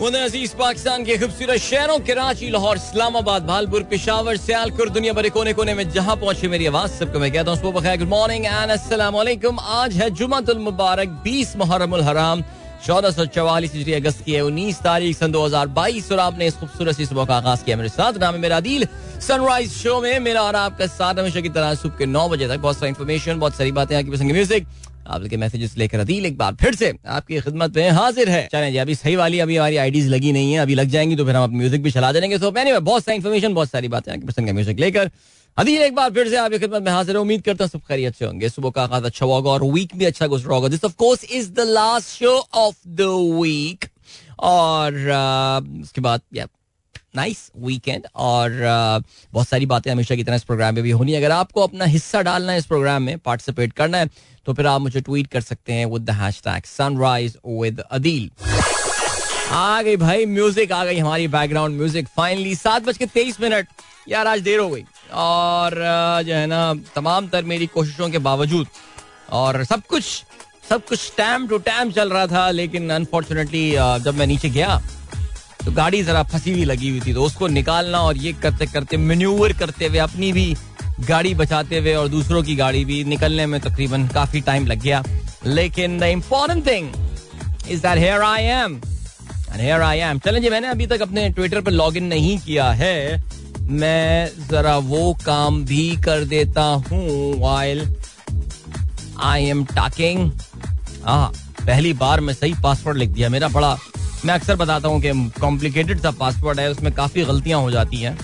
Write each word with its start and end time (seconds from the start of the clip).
अज़ीज़ 0.00 0.54
पाकिस्तान 0.56 1.04
के 1.04 1.16
खूबसूरत 1.18 1.58
शहरों, 1.60 1.98
कराची, 2.00 2.48
लाहौर, 2.50 2.76
इस्लामाबाद, 2.76 3.42
भालपुर, 3.46 3.82
पिशावर 3.84 4.36
सियालकुर 4.38 4.88
दुनिया 4.90 5.12
भरे 5.12 5.30
कोने 5.30 5.52
कोने 5.52 5.74
में 5.74 5.90
जहाँ 5.92 6.16
पहुँचे 6.16 6.48
मेरी 6.48 6.66
आवाज़, 6.66 6.90
सबको 6.92 7.18
मैं 7.20 7.30
कहता 7.32 7.50
हूँ 7.50 7.58
सुबह 7.60 7.96
गुड 7.96 8.08
मॉर्निंग 8.08 8.46
एंड 8.46 8.70
अस्सलाम 8.70 9.16
आज 9.60 9.96
है 9.96 10.08
जुमातुल 10.10 10.58
मुबारक 10.58 11.22
20 11.26 11.56
मुहर्रमुल 11.56 12.02
हराम, 12.02 12.42
चौदह 12.86 13.10
सौ 13.10 13.26
चवालीस 13.28 13.76
अगस्त 13.94 14.24
की 14.24 14.32
है, 14.32 14.40
उन्नीस 14.40 14.80
तारीख 14.80 15.16
सन 15.16 15.32
दो 15.32 15.44
हज़ार 15.44 15.66
बाईस, 15.68 16.10
और 16.12 16.18
आपने 16.20 16.46
इस 16.46 16.56
खूबसूरत 16.56 16.96
सी 16.96 17.06
सुबह 17.06 17.24
का 17.24 17.36
आगाज़ 17.36 17.64
किया 17.64 17.76
मेरे 17.76 17.88
साथ। 17.90 18.18
नाम 18.20 18.34
है 18.34 18.40
मेरा 18.40 18.60
दिल 18.62 18.86
सनराइज 19.20 19.72
शो 19.72 20.00
में 20.00 20.18
मेरा 20.20 20.42
और 20.42 20.56
आपका 20.56 20.86
साथ 20.88 21.18
हमेशा 21.18 21.40
की 21.40 21.48
तरह 21.50 21.74
सुबह 21.76 21.96
के 21.98 22.06
नौ 22.08 22.28
बजे 22.28 22.48
तक 22.48 22.58
बहुत 22.58 22.76
सारी 22.76 22.88
इन्फॉर्मेशन 22.88 23.38
बहुत 23.38 23.54
सारी 23.54 23.72
बातें 23.72 23.96
आपकी 23.96 24.10
पसंद 24.10 24.32
म्यूज़िक 24.32 24.66
आपके 25.06 25.36
मैसेजेस 25.36 25.76
लेकर 25.76 26.00
अदील 26.00 26.26
एक 26.26 26.36
बार 26.38 26.54
फिर 26.54 26.74
से 26.74 26.92
आपकी 27.08 27.40
खिदमत 27.40 27.76
में 27.76 27.90
हाजिर 27.90 28.28
है। 28.28 28.46
चलें 28.52 28.70
जी, 28.72 28.78
अभी 28.78 28.94
सही 28.94 29.16
वाली, 29.16 29.38
अभी 29.38 29.56
हमारी 29.56 29.76
आईडीज 29.76 30.08
लगी 30.08 30.32
नहीं 30.32 30.52
है, 30.52 30.58
अभी 30.58 30.74
लग 30.74 30.88
जाएँगी 30.88 31.16
तो 31.16 31.24
फिर 31.24 31.36
हम 31.36 31.56
म्यूज़िक 31.56 31.82
भी 31.82 31.90
चला 31.90 32.12
देंगे। 32.12 32.38
तो 32.38 32.50
मैंने 32.52 32.78
बहुत 32.80 33.04
सारी 33.04 33.16
इन्फॉर्मेशन 33.16 33.54
बहुत 33.54 33.70
सारी 33.70 33.88
बातें 33.88 34.12
आपकी 34.12 34.26
पसंद 34.26 34.46
का 34.46 34.52
म्यूज़िक 34.52 34.78
लेकर। 34.80 35.10
अदील 35.56 35.82
एक 35.82 35.94
बार 35.94 36.10
फिर 36.10 36.28
से 36.28 36.36
आपकी 36.36 36.58
खिदमत 36.58 36.82
में 36.82 36.92
हाजिर 36.92 37.16
है। 37.16 37.20
उम्मीद 37.20 37.42
करता 37.42 37.64
हूँ 37.64 37.70
सब 37.70 37.80
खैरियत 37.88 38.14
से 38.16 38.24
होंगे। 38.24 38.48
सुबह 38.48 38.70
का 38.70 38.82
आगाज़ 38.82 39.04
अच्छा 39.04 39.26
होगा 39.26 39.50
और 39.50 39.64
वीक 39.64 39.96
भी 39.96 40.04
अच्छा 40.04 40.26
गुजरा 40.26 40.54
होगा। 40.54 40.68
This 40.68 40.84
of 40.84 40.94
course 40.96 41.24
is 41.32 41.50
the 41.52 41.66
last 41.68 42.08
show 42.08 42.36
of 42.54 42.76
the 42.88 43.10
week 43.40 43.84
और 44.40 44.94
उसके 45.82 46.00
बाद 46.00 46.20
नाइस 47.16 47.38
वीकेंड 47.58 48.06
और 48.16 48.50
बहुत 49.32 49.48
सारी 49.48 49.66
बातें 49.66 49.90
हमेशा 49.90 50.16
की 50.16 50.24
तरह 50.24 50.36
इस 50.36 50.42
प्रोग्राम 50.44 50.74
में 50.74 50.82
भी 50.84 50.90
होनी 50.90 51.12
है। 51.12 51.18
अगर 51.18 51.30
आपको 51.30 51.60
अपना 51.60 51.84
हिस्सा 51.84 52.20
डालना 52.22 52.52
है 52.52 52.58
इस 52.58 52.66
प्रोग्राम 52.66 53.02
में 53.02 53.18
पार्टिसिपेट 53.18 53.72
करना 53.72 53.98
है 53.98 54.08
तो 54.50 54.54
फिर 54.54 54.66
आप 54.66 54.80
मुझे 54.80 55.00
ट्वीट 55.00 55.26
कर 55.30 55.40
सकते 55.40 55.72
हैं 55.72 55.84
with 55.86 56.02
the 56.04 56.10
hashtag 56.20 56.64
sunrise 56.66 57.36
with 57.46 57.80
Adeel 57.80 58.30
आ 59.50 59.82
गई 59.82 59.96
भाई 59.96 60.24
म्यूज़िक 60.26 60.72
आ 60.72 60.84
गई 60.84 60.98
हमारी 60.98 61.28
बैकग्राउंड 61.28 61.76
म्यूज़िक 61.76 62.08
फाइनली 62.16 62.54
सात 62.54 62.82
बज 62.84 62.96
के 62.98 63.06
तेईस 63.06 63.40
मिनट। 63.40 63.68
यार, 64.08 64.26
आज 64.26 64.40
देर 64.40 64.58
हो 64.60 64.68
गई। 64.70 64.82
और 65.14 65.74
जो 66.26 66.34
है 66.34 66.46
ना, 66.46 66.74
तमाम 66.94 67.28
तर 67.28 67.44
मेरी 67.44 67.66
कोशिशों 67.66 68.08
के 68.10 68.18
बावजूद, 68.18 68.66
और 69.32 69.62
सब 69.64 69.82
कुछ 69.88 70.04
सब 70.70 70.84
कुछ 70.86 71.12
टाइम 71.18 71.46
टू 71.48 71.58
टाइम 71.60 71.92
चल 71.92 72.10
रहा 72.12 72.26
था, 72.26 72.50
लेकिन 72.52 72.90
अनफॉर्चुनेटली 72.90 73.70
जब 74.04 74.14
मैं 74.14 74.26
नीचे 74.26 74.50
गया 74.50 74.80
तो 75.64 75.72
गाड़ी 75.72 76.02
जरा 76.02 76.22
फंसी 76.24 76.52
हुई 76.52 76.64
लगी 76.64 76.90
हुई 76.90 77.00
थी 77.00 77.14
तो 77.14 77.22
उसको 77.24 77.46
निकालना 77.48 78.00
और 78.00 78.16
ये 78.16 78.32
करते 78.42 78.66
करते 78.66 78.96
मेन्यूवर 78.98 79.52
करते 79.58 79.86
हुए 79.86 79.98
अपनी 80.00 80.32
भी 80.32 80.54
गाड़ी 81.08 81.34
बचाते 81.34 81.78
हुए 81.78 81.94
और 81.94 82.08
दूसरों 82.08 82.42
की 82.42 82.54
गाड़ी 82.56 82.84
भी 82.84 83.02
निकलने 83.04 83.46
में 83.46 83.60
तकरीबन 83.60 84.06
काफ़ी 84.08 84.40
टाइम 84.40 84.66
लग 84.66 84.82
गया। 84.82 85.02
लेकिन 85.46 85.98
the 86.00 86.02
important 86.04 86.66
thing 86.66 86.88
is 87.70 87.80
that 87.82 87.98
here 87.98 88.22
I 88.22 88.42
am 88.44 88.80
here 89.52 89.80
I 89.82 89.98
am 89.98 90.18
चलें 90.18 90.40
जी, 90.42 90.50
मैंने 90.50 90.68
अभी 90.68 90.86
तक 90.86 91.02
अपने 91.02 91.28
ट्विटर 91.30 91.60
पर 91.60 91.70
लॉग 91.72 91.96
इन 91.96 92.04
नहीं 92.04 92.38
किया 92.38 92.70
है। 92.72 93.22
मैं 93.70 94.28
जरा 94.50 94.76
वो 94.78 95.12
काम 95.24 95.64
भी 95.64 95.96
कर 96.04 96.24
देता 96.26 96.62
हूँ 96.62 97.40
वाइल 97.40 97.86
आई 99.22 99.44
एम 99.44 99.64
टॉकिंग 99.66 100.30
पहली 101.06 101.92
बार 101.92 102.20
मैं 102.20 102.34
सही 102.34 102.54
पासवर्ड 102.62 102.98
लिख 102.98 103.10
दिया। 103.10 103.28
मेरा 103.28 103.48
बड़ा, 103.48 103.76
मैं 104.24 104.34
अक्सर 104.34 104.56
बताता 104.56 104.88
हूँ 104.88 105.00
कि 105.00 105.12
कॉम्प्लिकेटेड 105.40 106.00
सा 106.00 106.10
पासवर्ड 106.10 106.60
है, 106.60 106.70
उसमें 106.70 106.92
काफ़ी 106.94 107.24
गलतियाँ 107.24 107.60
हो 107.60 107.70
जाती 107.70 107.96
हैं। 107.96 108.16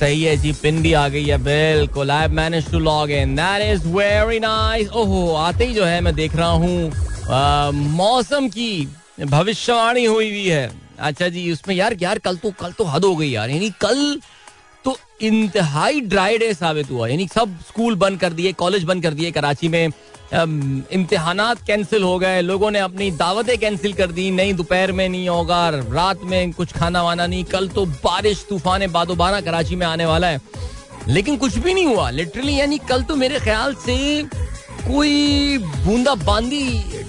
सही 0.00 0.22
है 0.22 0.36
जी 0.36 0.52
पिन 0.52 0.80
भी 0.82 0.92
आ 0.92 1.06
गई 1.08 1.24
है, 1.24 1.36
बिल्कुल। 1.38 2.10
I 2.10 2.28
manage 2.34 2.70
to 2.70 2.78
log 2.80 3.10
in 3.12 3.34
that 3.36 3.62
is 3.64 3.86
very 3.88 4.38
nice 4.40 4.88
ओहो, 4.90 5.34
आते 5.36 5.64
ही 5.64 5.74
जो 5.74 5.84
है, 5.84 6.00
मैं 6.00 6.14
देख 6.14 6.36
रहा 6.36 6.50
हूँ 6.50 7.72
मौसम 7.96 8.48
की 8.48 8.88
भविष्यवाणी 9.22 10.04
हुई 10.04 10.30
हुई 10.30 10.46
है। 10.46 10.70
अच्छा 11.00 11.28
जी, 11.28 11.50
उसमें 11.52 11.74
यार 11.74 11.96
यार, 12.00 12.18
कल 12.18 12.36
तो 12.36 12.50
कल 12.60 12.72
तो 12.72 12.84
हद 12.84 13.04
हो 13.04 13.14
गई 13.16 13.28
यार। 13.30 13.50
यानी 13.50 13.70
कल 13.80 14.20
तो 14.84 14.96
इंतहाई 15.22 16.00
ड्राई 16.00 16.38
डे 16.38 16.52
साबित 16.54 16.90
हुआ। 16.90 17.08
यानी 17.08 17.26
सब 17.34 17.58
स्कूल 17.68 17.94
बंद 17.96 18.20
कर 18.20 18.32
दिए 18.32 18.52
कॉलेज 18.54 18.84
बंद 18.84 19.02
कर 19.02 19.14
दिए, 19.14 19.30
कराची 19.30 19.68
में। 19.68 19.88
इम्तिहान 20.32 21.38
कैंसिल 21.66 22.02
हो 22.02 22.18
गए। 22.18 22.40
लोगों 22.40 22.70
ने 22.70 22.78
अपनी 22.78 23.10
दावतें 23.10 23.56
कैंसिल 23.58 23.92
कर 23.92 24.12
दी। 24.12 24.30
नहीं, 24.30 24.54
दोपहर 24.54 24.92
में 24.92 25.08
नहीं 25.08 25.28
होगा, 25.28 25.68
रात 25.68 26.20
में 26.24 26.52
कुछ 26.52 26.72
खाना 26.72 27.02
वाना 27.02 27.26
नहीं। 27.26 27.44
कल 27.44 27.68
तो 27.68 27.86
बारिश, 27.86 28.44
तूफ़ान 28.48 28.86
बादोबारा 28.86 29.40
कराची 29.40 29.76
में 29.76 29.86
आने 29.86 30.06
वाला 30.06 30.26
है। 30.26 30.40
लेकिन 31.08 31.36
कुछ 31.36 31.56
भी 31.58 31.74
नहीं 31.74 31.86
हुआ। 31.86 32.08
लिटरली 32.10 32.54
यानी 32.56 32.78
कल 32.78 33.02
तो 33.02 33.16
मेरे 33.16 33.38
ख्याल 33.38 33.74
से 33.76 33.96
कोई 34.82 35.58
बूंदा 35.58 36.14
बांदी 36.14 36.62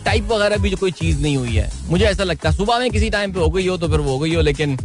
टाइप 0.05 0.27
वगैरह 0.27 0.57
भी 0.57 0.69
जो 0.69 0.77
कोई 0.77 0.91
चीज़ 0.91 1.21
नहीं 1.21 1.37
हुई 1.37 1.55
है। 1.55 1.69
मुझे 1.89 2.05
ऐसा 2.05 2.23
लगता 2.23 2.49
है। 2.49 2.55
सुबह 2.55 2.79
में 2.79 2.89
किसी 2.91 3.09
टाइम 3.09 3.33
पे 3.33 3.39
हो 3.39 3.49
गई 3.49 3.67
हो 3.67 3.77
तो 3.77 3.87
फिर 3.87 3.99
वो 3.99 4.11
हो 4.11 4.19
गई 4.19 4.33
हो, 4.35 4.41
लेकिन 4.41 4.77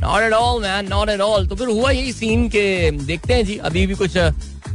not 0.00 0.22
at 0.22 0.32
all 0.32 0.60
man 0.62 0.88
not 0.88 1.08
at 1.08 1.20
all 1.20 1.46
तो 1.48 1.56
फिर 1.56 1.68
हुआ 1.68 1.90
यही 1.90 2.12
सीन 2.12 2.48
के 2.48 2.90
देखते 2.90 3.34
हैं 3.34 3.44
जी। 3.44 3.56
अभी 3.58 3.86
भी 3.86 3.94
कुछ 3.94 4.16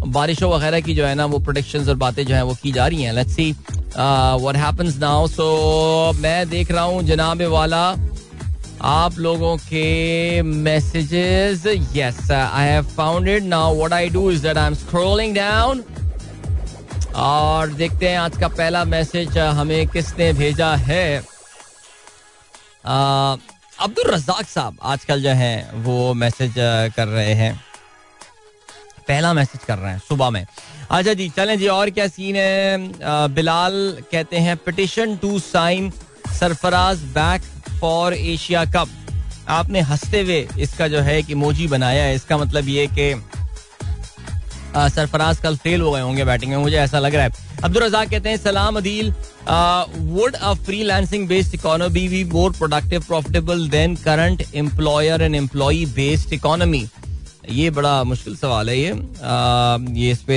बारिशों 0.05 0.49
वगैरह 0.51 0.79
की 0.81 0.93
जो 0.95 1.05
है 1.05 1.15
ना, 1.15 1.25
वो 1.25 1.39
प्रोडिक्शन 1.39 1.89
और 1.89 1.95
बातें 1.97 2.25
जो 2.25 2.35
है 2.35 2.43
वो 2.43 2.55
की 2.63 2.71
जा 2.71 2.87
रही 2.87 3.03
हैं. 3.03 3.13
Let's 3.13 3.35
see 3.35 3.51
what 3.97 4.55
happens 4.57 4.97
now 4.97 5.27
so 5.27 6.13
मैं 6.17 6.49
देख 6.49 6.71
रहा 6.71 6.83
हूँ, 6.83 7.03
जनाब 7.03 7.41
वाला, 7.51 7.83
आप 8.83 9.17
लोगों 9.19 9.55
के 9.57 10.41
messages 10.41 11.65
yes 11.95 12.31
I 12.31 12.67
have 12.67 12.85
found 12.95 13.27
it 13.29 13.43
now 13.43 13.75
what 13.75 13.93
I 13.93 14.09
do 14.09 14.29
is 14.31 14.41
that 14.43 14.57
I 14.57 14.67
am 14.67 14.73
scrolling 14.75 15.35
down 15.35 15.83
और 17.15 17.73
देखते 17.73 18.09
हैं 18.09 18.17
आज 18.19 18.37
का 18.37 18.47
पहला 18.49 18.83
मैसेज 18.85 19.37
हमें 19.37 19.87
किसने 19.87 20.31
भेजा 20.33 20.73
है? 20.77 21.23
अब्दुल 22.85 24.11
रजाक 24.13 24.45
साहब 24.47 24.77
आजकल 24.83 25.21
जो 25.21 25.29
है 25.29 25.69
वो 25.75 26.13
मैसेज 26.13 26.53
कर 26.95 27.07
रहे 27.07 27.33
हैं। 27.33 27.53
पहला 29.07 29.33
मैसेज 29.33 29.63
कर 29.63 29.77
रहे 29.77 29.91
हैं 29.91 29.99
सुबह 30.07 30.29
में। 30.29 30.45
अच्छा 30.91 31.13
जी, 31.13 31.29
चलें 31.29 31.57
जी, 31.59 31.67
और 31.67 31.89
क्या 31.89 32.07
सीन 32.07 32.35
है? 32.35 33.27
बिलाल 33.33 33.73
कहते 34.11 34.37
हैं 34.37 34.57
petition 34.65 35.15
to 35.17 35.39
sign 35.41 35.91
Sarfaraz 36.39 37.03
back 37.13 37.41
for 37.79 38.13
Asia 38.13 38.65
cup 38.65 38.89
आपने 39.49 39.79
हँसते 39.81 40.21
हुए 40.21 40.47
इसका 40.59 40.87
जो 40.87 40.99
है 41.01 41.21
कि 41.23 41.35
मोजी 41.35 41.67
बनाया 41.67 42.03
है। 42.03 42.15
इसका 42.15 42.37
मतलब 42.37 42.67
ये 42.69 42.87
कि 42.97 43.13
सरफराज 44.75 45.37
कल 45.39 45.55
फेल 45.55 45.81
हो 45.81 45.91
गए 45.91 46.01
होंगे 46.01 46.23
बैटिंग 46.25 46.51
में। 46.51 46.57
मुझे 46.57 46.77
ऐसा 46.77 46.99
लग 46.99 47.15
रहा 47.15 47.23
है। 47.23 47.51
अब्दुल 47.63 47.83
रजाक 47.83 48.09
कहते 48.09 48.29
हैं, 48.29 48.37
सलाम 48.37 48.77
Adeel 48.77 49.11
would 50.13 50.35
a 50.35 50.53
freelancing 50.83 51.27
based 51.27 51.53
economy 51.55 52.07
be 52.09 52.23
more 52.31 52.51
productive 52.51 53.01
profitable 53.01 53.67
than 53.69 53.95
current 53.95 54.43
employer 54.55 55.21
and 55.21 55.35
employee 55.35 55.85
based 55.95 56.33
economy 56.33 56.85
ये 57.49 57.69
बड़ा 57.69 58.03
मुश्किल 58.03 58.35
सवाल 58.35 58.69
है 58.69 58.77
ये। 58.77 58.91
आ, 58.91 59.77
ये 59.93 60.11
इस 60.11 60.21
पे 60.23 60.35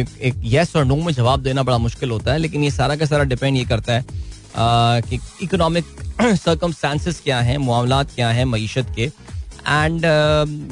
एक, 0.00 0.08
एक 0.20 0.34
यस 0.44 0.74
और 0.76 0.84
नो 0.84 0.96
में 0.96 1.12
जवाब 1.12 1.42
देना 1.42 1.62
बड़ा 1.62 1.78
मुश्किल 1.78 2.10
होता 2.10 2.32
है 2.32 2.38
लेकिन 2.38 2.64
ये 2.64 2.70
सारा 2.70 2.96
का 2.96 3.06
सारा 3.06 3.24
डिपेंड 3.24 3.56
ये 3.56 3.64
करता 3.64 3.92
है 3.92 4.00
आ, 4.00 5.00
कि 5.00 5.18
इकोनॉमिक 5.42 5.84
सर्कमस्टांसिस 6.22 7.20
क्या 7.24 7.40
हैं 7.40 7.58
मामला 7.58 8.02
क्या 8.04 8.28
हैं 8.30 8.44
मीशत 8.44 8.92
के। 8.96 9.10
एंड 9.68 10.02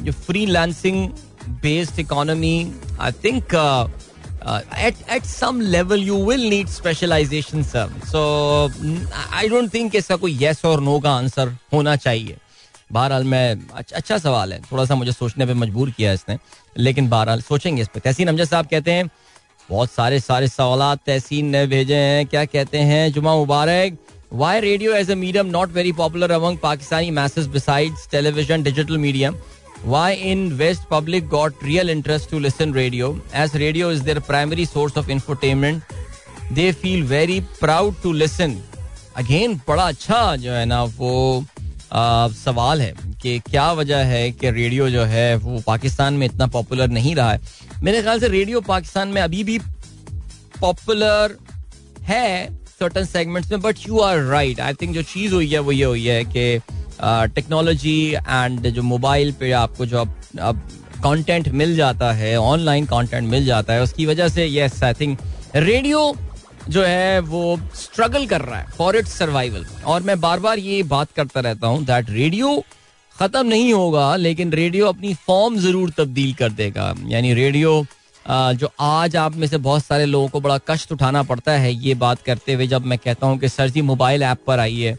जो 0.05 0.11
freelancing 0.45 1.07
based 1.61 1.99
economy 1.99 2.55
I 2.99 3.11
think 3.23 3.53
at 4.79 4.95
at 5.11 5.23
some 5.25 5.61
level 5.61 6.03
you 6.03 6.23
will 6.25 6.49
need 6.49 6.67
specialization 6.69 7.63
sir 7.63 7.93
so 8.07 8.19
I 9.35 9.47
don't 9.49 9.73
think 9.73 9.95
इसका 9.95 10.15
कोई 10.15 10.37
येस 10.37 10.65
और 10.65 10.81
नो 10.81 10.99
का 10.99 11.11
आंसर 11.11 11.55
होना 11.73 11.95
चाहिए। 11.95 12.37
बहरहाल 12.91 13.23
मैं 13.23 13.55
अच्छा, 13.73 14.17
सवाल 14.17 14.53
है। 14.53 14.61
थोड़ा 14.71 14.85
सा 14.85 14.95
मुझे 14.95 15.11
सोचने 15.11 15.45
पर 15.45 15.53
मजबूर 15.53 15.91
किया 15.97 16.13
इसने 16.13 16.37
लेकिन 16.77 17.09
बहरहाल 17.09 17.41
सोचेंगे 17.41 17.81
इस 17.81 17.87
पर 17.87 17.99
तहसीन 17.99 18.27
अमजद 18.27 18.47
साहब 18.47 18.67
कहते 18.71 18.91
हैं 18.91 19.09
बहुत 19.69 19.91
सारे 19.91 20.19
सारे 20.19 20.47
सवाल 20.47 20.95
तहसीन 21.05 21.45
ने 21.55 21.65
भेजे 21.67 21.95
हैं। 21.95 22.25
क्या 22.27 22.45
कहते 22.45 22.77
हैं 22.91 23.11
जुमा 23.13 23.35
मुबारक। 23.35 23.97
Why 24.33 24.59
radio 24.59 24.93
as 24.95 25.11
a 25.11 25.15
medium 25.15 25.47
not 25.47 25.71
very 25.73 25.91
popular 25.99 26.31
among 26.31 26.57
Pakistani 26.63 27.11
message 27.11 27.47
besides 27.53 28.07
television 28.11 28.63
digital 28.63 28.97
medium 28.97 29.35
Why 29.89 30.11
in 30.27 30.39
West 30.59 30.85
public 30.91 31.25
got 31.31 31.59
real 31.63 31.89
interest 31.93 32.29
to 32.29 32.37
listen 32.43 32.71
radio? 32.77 33.09
As 33.41 33.51
radio 33.63 33.89
is 33.95 33.99
their 34.07 34.21
primary 34.29 34.63
source 34.69 34.95
of 35.01 35.11
infotainment. 35.15 35.91
They 36.59 36.65
feel 36.79 37.03
very 37.11 37.35
proud 37.59 37.99
to 38.05 38.13
listen. 38.21 38.55
Again 39.23 39.53
बड़ा 39.67 39.87
अच्छा 39.87 40.35
जो 40.45 40.51
है 40.51 40.65
ना 40.65 40.83
वो 40.83 41.11
आ, 41.93 42.27
सवाल 42.27 42.81
है 42.81 42.93
कि 43.21 43.39
क्या 43.39 43.71
वजह 43.71 43.97
है 43.97 44.31
कि 44.31 44.49
रेडियो 44.51 44.89
जो 44.89 45.03
है 45.03 45.35
वो 45.35 45.61
पाकिस्तान 45.67 46.13
में 46.13 46.25
इतना 46.25 46.47
पॉपुलर 46.47 46.87
नहीं 46.87 47.15
रहा 47.15 47.31
है? 47.31 47.39
मेरे 47.83 48.01
ख्याल 48.01 48.19
से 48.19 48.27
रेडियो 48.27 48.61
पाकिस्तान 48.61 49.07
में 49.07 49.21
अभी 49.21 49.43
भी 49.43 49.59
पॉपुलर 50.61 51.37
है 52.01 52.57
सर्टन 52.79 53.03
सेगमेंट्स 53.03 53.51
में 53.51 53.61
but 53.61 53.75
you 53.87 53.99
are 53.99 54.19
right 54.19 54.59
I 54.59 54.73
think 54.73 54.93
जो 54.93 55.01
चीज़ 55.03 55.33
हुई 55.33 55.47
है 55.47 55.59
वो 55.59 55.71
ये 55.71 55.85
हुई 55.85 56.05
है 56.05 56.23
कि 56.25 56.59
टेक्नोलॉजी 57.35 58.13
एंड 58.13 58.69
जो 58.69 58.81
मोबाइल 58.81 59.31
पे 59.31 59.51
आपको 59.51 59.85
जो 59.85 59.97
अब 59.97 60.13
अब 60.41 60.67
कंटेंट 61.03 61.47
मिल 61.47 61.75
जाता 61.75 62.11
है 62.11 62.37
ऑनलाइन 62.37 62.85
कंटेंट 62.85 63.29
मिल 63.29 63.45
जाता 63.45 63.73
है 63.73 63.81
उसकी 63.81 64.05
वजह 64.05 64.27
से 64.27 64.47
यस 64.47 64.83
आई 64.83 64.93
थिंक 64.93 65.19
रेडियो 65.55 66.15
जो 66.69 66.83
है, 66.83 67.19
वो 67.19 67.59
स्ट्रगल 67.75 68.25
कर 68.27 68.41
रहा 68.41 68.59
है 68.59 68.65
फॉर 68.77 68.95
इट्स 68.95 69.17
सर्वाइवल 69.17 69.65
और 69.85 70.01
मैं 70.03 70.19
बार 70.21 70.39
बार 70.39 70.59
ये 70.59 70.81
बात 70.85 71.11
करता 71.11 71.39
रहता 71.41 71.67
हूँ 71.67 71.83
दैट 71.85 72.09
रेडियो 72.09 72.63
खत्म 73.15 73.45
नहीं 73.47 73.71
होगा, 73.73 74.15
लेकिन 74.17 74.51
रेडियो 74.53 74.87
अपनी 74.87 75.13
फॉर्म 75.17 75.57
ज़रूर 75.59 75.93
तब्दील 75.97 76.33
कर 76.35 76.49
देगा। 76.51 76.93
यानी 77.07 77.33
रेडियो 77.33 77.85
जो 78.25 78.69
आज 78.79 79.15
आप 79.15 79.35
में 79.35 79.47
से 79.47 79.57
बहुत 79.59 79.83
सारे 79.83 80.05
लोगों 80.05 80.27
को 80.27 80.39
बड़ा 80.41 80.57
कष्ट 80.67 80.91
उठाना 80.91 81.21
पड़ता 81.23 81.51
है 81.53 81.73
ये 81.75 81.93
बात 81.95 82.21
करते 82.21 82.53
हुए 82.53 82.67
जब 82.67 82.85
मैं 82.85 82.97
कहता 82.99 83.27
हूँ 83.27 83.37
कि 83.39 83.49
सर 83.49 83.69
जी 83.69 83.81
मोबाइल 83.83 84.23
ऐप 84.23 84.37
पर 84.47 84.59
आई 84.59 84.79
है 84.79 84.95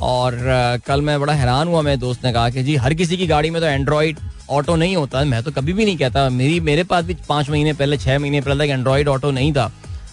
और 0.00 0.38
कल 0.86 1.00
मैं 1.00 1.18
बड़ा 1.20 1.32
हैरान 1.32 1.68
हुआ, 1.68 1.82
मेरे 1.82 1.96
दोस्त 1.98 2.24
ने 2.24 2.32
कहा 2.32 2.50
कि 2.50 2.62
जी, 2.62 2.76
हर 2.76 2.94
किसी 2.94 3.16
की 3.16 3.26
गाड़ी 3.26 3.50
में 3.50 3.60
तो 3.62 3.68
एंड्रॉयड 3.68 4.18
ऑटो 4.50 4.76
नहीं 4.76 4.96
होता। 4.96 5.24
मैं 5.24 5.42
तो 5.42 5.50
कभी 5.52 5.72
भी 5.72 5.84
नहीं 5.84 5.96
कहता। 5.96 6.28
मेरी, 6.30 6.58
मेरे 6.60 6.84
पास 6.84 7.04
भी 7.04 7.16
पाँच 7.28 7.50
महीने 7.50 7.72
पहले 7.72 7.98
छः 7.98 8.18
महीने 8.18 8.40
पहले 8.40 8.64
तक 8.64 8.70
एंड्रॉयड 8.70 9.08
ऑटो 9.08 9.30
नहीं 9.30 9.52
था। 9.52 9.70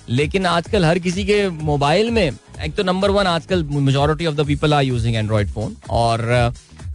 लेकिन 0.09 0.45
आजकल 0.45 0.85
हर 0.85 0.99
किसी 0.99 1.23
के 1.25 1.47
मोबाइल 1.49 2.09
में 2.11 2.31
एक 2.63 2.73
तो 2.75 2.83
नंबर 2.83 3.11
वन 3.11 3.27
आजकल 3.27 3.63
majority 3.63 4.25
of 4.25 4.35
the 4.35 4.45
people 4.47 4.73
are 4.73 4.83
using 4.83 5.15
android 5.15 5.49
phone 5.49 5.75
और 5.89 6.21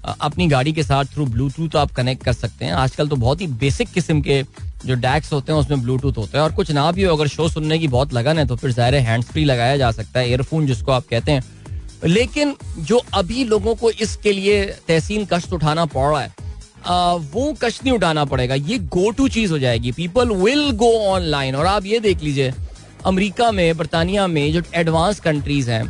अपनी 0.04 0.46
गाड़ी 0.48 0.72
के 0.72 0.82
साथ 0.82 1.04
थ्रू 1.14 1.26
ब्लूटूथ 1.26 1.76
आप 1.76 1.90
कनेक्ट 1.92 2.24
कर 2.24 2.32
सकते 2.32 2.64
हैं। 2.64 2.72
आजकल 2.74 3.08
तो 3.08 3.16
बहुत 3.16 3.40
ही 3.40 3.46
बेसिक 3.60 3.88
किस्म 3.90 4.20
के 4.20 4.42
जो 4.86 4.94
डैक्स 4.96 5.32
होते 5.32 5.52
हैं 5.52 5.58
उसमें 5.58 5.82
ब्लूटूथ 5.82 6.16
होता 6.16 6.38
है 6.38 6.44
और 6.44 6.52
कुछ 6.54 6.70
ना 6.70 6.90
भी 6.92 7.02
हो 7.02 7.14
अगर 7.16 7.28
शो 7.28 7.48
सुनने 7.48 7.78
की 7.78 7.88
बहुत 7.88 8.12
लगन 8.14 8.38
है 8.38 8.46
तो 8.46 8.56
फिर 8.56 8.70
ज़ाहिर 8.72 8.94
हैंड 8.96 9.24
फ्री 9.24 9.44
लगाया 9.44 9.76
जा 9.76 9.90
सकता 9.90 10.20
है 10.20 10.30
ईयरफोन 10.30 10.66
जिसको 10.66 10.92
आप 10.92 11.06
कहते 11.10 11.32
हैं। 11.32 11.42
लेकिन 12.04 12.54
जो 12.80 13.00
अभी 13.14 13.44
लोगों 13.44 13.74
को 13.74 13.90
इसके 13.92 14.32
लिए 14.32 14.64
तहसीन 14.88 15.26
कष्ट 15.32 15.52
उठाना 15.52 15.84
पड़ 15.86 16.10
रहा 16.10 16.20
है 16.20 16.32
आ, 16.86 17.12
वो 17.12 17.54
कष्ट 17.62 17.84
नहीं 17.84 17.94
उठाना 17.94 18.24
पड़ेगा 18.24 18.54
ये 18.54 18.78
गो 18.90 19.10
टू 19.10 19.28
चीज़ 19.30 19.52
हो 19.52 19.58
जाएगी। 19.58 19.92
पीपल 19.92 20.30
विल 20.34 20.70
गो 20.76 20.92
ऑनलाइन 21.06 21.54
और 21.56 21.66
आप 21.66 21.86
ये 21.86 22.00
देख 22.00 22.22
लीजिए 22.22 22.52
अमेरिका 23.06 23.50
में, 23.52 23.76
बरतानिया 23.76 24.26
में 24.26 24.52
जो 24.52 24.62
एडवांस 24.74 25.20
कंट्रीज़ 25.20 25.70
हैं, 25.70 25.84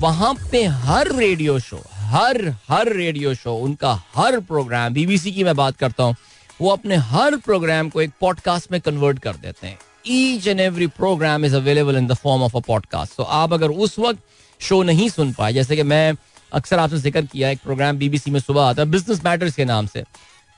वहाँ 0.00 0.34
पे 0.52 0.64
हर 0.64 1.12
रेडियो 1.12 1.58
शो 1.60 1.82
हर 1.94 2.36
हर 2.68 2.92
रेडियो 2.92 3.34
शो 3.34 3.54
उनका 3.56 3.92
हर 4.14 4.38
प्रोग्राम 4.42 4.94
बीबीसी 4.94 5.32
की 5.32 5.44
मैं 5.44 5.54
बात 5.56 5.76
करता 5.76 6.04
हूँ, 6.04 6.14
वो 6.60 6.70
अपने 6.70 6.96
हर 6.96 7.36
प्रोग्राम 7.38 7.88
को 7.88 8.00
एक 8.02 8.10
पॉडकास्ट 8.20 8.72
में 8.72 8.80
कन्वर्ट 8.80 9.18
कर 9.18 9.36
देते 9.36 9.66
हैं। 9.66 9.78
Each 10.08 10.46
and 10.46 10.60
every 10.60 10.86
programme 10.88 11.44
is 11.44 11.56
available 11.56 11.96
in 11.96 12.06
the 12.06 12.14
form 12.14 12.42
of 12.42 12.56
a 12.56 12.60
podcast 12.60 13.16
तो 13.16 13.22
आप 13.22 13.52
अगर 13.52 13.70
उस 13.70 13.98
वक्त 13.98 14.20
शो 14.60 14.82
नहीं 14.82 15.08
सुन 15.08 15.32
पाए, 15.32 15.52
जैसे 15.52 15.76
कि 15.76 15.82
मैं 15.84 16.14
अक्सर 16.52 16.78
आपसे 16.78 16.98
ज़िक्र 16.98 17.22
किया 17.22 17.50
एक 17.50 17.58
प्रोग्राम 17.64 17.98
बीबीसी 17.98 18.30
में 18.30 18.40
सुबह 18.40 18.62
आता 18.62 18.82
है 18.82 18.90
बिज़नेस 18.90 19.24
मैटर्स 19.24 19.54
के 19.54 19.64
नाम 19.64 19.86
से। 19.86 20.04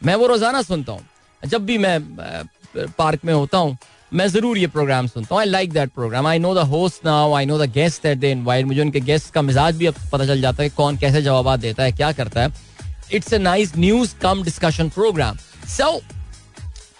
मैं 0.03 0.15
वो 0.15 0.27
रोज़ाना 0.27 0.63
सुनता 0.63 0.93
हूँ। 0.93 1.07
जब 1.43 1.65
भी 1.67 1.79
मैं 1.79 2.01
पार्क 2.99 3.25
में 3.25 3.33
होता 3.35 3.59
हूँ 3.59 3.77
मैं 4.15 4.27
ज़रूर 4.29 4.59
ये 4.59 4.67
प्रोग्राम 4.67 5.07
सुनता 5.07 5.35
हूँ। 5.35 5.41
I 5.41 5.49
like 5.49 5.73
that 5.73 5.91
programme 5.93 6.27
I 6.27 6.39
know 6.39 6.55
the 6.55 6.59
host 6.69 7.05
now 7.05 7.33
I 7.35 7.47
know 7.47 7.57
the 7.59 7.71
guest 7.73 8.03
that 8.03 8.19
they 8.19 8.31
invite 8.33 8.67
मुझे 8.67 8.81
उनके 8.81 9.01
गेस्ट 9.01 9.33
का 9.35 9.43
मिजाज 9.43 9.77
भी 9.77 9.87
अब 9.87 9.95
पता 10.13 10.27
चल 10.27 10.41
जाता 10.41 10.63
है 10.63 10.69
कौन 10.71 10.97
कैसे 10.97 11.23
जवाब 11.23 11.57
देता 11.57 11.83
है, 11.83 11.93
क्या 11.93 12.11
करता 12.13 12.43
है। 12.43 12.53
It's 13.13 13.33
a 13.33 13.39
nice 13.39 13.73
news 13.77 14.15
cum 14.23 14.43
discussion 14.43 14.89
programme 14.89 15.37
so 15.69 16.01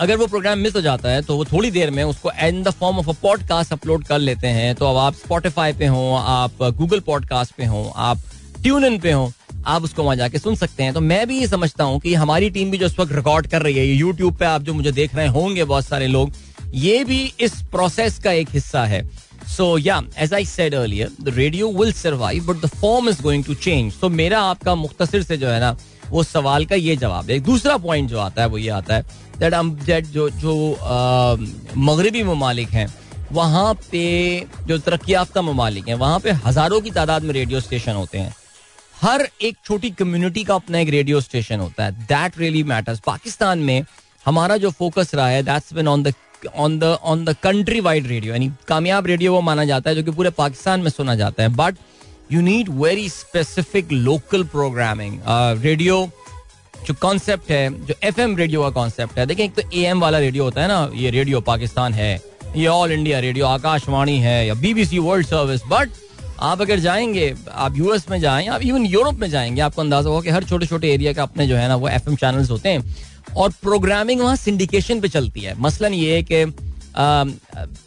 अगर 0.01 0.17
वो 0.17 0.27
प्रोग्राम 0.27 0.59
मिस 0.59 0.75
हो 0.77 0.81
जाता 0.81 1.09
है 1.09 1.21
तो 1.23 1.37
वो 1.37 1.45
थोड़ी 1.45 1.71
देर 1.71 1.91
में 1.91 2.03
उसको 2.05 2.31
in 2.47 2.63
the 2.63 2.71
form 2.73 2.99
of 2.99 3.11
a 3.11 3.13
podcast 3.23 3.73
upload 3.73 4.05
कर 4.05 4.19
लेते 4.19 4.49
हैं। 4.49 4.75
तो 4.75 4.87
अब 4.87 4.97
आप 4.97 5.15
स्पॉटिफाई 5.15 5.73
पे 5.73 5.87
हो, 5.87 6.15
आप 6.17 6.63
गूगल 6.63 7.01
पॉडकास्ट 7.01 7.55
पे 7.57 7.65
हो, 7.65 7.93
आप 7.97 8.23
ट्यून 8.63 8.85
इन 8.85 8.99
पे 8.99 9.13
हो, 9.13 9.31
आप 9.67 9.85
उसको 9.85 10.03
वहाँ 10.03 10.17
जाके 10.17 10.39
सुन 10.39 10.55
सकते 10.57 10.83
हैं। 10.83 10.95
तो 10.95 11.01
मैं 11.03 11.27
भी 11.27 11.39
ये 11.41 11.47
समझता 11.49 11.85
हूँ 11.85 12.01
कि 12.01 12.15
हमारी 12.15 12.51
टीम 12.51 12.71
भी 12.71 12.79
जो 12.79 12.87
इस 12.87 12.99
वक्त 12.99 13.13
रिकॉर्ड 13.13 13.47
कर 13.47 13.63
रही 13.63 13.79
है 13.79 13.87
यूट्यूब 13.87 14.37
पे 14.37 14.45
आप 14.47 14.63
जो 14.63 14.75
मुझे 14.75 14.93
देख 14.93 15.15
रहे 15.15 15.27
होंगे 15.29 15.65
बहुत 15.65 15.87
सारे 15.87 16.07
लोग 16.09 16.33
ये 16.75 17.03
भी 17.05 17.23
इस 17.41 17.53
प्रोसेस 17.73 18.19
का 18.19 18.33
एक 18.33 18.49
हिस्सा 18.53 18.85
है। 18.85 19.03
सो 19.49 19.67
या 19.79 20.01
as 20.19 20.35
I 20.35 20.45
said 20.47 20.75
earlier 20.75 21.11
the 21.23 21.35
radio 21.37 21.71
will 21.73 21.93
survive 21.93 22.47
but 22.47 22.61
the 22.61 22.67
form 22.71 23.09
is 23.09 23.23
going 23.23 23.45
to 23.45 23.55
change 23.57 24.01
तो 24.01 24.09
मेरा 24.11 24.41
आपका 24.43 24.75
मुख्तसर 24.75 25.23
से 25.23 25.37
जो 25.37 25.49
है 25.49 25.61
ना, 25.61 25.77
वो 26.11 26.23
सवाल 26.23 26.65
का 26.67 26.75
ये 26.77 26.97
जवाब 26.97 27.31
है। 27.31 27.39
दूसरा 27.41 27.77
पॉइंट 27.79 28.09
जो 28.11 28.19
आता 28.21 28.43
है, 28.43 28.49
वो 28.49 28.59
ये 28.59 28.69
आता 28.71 28.95
है 28.95 29.03
दैट 29.39 29.55
हम 29.55 29.75
दैट 29.77 30.07
जो 30.07 30.29
जो 30.33 30.55
मगरबी 31.79 32.23
ममालिक 32.25 32.69
हैं, 32.71 32.87
वहाँ 33.33 33.75
पे 33.91 34.47
जो 34.67 34.79
तरक्की 34.79 35.13
याफ्ता 35.13 35.43
ममालिक 35.43 35.89
हैं, 35.89 35.95
वहाँ 35.97 36.19
पे 36.21 36.31
हज़ारों 36.47 36.81
की 36.81 36.91
तादाद 36.93 37.23
में 37.23 37.33
रेडियो 37.35 37.61
स्टेशन 37.61 37.93
होते 37.95 38.19
हैं। 38.19 38.35
हर 39.01 39.29
एक 39.43 39.57
छोटी 39.65 39.91
कम्युनिटी 39.93 40.45
का 40.45 40.55
अपना 40.55 40.79
एक 40.79 40.89
रेडियो 40.91 41.21
स्टेशन 41.21 41.61
होता 41.61 41.85
है। 41.85 41.93
दैट 42.03 42.39
रियली 42.39 42.63
मैटर्स 42.65 43.01
पाकिस्तान 43.07 43.59
में 43.61 43.85
हमारा 44.27 44.57
जो 44.57 44.71
फोकस 44.73 45.15
रहा 45.15 45.29
है 45.29 45.43
that's 45.43 45.73
been 45.75 45.89
on 45.89 46.03
the 46.03 46.13
on 46.47 46.79
the 46.79 46.85
on 46.85 47.25
the 47.25 47.37
country 47.43 47.81
wide 47.81 48.07
radio 48.07 48.33
यानी 48.33 48.51
कामयाब 48.69 49.07
रेडियो 49.07 49.33
वो 49.33 49.41
माना 49.41 49.65
जाता 49.65 49.91
है 49.91 49.97
जो 49.97 50.03
कि 50.03 50.11
पूरे 50.11 50.31
पाकिस्तान 50.31 50.81
में 50.81 50.91
सुना 50.91 51.15
जाता 51.15 51.43
है। 51.43 51.49
But 51.49 51.77
you 52.33 52.41
need 52.41 52.69
very 52.73 53.09
specific 53.09 53.93
local 53.93 54.45
programming 54.45 55.19
radio 55.63 56.09
जो 56.87 56.95
कॉन्सेप्ट 56.95 57.51
है, 57.51 57.87
जो 57.87 57.95
एफ़ 58.03 58.21
रेडियो 58.21 58.63
का 58.63 58.71
कॉन्सेप्ट 58.71 59.19
है। 59.19 59.27
देखिए, 59.27 59.45
एक 59.45 59.55
तो 59.55 59.63
ए 59.75 59.93
वाला 59.93 60.19
रेडियो 60.19 60.45
होता 60.45 60.63
है 60.63 60.69
ना, 60.69 60.91
ये 60.95 61.11
रेडियो 61.11 61.41
पाकिस्तान 61.41 61.95
है। 61.95 62.21
ये 62.57 62.67
ऑल 62.67 62.93
इंडिया 62.93 63.19
रेडियो 63.19 63.47
आकाशवाणी 63.47 64.19
है, 64.19 64.47
या 64.47 64.55
बीबीसी 64.55 64.99
वर्ल्ड 64.99 65.27
सर्विस 65.27 65.61
बट 65.69 65.91
आप 66.41 66.61
अगर 66.61 66.79
जाएँगे, 66.79 67.35
आप 67.53 67.77
यूएस 67.77 68.09
में 68.11 68.21
जाएँ, 68.21 68.47
आप 68.49 68.63
इवन 68.63 68.85
यूरोप 68.87 69.15
में 69.15 69.29
जाएँगे, 69.31 69.61
आपको 69.61 69.83
अंदाज़ा 69.83 70.11
होगा 70.11 70.23
कि 70.23 70.31
हर 70.31 70.45
छोटे 70.45 70.67
छोटे 70.67 70.93
एरिया 70.93 71.13
का 71.13 71.23
अपने 71.23 71.47
जो 71.47 71.57
है 71.57 71.69
ना, 71.69 71.77
वो 71.77 71.89
एफ़ 71.89 72.15
चैनल्स 72.15 72.51
होते 72.51 72.69
हैं। 72.69 72.95
और 73.37 73.51
प्रोग्रामिंग 73.63 74.21
वहाँ 74.21 74.37
सिंडिकेशन 74.37 75.01
पे 75.01 75.09
चलती 75.09 75.41
है। 75.41 75.55
मसलन 75.59 75.95
ये 75.95 76.15
है 76.15 76.23
कि 76.23 76.45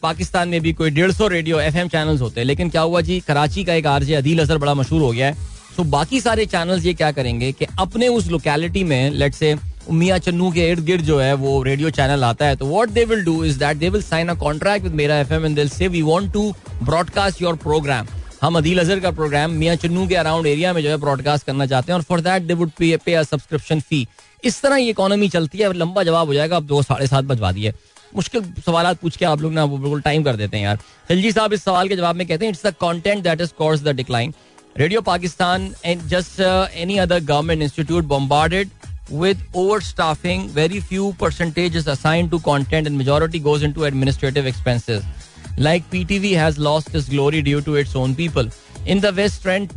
पाकिस्तान 0.01 0.49
में 0.49 0.59
भी 0.61 0.73
कोई 0.73 0.89
डेढ़ 0.91 1.11
सौ 1.11 1.27
रेडियो 1.27 1.59
एफ़ 1.59 1.77
एम 1.77 1.87
चैनल्स 1.87 2.21
होते 2.21 2.39
हैं, 2.39 2.45
लेकिन 2.47 2.69
क्या 2.69 2.81
हुआ 2.81 3.01
जी, 3.01 3.19
कराची 3.19 3.63
का 3.63 3.73
एक 3.73 3.87
आरजे 3.87 4.15
अदील 4.15 4.39
अजहर 4.39 4.57
बड़ा 4.57 4.73
मशहूर 4.73 5.01
हो 5.01 5.11
गया 5.11 5.27
है। 5.27 5.55
तो 5.77 5.83
बाकी 5.85 6.19
सारे 6.21 6.45
चैनल्स 6.47 6.85
ये 6.85 6.93
क्या 6.93 7.11
करेंगे 7.11 7.51
कि 7.51 7.65
अपने 7.79 8.07
उस 8.09 8.27
लोकेलिटी 8.27 8.83
में 8.83 9.09
लेट 9.11 9.33
से 9.33 9.55
मियाँ 9.91 10.17
चन्नू 10.19 10.51
के 10.51 10.69
इर्द 10.69 10.83
गिर्द 10.85 11.03
जो 11.05 11.19
है, 11.19 11.33
वो 11.35 11.61
रेडियो 11.63 11.89
चैनल 11.91 12.23
आता 12.23 12.45
है 12.45 12.55
तो 12.55 12.65
what 12.65 12.89
they 12.89 13.05
will 13.05 13.23
do 13.25 13.43
is 13.45 13.59
that 13.59 13.77
they 13.77 13.89
will 13.89 14.01
sign 14.03 14.27
a 14.27 14.33
contract 14.35 14.83
with 14.83 14.93
मेरा 14.95 15.19
एफएम 15.19 15.45
एंड 15.45 15.55
दिल 15.55 15.69
से 15.69 15.87
we 15.87 16.01
want 16.01 16.31
to 16.33 16.51
broadcast 16.83 17.41
your 17.41 17.55
programme 17.57 18.07
हम 18.41 18.57
अदील 18.57 18.79
अजहर 18.79 18.99
का 18.99 19.11
प्रोग्राम 19.11 19.51
मियाँ 19.51 19.75
चन्नू 19.75 20.07
के 20.07 20.15
अराउंड 20.15 20.47
एरिया 20.47 20.73
में 20.73 20.81
जो 20.83 20.89
है 20.89 20.97
ब्रॉडकास्ट 20.97 21.45
करना 21.45 21.65
चाहते 21.65 21.91
हैं, 21.91 21.97
और 21.97 22.03
फॉर 22.03 22.21
दैट 22.21 22.43
दे 22.43 22.53
वुड 22.53 22.71
पे 22.79 23.13
अ 23.13 23.23
सब्सक्रिप्शन 23.23 23.79
फ़ी 23.79 24.07
इस 24.43 24.61
तरह 24.61 24.75
ये 24.75 24.89
इकोनॉमी 24.89 25.29
चलती 25.29 25.57
है 25.57 25.71
लंबा 25.73 26.03
जवाब 26.03 26.27
हो 26.27 26.33
जाएगा 26.33 26.55
आप 26.57 26.63
दो 26.63 26.81
साढ़े 26.81 27.07
सात 27.07 27.23
बजवा 27.25 27.51
दिए। 27.51 27.73
मुश्किल 28.15 28.43
सवाल 28.65 28.93
पूछ 29.01 29.17
के 29.17 29.25
आप 29.25 29.41
लोग 29.41 29.53
ना 29.53 29.65
बिल्कुल 29.65 30.01
टाइम 30.01 30.23
कर 30.23 30.35
देते 30.35 30.57
हैं 30.57 30.63
यार। 30.63 30.77
खिलजी 31.07 31.31
साहब 31.31 31.53
इस 31.53 31.63
सवाल 31.63 31.87
के 31.87 31.95
जवाब 31.95 32.15
में 32.15 32.27
कहते 32.27 32.45
हैं 32.45 32.51
it's 32.51 32.65
the 32.65 32.73
content 32.79 33.23
that 33.23 33.41
is 33.41 33.51
course 33.57 33.81
the 33.83 33.95
decline 33.95 34.33
radio 34.79 35.01
Pakistan 35.01 35.73
and 35.85 36.01
just 36.07 36.39
any 36.39 36.97
other 36.97 37.19
government 37.23 37.61
institute 37.61 38.03
bombarded 38.05 38.69
with 39.11 39.45
over 39.55 39.81
staffing 39.83 40.49
very 40.55 40.79
few 40.81 41.11
percentage 41.21 41.77
is 41.77 41.89
assign 41.89 42.29
to 42.29 42.39
content 42.49 42.87
and 42.87 42.95
majority 42.97 43.39
goes 43.39 43.63
in 43.63 43.71
to 43.73 43.85
administrative 43.85 44.47
expenses 44.47 45.59
like 45.59 45.83
P 45.91 46.03
T 46.05 46.19
V 46.19 46.33
has 46.33 46.59
lost 46.59 46.95
is 46.95 47.09
glory 47.09 47.41
due 47.41 47.59
to 47.61 47.77
its 47.77 47.95
own 47.95 48.13
people 48.15 48.51
in 48.87 48.99
the 48.99 49.13
west 49.15 49.41
trend 49.41 49.69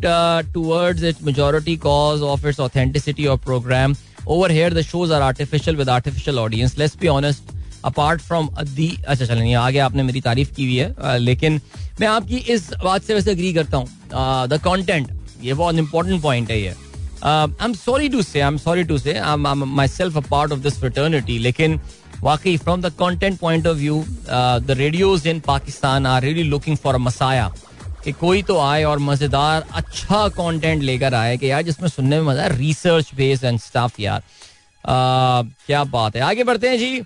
towards 0.54 1.02
its 1.02 1.23
majority 1.25 1.76
cause 1.87 2.23
of 2.23 2.46
its 2.49 2.61
authenticity 2.61 3.26
of 3.26 3.44
programme 3.44 3.94
over 4.26 4.48
here, 4.48 4.70
the 4.70 4.82
shows 4.82 5.10
are 5.10 5.22
artificial 5.22 5.74
with 5.74 5.88
artificial 5.88 6.38
audience. 6.38 6.76
Let's 6.78 6.96
be 6.96 7.08
honest 7.08 7.56
apart 7.84 8.20
from 8.20 8.48
the 8.76 8.88
अच्छा 9.08 9.24
चलें 9.26 9.54
आगे 9.54 9.78
आपने 9.78 10.02
मेरी 10.02 10.20
तारीफ़ 10.20 10.52
की 10.54 10.64
हुई 10.64 10.76
है 10.76 11.18
लेकिन 11.18 11.60
मैं 12.00 12.08
आपकी 12.08 12.36
इस 12.54 12.68
बात 12.82 13.02
से 13.02 13.14
वैसे 13.14 13.30
अग्री 13.30 13.52
करता 13.54 13.76
हूँ। 13.76 13.88
द 14.48 14.60
कंटेंट 14.64 15.08
ये 15.42 15.54
बहुत 15.54 15.74
इंपॉर्टेंट 15.74 16.22
पॉइंट 16.22 16.50
है 16.50 16.60
ये। 16.60 16.74
I 17.24 17.64
am 17.64 17.72
sorry 17.74 18.08
to 18.08 18.22
say 18.22 18.40
I 18.40 18.46
am 18.48 18.56
sorry 18.58 18.84
to 18.84 18.98
say 18.98 19.14
I 19.14 19.32
am 19.32 19.64
myself 19.88 20.16
a 20.16 20.20
part 20.30 20.52
of 20.52 20.60
this 20.60 20.78
fraternity 20.80 21.38
लेकिन 21.38 21.80
वाकई 22.22 22.56
from 22.56 22.82
the 22.82 22.92
content 23.00 23.38
point 23.40 23.66
of 23.66 23.76
view 23.76 24.04
the 24.28 24.76
radios 24.78 25.26
in 25.26 25.40
Pakistan 25.46 26.06
are 26.06 26.22
really 26.22 26.42
looking 26.42 26.76
for 26.76 26.94
a 26.94 26.98
Messiah 26.98 27.50
कि 28.04 28.12
कोई 28.12 28.42
तो 28.42 28.59
आए 28.61 28.85
और 28.85 28.99
मज़ेदार 28.99 29.64
अच्छा 29.75 30.26
content 30.30 30.83
लेकर 30.83 31.14
आए 31.14 31.37
कि 31.37 31.50
यार 31.50 31.62
जिसमें 31.62 31.88
सुनने 31.88 32.21
में 32.21 32.26
मज़ा 32.26 32.47
रिसर्च 32.49 33.11
बेस्ड 33.14 33.45
एंड 33.45 33.59
स्टाफ 33.61 34.00
यार। 34.00 34.23
क्या 34.85 35.83
बात 35.87 36.16
है। 36.16 36.23
आगे 36.23 36.45
बढ़ते 36.45 36.69
हैं 36.69 36.78
जी। 36.78 37.00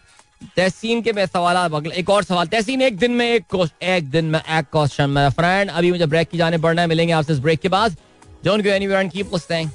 तहसीन 0.57 1.01
के 1.03 1.13
मैं 1.13 1.25
सवाल 1.27 1.87
एक 1.89 2.11
और 2.11 2.25
सवाल। 2.25 2.47
तहसीन, 2.47 2.83
एक 2.83 2.99
दिन 2.99 3.13
में 3.13 3.27
एक 3.27 3.69
एक 3.83 4.11
दिन 4.11 4.25
में 4.25 4.39
एक 4.39 4.65
क्वेश्चन 4.73 5.11
मेरा 5.11 5.31
फ्रेंड 5.31 5.71
अभी 5.71 5.91
मुझे 5.93 6.07
ब्रेक 6.07 6.29
की 6.29 6.39
जाने 6.39 6.59
पड़ना 6.59 6.83
है। 6.83 6.89
मिलेंगे 6.89 7.13
आपसे 7.13 7.33
इस 7.33 7.39
ब्रेक 7.39 7.61
के 7.61 7.69
बाद। 7.69 7.97
Don't 8.45 8.63
go 8.65 8.71
anywhere 8.71 9.01
and 9.01 9.11
keep 9.13 9.35
listening 9.35 9.71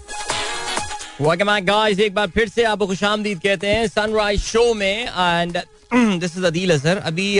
welcome 1.21 1.47
back 1.47 1.65
guys 1.65 1.99
एक 1.99 2.13
बार 2.15 2.27
फिर 2.29 2.49
से 2.49 2.63
आपको 2.63 2.87
खुशामदीद 2.87 3.39
कहते 3.39 3.67
हैं। 3.67 3.87
सनराइज 3.87 4.41
शो 4.41 4.73
में 4.73 5.05
and 5.05 5.57
this 5.93 6.37
is 6.37 6.45
Adeel 6.45 6.73
Azhar 6.73 6.97
अभी 6.99 7.39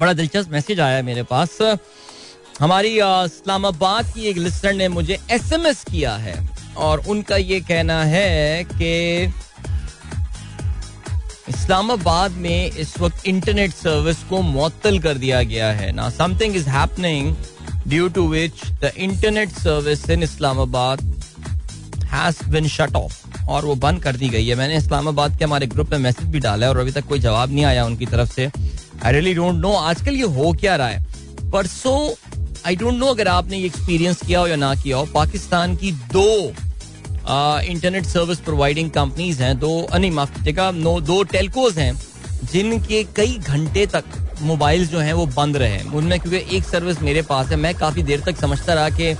बड़ा 0.00 0.12
दिलचस्प 0.12 0.50
मैसेज 0.50 0.80
आया 0.80 1.02
मेरे 1.02 1.22
पास। 1.22 1.58
हमारी 2.60 2.94
इस्लामाबाद 2.94 4.12
की 4.14 4.26
एक 4.26 4.36
लिस्टर 4.38 4.72
ने 4.72 4.88
मुझे 4.88 5.18
एसएमएस 5.30 5.84
किया 5.84 6.14
है 6.16 6.36
और 6.76 7.02
उनका 7.08 7.36
ये 7.36 7.60
कहना 7.60 8.02
है 8.04 8.64
कि 8.64 8.92
इस्लामाबाद 11.48 12.32
में 12.32 12.70
इस 12.70 12.98
वक्त 13.00 13.26
इंटरनेट 13.26 13.72
सर्विस 13.72 14.22
को 14.22 14.40
मुअत्तल 14.42 14.98
कर 14.98 15.18
दिया 15.18 15.42
गया 15.42 15.72
है। 15.72 15.90
ना 15.92 16.08
something 16.10 16.56
is 16.56 16.68
happening 16.68 17.34
due 17.88 18.08
to 18.08 18.26
which 18.28 18.64
the 18.82 18.92
internet 18.96 19.50
service 19.52 20.08
in 20.10 20.22
Islamabad 20.22 21.00
has 22.14 22.48
been 22.50 22.68
shut 22.68 22.96
off 22.96 23.48
और 23.48 23.64
वो 23.64 23.74
बंद 23.76 24.02
कर 24.02 24.16
दी 24.16 24.28
गई 24.28 24.46
है। 24.46 24.54
मैंने 24.54 24.76
इस्लामाबाद 24.76 25.38
के 25.38 25.44
हमारे 25.44 25.66
ग्रुप 25.66 25.90
में 25.90 25.98
मैसेज 26.00 26.28
भी 26.28 26.40
डाला 26.40 26.66
है, 26.66 26.72
और 26.72 26.78
अभी 26.78 26.90
तक 26.92 27.06
कोई 27.08 27.18
जवाब 27.20 27.52
नहीं 27.52 27.64
आया 27.64 27.84
उनकी 27.84 28.06
तरफ़ 28.06 28.32
से। 28.32 28.50
आई 29.04 29.12
रियली 29.12 29.34
डोंट 29.34 29.54
नो 29.56 29.72
आजकल 29.72 30.14
ये 30.14 30.26
हो 30.34 30.52
क्या 30.60 30.76
रहा 30.76 30.88
है? 30.88 31.02
परसों 31.52 31.98
आई 32.66 32.76
डोंट 32.76 32.94
नो 32.94 33.06
अगर 33.06 33.28
आपने 33.28 33.56
ये 33.58 33.66
एक्सपीरियंस 33.66 34.20
किया 34.22 34.40
हो 34.40 34.46
या 34.46 34.56
ना 34.56 34.74
किया 34.74 34.96
हो, 34.96 35.04
पाकिस्तान 35.14 35.76
की 35.76 35.92
दो 36.12 36.52
इंटरनेट 37.64 38.06
सर्विस 38.06 38.38
प्रोवाइडिंग 38.40 38.90
कंपनीज़ 38.90 39.42
हैं, 39.42 39.58
दो 39.58 39.86
नहीं, 39.94 40.10
माफ़ 40.10 40.34
कीजिएगा, 40.34 40.70
नो, 40.70 41.00
दो 41.02 41.22
टेलकोज 41.24 41.78
हैं, 41.78 41.94
जिनके 42.52 43.02
कई 43.16 43.38
घंटे 43.38 43.86
तक 43.86 44.04
मोबाइल 44.42 44.86
जो 44.86 44.98
हैं 44.98 45.12
वो 45.12 45.26
बंद 45.26 45.56
रहे 45.56 45.82
उनमें 45.94 46.18
क्योंकि 46.20 46.56
एक 46.56 46.64
सर्विस 46.64 47.00
मेरे 47.02 47.22
पास 47.22 47.48
है, 47.48 47.56
मैं 47.56 47.74
काफ़ी 47.74 48.02
देर 48.02 48.20
तक 48.20 48.40
समझता 48.40 48.74
रहा 48.74 48.90
कि 48.90 49.12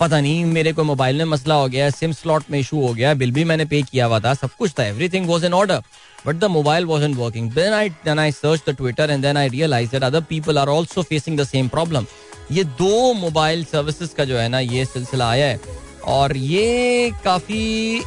पता 0.00 0.20
नहीं 0.20 0.44
मेरे 0.44 0.72
को 0.72 0.84
मोबाइल 0.84 1.16
में 1.18 1.24
मसला 1.24 1.54
हो 1.54 1.68
गया 1.68 1.88
सिम 1.90 2.12
स्लॉट 2.12 2.44
में 2.50 2.58
इशू 2.58 2.80
हो 2.86 2.92
गया 2.94 3.14
बिल 3.14 3.32
भी 3.32 3.44
मैंने 3.44 3.64
पे 3.64 3.82
किया 3.82 4.06
हुआ 4.06 4.20
था 4.20 4.34
सब 4.34 4.50
कुछ 4.58 4.72
था 4.78 4.84
everything 4.84 5.28
was 5.28 5.44
in 5.44 5.54
order 5.54 5.82
but 6.26 6.36
the 6.36 6.44
mobile 6.44 6.86
wasn't 6.86 7.16
working 7.16 7.50
then 7.52 7.72
I 7.72 7.88
then 7.88 8.18
I 8.18 8.32
search 8.32 8.62
the 8.68 8.74
Twitter 8.76 9.10
and 9.10 9.22
then 9.22 9.36
I 9.36 9.48
realise 9.48 9.90
that 9.90 10.02
other 10.02 10.20
people 10.20 10.58
are 10.58 10.68
also 10.68 11.02
facing 11.02 11.38
the 11.40 11.44
same 11.44 11.68
problem 11.68 12.06
ये 12.52 12.64
दो 12.64 13.12
मोबाइल 13.14 13.64
सर्विसेज़ 13.64 14.14
का 14.14 14.24
जो 14.24 14.38
है 14.38 14.48
ना 14.48 14.60
ये 14.60 14.84
सिलसिला 14.84 15.30
आया 15.30 15.46
है 15.46 15.60
और 16.08 16.36
ये 16.36 17.10
काफ़ी 17.24 17.62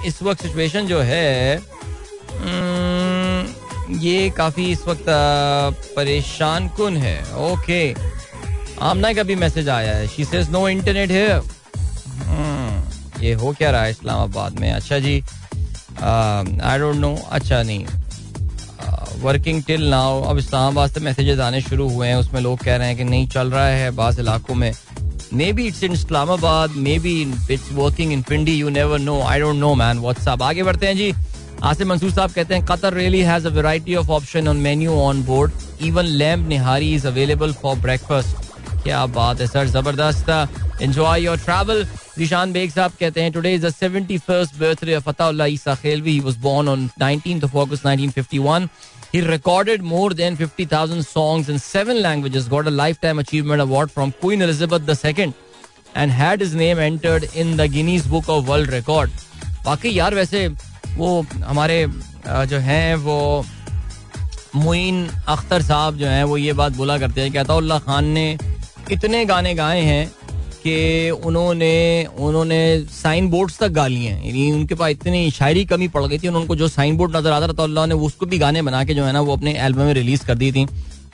इस 0.07 0.21
वक्त 0.23 0.41
सिचुएशन 0.41 0.87
जो 0.87 0.99
है 0.99 1.57
हम्म, 2.31 3.97
ये 3.99 4.29
काफ़ी 4.29 4.71
इस 4.71 4.87
वक्त 4.87 5.05
परेशान 5.95 6.67
कन 6.67 6.97
है। 6.97 7.19
ओके 7.43 7.93
आमना 8.81 9.13
का 9.13 9.23
भी 9.23 9.35
मैसेज 9.35 9.69
आया 9.69 9.95
है 9.95 10.07
शी 10.07 10.25
सेज 10.25 10.49
नो 10.49 10.67
इंटरनेट 10.69 11.11
है 11.11 11.60
ये 13.21 13.33
हो 13.33 13.51
क्या 13.53 13.71
रहा 13.71 13.83
है 13.83 13.91
इस्लामाबाद 13.91 14.59
में? 14.59 14.71
अच्छा 14.71 14.99
जी 14.99 15.15
आई 16.01 16.79
डोंट 16.79 16.95
नो 16.95 17.15
अच्छा 17.31 17.61
नहीं। 17.63 17.85
वर्किंग 19.21 19.63
टिल 19.63 19.89
नाउ 19.89 20.21
अब 20.23 20.37
इस्लामाबाद 20.37 20.91
से 20.91 20.99
मैसेजेस 20.99 21.39
आने 21.39 21.61
शुरू 21.61 21.89
हुए 21.89 22.07
हैं, 22.07 22.15
उसमें 22.15 22.41
लोग 22.41 22.59
कह 22.59 22.75
रहे 22.75 22.87
हैं 22.87 22.97
कि 22.97 23.03
नहीं 23.03 23.27
चल 23.29 23.51
रहा 23.51 23.65
है 23.67 23.91
बास 23.95 24.19
इलाकों 24.19 24.55
में। 24.55 24.71
Maybe 25.53 25.65
it's 25.67 25.83
in 25.83 25.91
Islamabad 25.93 26.71
maybe 26.99 27.21
it's 27.51 27.71
working 27.73 28.11
in 28.13 28.21
Pindi 28.29 28.55
you 28.55 28.69
never 28.69 28.99
know 28.99 29.21
I 29.23 29.39
don't 29.39 29.55
know 29.55 29.73
man 29.75 29.99
WhatsApp 29.99 30.43
आगे 30.43 30.63
बढ़ते 30.63 30.87
हैं 30.87 30.95
जी। 30.97 31.13
आसिम 31.63 31.89
मंसूर 31.89 32.11
साहब 32.11 32.31
कहते 32.31 32.55
हैं 32.55 32.65
Qatar 32.65 32.93
really 32.93 33.21
has 33.21 33.47
a 33.47 33.49
variety 33.51 33.95
of 33.95 34.09
option 34.11 34.47
on 34.47 34.57
menu 34.59 34.93
on 35.01 35.23
board 35.23 35.51
even 35.85 36.05
lamb 36.21 36.47
nihari 36.49 36.93
is 36.95 37.07
available 37.07 37.53
for 37.61 37.75
breakfast 37.79 38.50
क्या 38.83 39.05
बात 39.15 39.41
है 39.41 39.47
सर 39.47 39.67
ज़बरदस्त 39.67 40.29
enjoy 40.81 41.21
your 41.23 41.37
travel 41.37 41.85
Zeeshan 42.17 42.53
Baig 42.53 42.71
sahab 42.71 42.91
कहते 42.99 43.21
हैं 43.21 43.31
today 43.31 43.53
is 43.55 43.65
the 43.65 43.73
71st 43.73 44.59
birthday 44.59 44.95
of 44.95 45.09
Attaullah 45.09 45.47
Esa 45.47 45.75
Khelvi 45.83 46.11
he 46.11 46.19
was 46.19 46.37
born 46.47 46.69
on 46.69 46.89
19th 47.01 47.45
of 47.49 47.55
August 47.63 47.85
1951 47.85 48.67
He 49.13 49.19
recorded 49.21 49.81
more 49.83 50.11
than 50.11 50.37
50,000 50.37 51.03
songs 51.03 51.49
in 51.49 51.59
seven 51.59 52.01
languages, 52.01 52.47
got 52.47 52.65
a 52.65 52.71
Lifetime 52.71 53.19
Achievement 53.19 53.61
Award 53.61 53.91
from 53.91 54.13
Queen 54.13 54.41
Elizabeth 54.41 54.87
II, 55.05 55.33
and 55.95 56.11
had 56.11 56.39
his 56.39 56.55
name 56.55 56.79
entered 56.79 57.25
in 57.35 57.57
the 57.57 57.67
Guinness 57.67 58.07
Book 58.07 58.29
of 58.29 58.47
World 58.47 58.71
Record. 58.71 59.09
बाकी 59.65 59.97
यार 59.97 60.15
वैसे 60.15 60.47
वो 60.95 61.09
हमारे 61.43 61.85
जो 62.51 62.57
हैं 62.59 62.95
वो 63.03 63.19
मुइन 64.55 65.07
अख्तर 65.29 65.61
साहब 65.61 65.97
जो 65.97 66.07
हैं 66.07 66.23
वो 66.23 66.37
ये 66.37 66.53
बात 66.53 66.71
बोला 66.77 66.97
करते 66.99 67.21
हैं 67.21 67.31
कि 67.31 67.37
अताउल्ला 67.37 67.79
खान 67.79 68.05
ने 68.15 68.25
इतने 68.91 69.25
गाने 69.25 69.53
गाए 69.55 69.81
हैं 69.81 70.11
कि 70.63 71.09
उन्होंने 71.25 71.73
उन्होंने 72.19 72.59
साइन 72.91 73.29
बोर्ड्स 73.29 73.57
तक 73.59 73.69
गा 73.73 73.85
लिए 73.87 74.09
हैं। 74.09 74.25
यानी 74.25 74.51
उनके 74.51 74.75
पास 74.75 74.89
इतनी 74.91 75.29
शायरी 75.31 75.63
कमी 75.65 75.87
पड़ 75.89 76.05
गई 76.05 76.17
थी 76.19 76.27
उनको 76.29 76.55
जो 76.55 76.67
साइन 76.69 76.97
बोर्ड 76.97 77.15
नज़र 77.15 77.31
आता 77.31 77.47
था 77.47 77.53
तो 77.53 77.63
अल्लाह 77.63 77.85
ने 77.85 77.95
उसको 78.07 78.25
भी 78.25 78.37
गाने 78.39 78.61
बना 78.61 78.83
के 78.83 78.93
जो 78.93 79.03
है 79.05 79.13
ना, 79.13 79.21
वो 79.21 79.33
अपने 79.33 79.53
एल्बम 79.59 79.81
में 79.81 79.93
रिलीज़ 79.93 80.25
कर 80.25 80.35
दी 80.35 80.51
थी। 80.51 80.67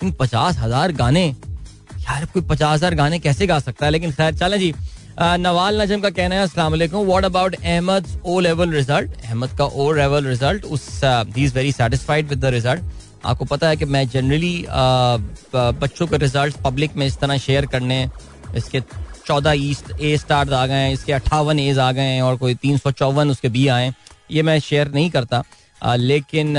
इन 0.03 0.11
पचास 0.19 0.57
हज़ार 0.57 0.91
गाने, 0.93 1.25
यार 1.25 2.25
कोई 2.33 2.41
पचास 2.43 2.73
हज़ार 2.73 2.95
गाने 2.95 3.19
कैसे 3.19 3.47
गा 3.47 3.59
सकता 3.59 3.85
है? 3.85 3.91
लेकिन 3.91 4.11
खैर, 4.11 4.33
चले 4.35 4.57
जी। 4.57 4.73
नवाल 5.19 5.81
नजम 5.81 6.01
का 6.01 6.09
कहना 6.11 6.35
है, 6.35 6.41
अस्सलाम 6.41 6.71
वालेकुम। 6.71 7.05
What 7.05 7.25
about 7.25 7.55
Ahmed 7.55 8.07
O 8.25 8.39
level 8.39 8.71
result 8.71 9.11
Ahmed 9.23 9.57
का 9.57 9.65
ओ 9.65 9.91
लेवल 9.93 10.27
रिज़ल्ट 10.27 10.65
उस 10.67 10.89
he 11.03 11.43
is 11.43 11.53
very 11.53 11.71
satisfied 11.73 12.27
with 12.29 12.39
the 12.39 12.45
result 12.55 12.81
आपको 13.25 13.45
पता 13.45 13.69
है 13.69 13.77
कि 13.77 13.85
मैं 13.85 14.07
जनरली 14.09 14.65
बच्चों 14.69 16.07
के 16.07 16.17
रिज़ल्ट 16.17 16.57
पब्लिक 16.63 16.95
में 16.95 17.05
इस 17.05 17.17
तरह 17.19 17.37
शेयर 17.37 17.65
करने 17.65 18.07
इसके 18.55 18.81
चौदह 19.27 19.51
ईस्ट 19.59 19.91
ए 20.01 20.15
स्टार 20.17 20.53
आ 20.53 20.65
गए 20.65 20.73
हैं 20.73 20.91
इसके 20.93 21.13
अट्ठावन 21.13 21.59
एज 21.59 21.79
आ 21.79 21.91
गए 21.91 22.01
हैं 22.01 22.21
और 22.21 22.37
कोई 22.37 22.55
तीन 22.55 22.77
सौ 22.77 22.91
चौवन 22.91 23.29
उसके 23.29 23.49
बी 23.49 23.67
आए 23.67 23.91
ये 24.31 24.41
मैं 24.43 24.59
शेयर 24.59 24.91
नहीं 24.93 25.09
करता। 25.09 25.43
आ, 25.81 25.95
लेकिन 25.95 26.55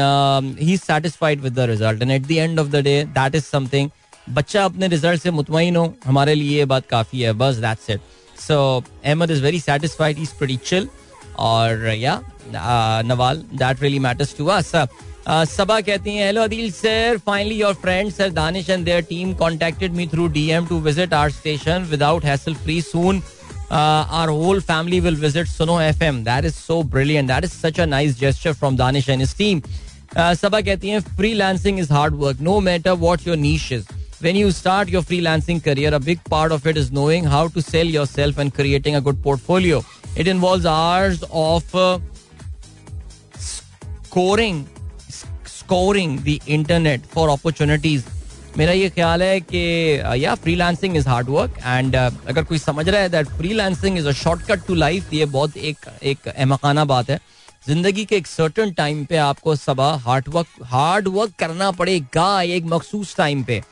he 0.60 0.76
satisfied 0.76 1.40
with 1.40 1.54
the 1.54 1.68
result 1.70 2.02
and 2.02 2.10
at 2.10 2.26
the 2.26 2.30
end 2.32 2.60
of 2.60 2.68
the 2.68 2.82
day 2.84 3.02
that 3.14 3.34
is 3.34 3.44
something 3.44 3.90
बच्चा 4.30 4.64
अपने 4.64 4.88
रिज़ल्ट 4.88 5.22
से 5.22 5.30
मुतमिन 5.30 5.76
हो 5.76 5.92
हमारे 6.06 6.34
लिए 6.34 6.58
ये 6.58 6.64
बात 6.72 6.86
काफ़ी 6.86 7.20
है 7.20 7.32
बस 7.34 7.56
that's 7.56 7.90
it 7.90 8.00
so 8.40 8.58
Ahmed 9.04 9.30
is 9.30 9.42
very 9.42 9.60
satisfied 9.60 10.18
is 10.18 10.34
pretty 10.38 10.56
chill 10.64 10.88
और 11.38 11.86
या 11.96 12.20
Nawal 13.04 13.42
that 13.54 13.82
really 13.82 13.98
matters 13.98 14.36
to 14.38 14.46
us 14.46 14.74
सबा 15.27 15.79
कहती 15.81 16.15
हैं 16.15 16.25
hello 16.25 16.41
Adeel 16.43 16.71
sir 16.71 17.17
finally 17.25 17.59
your 17.59 17.73
friend 17.81 18.11
sir 18.13 18.29
Danish 18.39 18.69
and 18.69 18.85
their 18.85 19.01
team 19.09 19.33
contacted 19.41 19.93
me 19.95 20.07
through 20.07 20.27
DM 20.37 20.65
to 20.67 20.79
visit 20.87 21.13
our 21.13 21.31
station 21.31 21.87
without 21.91 22.25
hassle 22.25 22.53
free 22.65 22.81
soon 22.81 23.21
our 23.75 24.29
whole 24.29 24.59
family 24.59 24.99
will 25.01 25.15
visit 25.15 25.47
Suno 25.47 25.75
FM. 25.83 26.23
That 26.25 26.45
is 26.45 26.55
so 26.55 26.83
brilliant. 26.83 27.27
That 27.27 27.43
is 27.43 27.53
such 27.53 27.79
a 27.79 27.85
nice 27.85 28.15
gesture 28.15 28.53
from 28.53 28.75
Danish 28.75 29.07
and 29.09 29.19
his 29.19 29.33
team. 29.33 29.63
Uh, 30.15 30.35
Sabah 30.35 30.63
कहती 30.65 30.89
हैं 30.89 30.99
freelancing 31.17 31.79
is 31.79 31.89
hard 31.89 32.17
work 32.23 32.39
no 32.39 32.59
matter 32.61 32.93
what 32.95 33.25
your 33.25 33.35
niche 33.35 33.71
is. 33.71 33.87
When 34.19 34.35
you 34.35 34.51
start 34.51 34.89
your 34.89 35.01
freelancing 35.01 35.63
career, 35.63 35.93
a 35.93 35.99
big 35.99 36.23
part 36.25 36.51
of 36.51 36.67
it 36.67 36.77
is 36.77 36.91
knowing 36.91 37.25
how 37.25 37.47
to 37.55 37.61
sell 37.61 37.85
yourself 37.85 38.37
and 38.37 38.53
creating 38.53 38.95
a 38.95 39.01
good 39.01 39.21
portfolio. 39.23 39.83
It 40.15 40.27
involves 40.27 40.65
hours 40.65 41.23
of 41.31 41.75
uh, 41.75 41.99
scoring 43.39 44.67
scoring 45.68 46.18
the 46.18 46.38
internet 46.48 47.00
for 47.14 47.28
opportunities 47.28 48.04
मेरा 48.56 48.72
ये 48.72 48.88
ख्याल 48.90 49.22
है 49.22 49.40
कि 49.40 49.58
या 50.18 50.34
freelancing 50.34 50.96
is 50.96 51.08
hard 51.08 51.28
work 51.30 51.58
and 51.64 51.96
अगर 51.96 52.44
कोई 52.44 52.58
समझ 52.58 52.88
रहा 52.88 53.00
है 53.00 53.08
that 53.08 53.26
freelancing 53.38 53.98
is 53.98 54.06
a 54.08 54.12
shortcut 54.20 54.66
to 54.66 54.74
life 54.74 55.12
ये 55.14 55.24
बहुत 55.34 55.56
एक 55.56 55.88
एक 56.02 56.28
अहमकाना 56.28 56.84
बात 56.84 57.10
है। 57.10 57.18
ज़िंदगी 57.68 58.04
के 58.04 58.16
एक 58.16 58.26
सर्टन 58.26 58.72
टाइम 58.72 59.04
पे 59.04 59.16
आपको 59.16 59.56
Saba 59.56 59.92
hard 60.04 60.28
work 60.34 60.62
hard 60.66 61.08
work 61.16 61.32
करना 61.38 61.70
पड़ेगा 61.80 62.30
एक 62.42 62.64
मखसूस 62.66 63.14
टाइम 63.16 63.42
पे। 63.42 63.62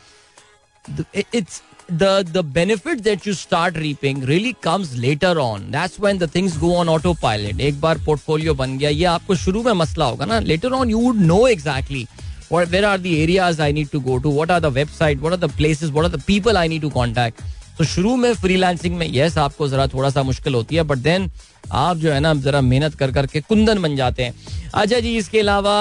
It's 1.17 1.63
the 1.89 2.29
the 2.33 2.43
benefit 2.43 3.05
that 3.05 3.25
you 3.25 3.33
start 3.33 3.77
reaping 3.77 4.21
really 4.23 4.53
comes 4.55 4.99
later 4.99 5.39
on 5.39 5.71
that's 5.71 6.01
when 6.01 6.19
the 6.19 6.27
things 6.27 6.57
go 6.57 6.75
on 6.75 6.89
autopilot 6.89 7.61
एक 7.61 7.81
बार 7.81 7.99
portfolio 8.05 8.55
बन 8.57 8.77
गया 8.79 8.91
ये 8.91 9.05
आपको 9.05 9.35
शुरू 9.35 9.63
में 9.63 9.73
मसला 9.73 10.05
होगा 10.05 10.25
ना 10.25 10.41
later 10.41 10.73
on 10.75 10.91
you 10.91 10.99
would 10.99 11.21
know 11.21 11.45
exactly 11.47 12.07
what 12.49 12.73
where 12.73 12.87
are 12.87 12.99
the 12.99 13.15
areas 13.23 13.61
I 13.61 13.71
need 13.71 13.93
to 13.93 14.01
go 14.01 14.19
to 14.19 14.35
what 14.39 14.51
are 14.51 14.61
the 14.61 14.73
website 14.81 15.21
what 15.21 15.33
are 15.33 15.43
the 15.47 15.53
places 15.61 15.93
what 15.93 16.05
are 16.05 16.15
the 16.17 16.23
people 16.33 16.59
I 16.59 16.67
need 16.67 16.83
to 16.83 16.91
contact 16.91 17.45
तो 17.79 17.85
शुरू 17.85 18.17
में 18.17 18.33
freelancing 18.35 18.97
में 18.97 19.07
yes 19.13 19.39
आपको 19.39 19.69
जरा 19.69 19.87
थोड़ा 19.95 20.11
सा 20.11 20.23
मुश्किल 20.23 20.55
होती 20.55 20.77
है 20.77 20.83
बट 20.91 20.99
देन 20.99 21.31
आप 21.73 21.97
जो 21.97 22.13
है 22.13 22.21
ना 22.21 22.35
जरा 22.35 22.61
मेहनत 22.61 22.95
कर 22.99 23.13
करके 23.13 23.41
कुंदन 23.41 23.83
बन 23.83 23.97
जाते 23.97 24.25
हैं 24.25 24.35
अच्छा 24.75 25.01
जी 25.01 25.17
इसके 25.17 25.41
अलावा 25.41 25.77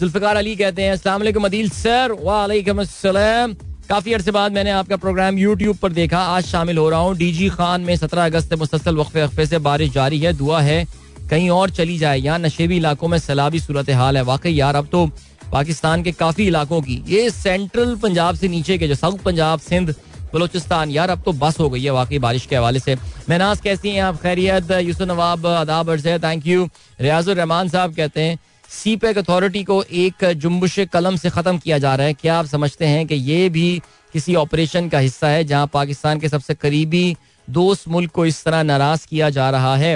जुल्फिकार 0.00 0.36
अली 0.36 0.56
कहते 0.56 0.82
हैं 0.82 0.92
अस्सलाम 0.92 1.20
वालेकुम 1.20 1.44
अदील 1.46 1.68
सर 1.70 2.16
वालेकुम 2.20 2.80
अस्सलाम 2.82 3.54
काफ़ी 3.92 4.12
अरसे 4.12 4.30
बाद 4.30 4.52
मैंने 4.52 4.70
आपका 4.70 4.96
प्रोग्राम 4.96 5.38
यूट्यूब 5.38 5.76
पर 5.76 5.92
देखा। 5.92 6.18
आज 6.26 6.44
शामिल 6.44 6.78
हो 6.78 6.88
रहा 6.90 7.00
हूँ 7.00 7.16
डीजी 7.16 7.48
खान 7.48 7.80
में 7.80 7.96
सत्रह 7.96 8.24
अगस्त 8.24 8.48
से 8.48 8.56
मुसलसल 8.56 8.96
वक्फे 8.96 9.22
वक्फे 9.22 9.44
से 9.46 9.58
बारिश 9.58 9.90
जारी 9.92 10.18
है। 10.18 10.32
दुआ 10.32 10.60
है 10.60 10.84
कहीं 11.30 11.50
और 11.50 11.70
चली 11.70 11.96
जाए। 11.98 12.18
यहाँ 12.18 12.38
नशेबी 12.38 12.76
इलाकों 12.76 13.08
में 13.08 13.18
सैलाबी 13.18 13.60
सूरत 13.60 13.90
हाल 13.92 14.16
है। 14.16 14.22
वाकई 14.24 14.50
यार, 14.50 14.76
अब 14.76 14.86
तो 14.92 15.06
पाकिस्तान 15.52 16.02
के 16.02 16.12
काफ़ी 16.12 16.46
इलाकों 16.46 16.80
की, 16.82 17.02
ये 17.08 17.28
सेंट्रल 17.30 17.94
पंजाब 17.96 18.36
से 18.36 18.48
नीचे 18.48 18.78
के 18.78 18.88
जो 18.88 18.94
साउथ 18.94 19.18
पंजाब, 19.18 19.60
सिंध, 19.60 19.94
बलोचिस्तान, 20.34 20.90
यार, 20.90 21.10
अब 21.10 21.22
तो 21.24 21.32
बस 21.34 21.58
हो 21.60 21.68
गई 21.70 21.82
है 21.82 21.90
वाकई 21.92 22.18
बारिश 22.18 22.46
के 22.46 22.56
हवाले 22.56 22.80
से। 22.80 22.94
महनाज, 22.94 23.60
कैसी 23.60 23.90
हैं 23.90 24.02
आप? 24.02 24.20
खैरियत, 24.22 24.70
यूसुफ 24.80 25.08
नवाब 25.08 25.46
अदाब 25.48 25.90
अर्ज़ 25.90 26.08
थैंक 26.24 26.46
यू 26.46 26.68
रियाजुर 27.00 27.36
रहमान 27.36 27.68
साहब 27.68 27.94
कहते 27.94 28.22
हैं 28.22 28.38
सी 28.72 28.94
पैक 28.96 29.18
अथॉरिटी 29.18 29.62
को 29.64 29.82
एक 29.82 30.24
जुम्बश 30.34 30.78
कलम 30.92 31.16
से 31.16 31.30
ख़त्म 31.30 31.58
किया 31.58 31.78
जा 31.78 31.94
रहा 31.94 32.06
है। 32.06 32.14
क्या 32.14 32.38
आप 32.38 32.46
समझते 32.46 32.86
हैं 32.86 33.06
कि 33.06 33.14
ये 33.14 33.48
भी 33.48 33.82
किसी 34.12 34.34
ऑपरेशन 34.34 34.88
का 34.88 34.98
हिस्सा 34.98 35.28
है 35.28 35.44
जहाँ 35.44 35.66
पाकिस्तान 35.72 36.20
के 36.20 36.28
सबसे 36.28 36.54
करीबी 36.54 37.16
दोस्त 37.48 37.88
मुल्क 37.88 38.10
को 38.10 38.26
इस 38.26 38.42
तरह 38.44 38.62
नाराज़ 38.62 39.06
किया 39.08 39.28
जा 39.30 39.50
रहा 39.50 39.76
है? 39.76 39.94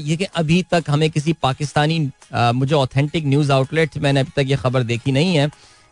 ये 0.00 0.16
कि 0.16 0.24
अभी 0.36 0.62
तक 0.70 0.84
हमें 0.88 1.08
किसी 1.10 1.32
पाकिस्तानी 1.32 2.10
आ, 2.34 2.52
मुझे 2.52 2.74
ऑथेंटिक 2.74 3.26
न्यूज़ 3.26 3.52
आउटलेट 3.52 3.96
मैंने 3.98 4.20
अभी 4.20 4.32
तक 4.36 4.50
ये 4.50 4.56
खबर 4.56 4.82
देखी 4.82 5.12
नहीं 5.12 5.36
है 5.36 5.48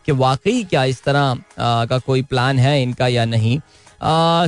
कि 0.07 0.11
वाकई 0.13 0.63
क्या 0.63 0.83
इस 0.85 1.03
तरह 1.03 1.19
आ, 1.19 1.85
का 1.85 1.97
कोई 1.99 2.21
प्लान 2.23 2.59
है 2.59 2.81
इनका 2.81 3.07
या 3.07 3.25
नहीं। 3.25 3.59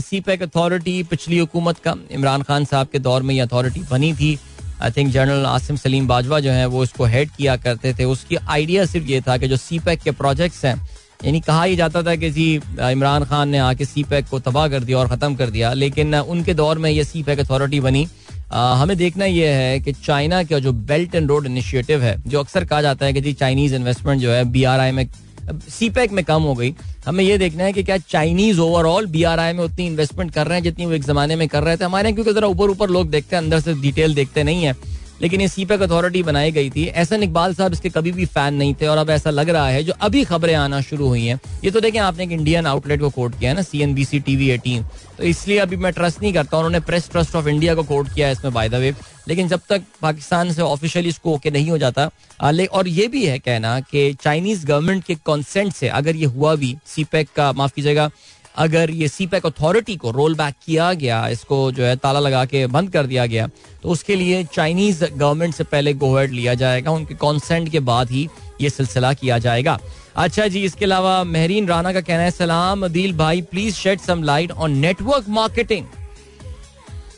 सी 0.01 0.20
पैक 0.22 0.44
अथॉरिटी 0.44 1.01
पिछली 1.03 1.38
हुकूमत 1.38 1.77
का 1.79 1.96
इमरान 2.12 2.41
खान 2.41 2.65
साहब 2.65 2.88
के 2.88 3.00
दौर 3.00 3.24
में 3.24 3.34
ये 3.36 3.41
अथॉरिटी 3.41 3.79
बनी 3.91 4.13
थी। 4.13 4.38
I 4.81 4.91
think 4.91 5.12
general 5.12 5.45
Asim 5.45 5.75
Saleem 5.77 6.07
Bajwa 6.07 6.39
जो 6.39 6.51
है 6.51 6.65
वो 6.67 6.83
इसको 6.83 7.05
हेड 7.05 7.29
किया 7.31 7.55
करते 7.57 7.93
थे। 7.93 8.05
उसकी 8.05 8.36
आइडिया 8.38 8.86
सिर्फ़ 8.86 9.07
ये 9.07 9.21
था 9.21 9.38
कि 9.38 9.48
जो 9.48 9.57
सी 9.57 9.79
पैक 9.79 10.01
के 10.01 10.12
प्रोजेक्ट्स 10.13 10.63
हैं 10.65 10.75
यानी 11.25 11.39
कहा 11.41 11.63
ही 11.63 11.75
जाता 11.75 12.01
था 12.03 12.15
कि 12.15 12.29
जी 12.31 12.53
इमरान 12.81 13.24
खान 13.25 13.50
ने 13.50 13.57
आके 13.59 13.86
सी 13.86 14.03
पैक 14.09 14.27
को 14.27 14.39
तबाह 14.39 14.67
कर 14.67 14.83
दिया 14.83 14.98
और 14.98 15.07
ख़त्म 15.07 15.36
कर 15.36 15.50
दिया 15.50 15.74
लेकिन 15.75 16.15
उनके 16.15 16.53
दौर 16.53 16.77
में 16.77 16.89
ये 16.89 17.03
सी 17.03 17.24
पैक 17.24 17.39
अथॉरिटी 17.39 17.79
बनी। 17.79 18.07
आ, 18.51 18.74
हमें 18.75 18.95
देखना 18.98 19.25
यह 19.25 19.55
है 19.55 19.79
कि 19.79 19.91
चाइना 19.95 20.43
का 20.43 20.59
जो 20.59 20.71
बेल्ट 20.74 21.15
एंड 21.15 21.27
रोड 21.29 21.45
इनिशिएटिव 21.45 22.03
है 22.03 22.15
जो 22.27 22.39
अक्सर 22.39 22.65
कहा 22.65 22.81
जाता 22.81 23.05
है 23.05 23.13
कि 23.13 23.21
जी 23.21 23.33
चाइनीज़ 23.36 23.75
इन्वेस्टमेंट 23.75 24.21
जो 24.21 24.31
है 24.31 24.43
बी 24.51 24.63
आर 24.63 24.79
आई 24.79 24.91
में 24.91 25.05
सी 25.70 25.89
पैक 25.89 26.12
में 26.12 26.24
कम 26.25 26.44
हो 26.44 26.53
गई। 26.56 26.74
हमें 27.06 27.24
यह 27.24 27.38
देखना 27.38 27.63
है 27.63 27.74
कि 27.74 27.84
क्या 27.84 27.98
Chinese 27.98 28.60
overall 28.60 29.06
B 29.06 29.24
R 29.24 29.39
I 29.39 29.53
में 29.53 29.63
उतनी 29.63 29.86
इन्वेस्टमेंट 29.88 30.32
कर 30.32 30.48
रहे 30.48 30.58
हैं 30.58 30.63
जितनी 30.63 30.86
वो 30.86 30.91
एक 30.91 31.03
जमाने 31.03 31.36
में 31.36 31.48
कर 31.48 31.63
रहे 31.63 31.77
थे। 31.77 31.86
हमारे 31.86 32.12
क्योंकि 32.12 32.34
जरा 32.34 32.48
ऊपर 32.48 32.70
ऊपर 32.70 32.89
लोग 32.89 33.10
देखते 33.10 33.36
हैं, 33.36 33.44
अंदर 33.44 33.60
से 33.60 33.74
डिटेल 33.74 34.13
देखते 34.15 34.44
नहीं 34.44 34.63
है। 34.63 34.75
लेकिन 35.21 35.41
ये 35.41 35.47
सीपैक 35.47 35.81
अथॉरिटी 35.81 36.21
बनाई 36.23 36.51
गई 36.51 36.69
थी 36.69 36.83
एहसन 36.85 37.23
इकबाल 37.23 37.53
साहब 37.53 37.73
इसके 37.73 37.89
कभी 37.89 38.11
भी 38.11 38.25
फ़ैन 38.27 38.53
नहीं 38.53 38.73
थे 38.73 38.88
और 38.88 38.97
अब 38.97 39.09
ऐसा 39.09 39.29
लग 39.29 39.49
रहा 39.49 39.67
है 39.67 39.83
जो 39.83 39.93
अभी 40.01 40.23
खबरें 40.23 40.53
आना 40.55 40.81
शुरू 40.81 41.07
हुई 41.07 41.25
हैं 41.25 41.39
ये 41.63 41.71
तो 41.71 41.79
देखें 41.79 41.99
आपने 41.99 42.23
एक 42.23 42.31
इंडियन 42.31 42.65
आउटलेट 42.67 42.99
को 42.99 43.09
कोट 43.09 43.39
किया 43.39 43.49
है 43.49 43.55
ना 43.55 43.61
C 43.61 43.81
N 43.81 43.93
B 43.93 44.05
C 44.05 44.19
TV 44.21 44.49
eighteen 44.49 44.83
तो 45.17 45.23
इसलिए 45.25 45.57
अभी 45.59 45.77
मैं 45.77 45.91
ट्रस्ट 45.93 46.21
नहीं 46.21 46.33
करता 46.33 46.57
उन्होंने 46.57 46.79
प्रेस 46.81 47.09
ट्रस्ट 47.11 47.35
ऑफ़ 47.35 47.47
इंडिया 47.47 47.75
को 47.75 47.83
कोट 47.83 48.13
किया 48.13 48.27
है 48.27 48.33
इसमें 48.33 48.53
बाय 48.53 48.69
द 48.69 48.75
वे 48.75 48.93
लेकिन 49.27 49.47
जब 49.47 49.61
तक 49.69 49.83
पाकिस्तान 50.01 50.51
से 50.51 50.61
ऑफिशियली 50.61 51.09
इसको 51.09 51.33
ओके 51.33 51.51
नहीं 51.51 51.69
हो 51.69 51.77
जाता 51.77 52.09
और 52.71 52.88
ये 52.89 53.07
भी 53.07 53.25
है 53.25 53.38
कहना 53.39 53.79
कि 53.81 54.13
चाइनीज़ 54.13 54.65
गवर्नमेंट 54.65 55.03
के 55.03 55.15
कॉन्सेंट 55.25 55.73
से 55.73 55.88
अगर 55.89 56.15
ये 56.15 56.25
हुआ 56.27 56.55
भी 56.55 56.75
सीपैक 56.88 57.29
का 57.35 57.51
माफ़ 57.53 57.73
कीजिएगा 57.73 58.09
अगर 58.60 58.92
ये 58.92 59.08
सी 59.08 59.25
पैक 59.28 59.46
अथॉरिटी 59.46 59.96
को 59.96 60.12
रोल 60.12 60.36
बैक 60.36 60.56
किया 60.66 60.92
गया, 60.96 61.28
इसको 61.28 61.72
जो 61.72 61.84
है 61.84 61.96
ताला 61.98 62.20
लगा 62.20 62.44
के 62.46 62.66
बंद 62.68 62.92
कर 62.92 63.06
दिया 63.06 63.25
गया 63.25 63.48
तो 63.84 63.89
उसके 63.89 64.16
लिए 64.16 64.44
चाइनीज़ 64.54 65.04
गवर्नमेंट 65.06 65.54
से 65.56 65.63
पहले 65.66 65.94
गोहेड 65.96 66.32
लिया 66.32 66.54
जाएगा। 66.56 66.92
उनके 66.92 67.16
कॉन्सेंट 67.18 67.70
के 67.70 67.80
बाद 67.82 68.12
ही 68.12 68.28
ये 68.62 68.70
सिलसिला 68.70 69.13
किया 69.13 69.38
जाएगा। 69.39 69.80
अच्छा 70.18 70.48
जी, 70.48 70.63
इसके 70.66 70.86
अलावा 70.86 71.24
महरीन 71.25 71.68
राना 71.68 71.94
का 71.94 72.01
कहना 72.01 72.24
है, 72.24 72.32
सलाम 72.32 72.86
अदील 72.86 73.13
भाई 73.18 73.42
please 73.44 73.75
shed 73.75 74.00
some 74.00 74.24
light 74.24 74.51
on 74.51 74.78
network 74.78 75.30
marketing 75.30 75.86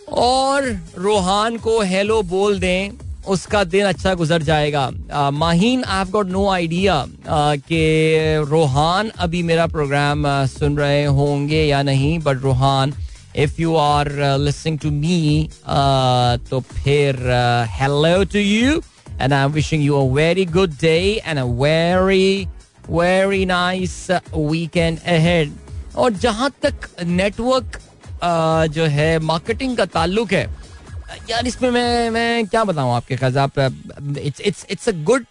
और 0.09 0.69
रोहान 0.97 1.57
को 1.57 1.79
हेलो 1.83 2.21
बोल 2.23 2.59
दें। 2.59 2.91
उसका 3.27 3.63
दिन 3.63 3.85
अच्छा 3.85 4.13
गुजर 4.15 4.41
जाएगा। 4.43 4.89
Maheen 5.31 5.83
I 5.83 5.97
have 5.97 6.09
got 6.11 6.27
no 6.27 6.47
idea 6.49 7.05
कि 7.27 7.81
रोहान 8.49 9.09
अभी 9.25 9.41
मेरा 9.43 9.67
प्रोग्राम 9.67 10.23
सुन 10.47 10.77
रहे 10.77 11.03
होंगे 11.19 11.63
या 11.63 11.81
नहीं 11.83 12.17
but 12.19 12.41
Rohan 12.43 12.93
if 13.43 13.61
you 13.61 13.75
are 13.75 14.09
listening 14.39 14.79
to 14.79 14.91
me 14.91 15.49
तो 16.49 16.59
फिर 16.59 17.19
hello 17.79 18.23
to 18.33 18.39
you 18.39 18.81
and 19.21 19.33
I 19.33 19.43
am 19.43 19.51
wishing 19.51 19.83
you 19.83 19.95
a 19.97 20.11
very 20.13 20.45
good 20.45 20.73
day 20.81 20.97
and 21.25 21.39
a 21.39 21.43
very 21.43 22.47
very 22.89 23.45
nice 23.45 23.95
weekend 24.35 24.97
ahead 24.99 25.51
और 25.95 26.13
जहाँ 26.13 26.51
तक 26.63 26.89
नेटवर्क 27.03 27.79
जो 28.73 28.85
है 28.85 29.17
मार्केटिंग 29.19 29.77
का 29.77 29.85
ताल्लुक 29.93 30.33
है 30.33 30.45
यार, 31.29 31.47
इसमें 31.47 31.69
मैं 31.71 32.09
मैं 32.09 32.47
क्या 32.47 32.63
बताऊँ 32.63 32.93
आपके 32.95 33.15
ख्याल 33.15 33.37
आप 33.37 33.59
it's 34.17 34.41
it's 34.41 34.65
it's 34.69 34.89
a 34.89 34.91
good 35.03 35.25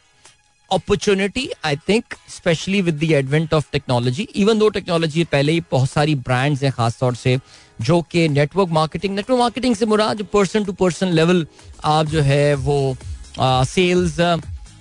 opportunity 0.72 1.48
I 1.64 1.76
think 1.88 2.14
specially 2.28 2.80
with 2.82 2.98
the 2.98 3.10
advent 3.12 3.54
of 3.54 3.70
technology 3.72 4.22
even 4.22 4.58
though 4.58 4.68
technology 4.68 5.24
पहले 5.24 5.52
ही 5.52 5.62
बहुत 5.70 5.90
सारी 5.90 6.14
ब्रांड्स 6.14 6.62
हैं 6.62 6.72
खासतौर 6.72 7.14
से, 7.14 7.38
जो 7.80 8.00
कि 8.02 8.28
नेटवर्क 8.28 8.68
मार्केटिंग 8.68 9.14
नेटवर्क 9.14 9.40
मार्केटिंग 9.40 9.76
से 9.76 9.86
मुराद 9.86 10.22
पर्सन 10.22 10.64
टू 10.64 10.72
पर्सन 10.72 11.08
लेवल 11.08 11.46
आप 11.84 12.06
जो 12.06 12.20
है 12.20 12.54
वो 12.54 12.96
सेल्स 13.40 14.20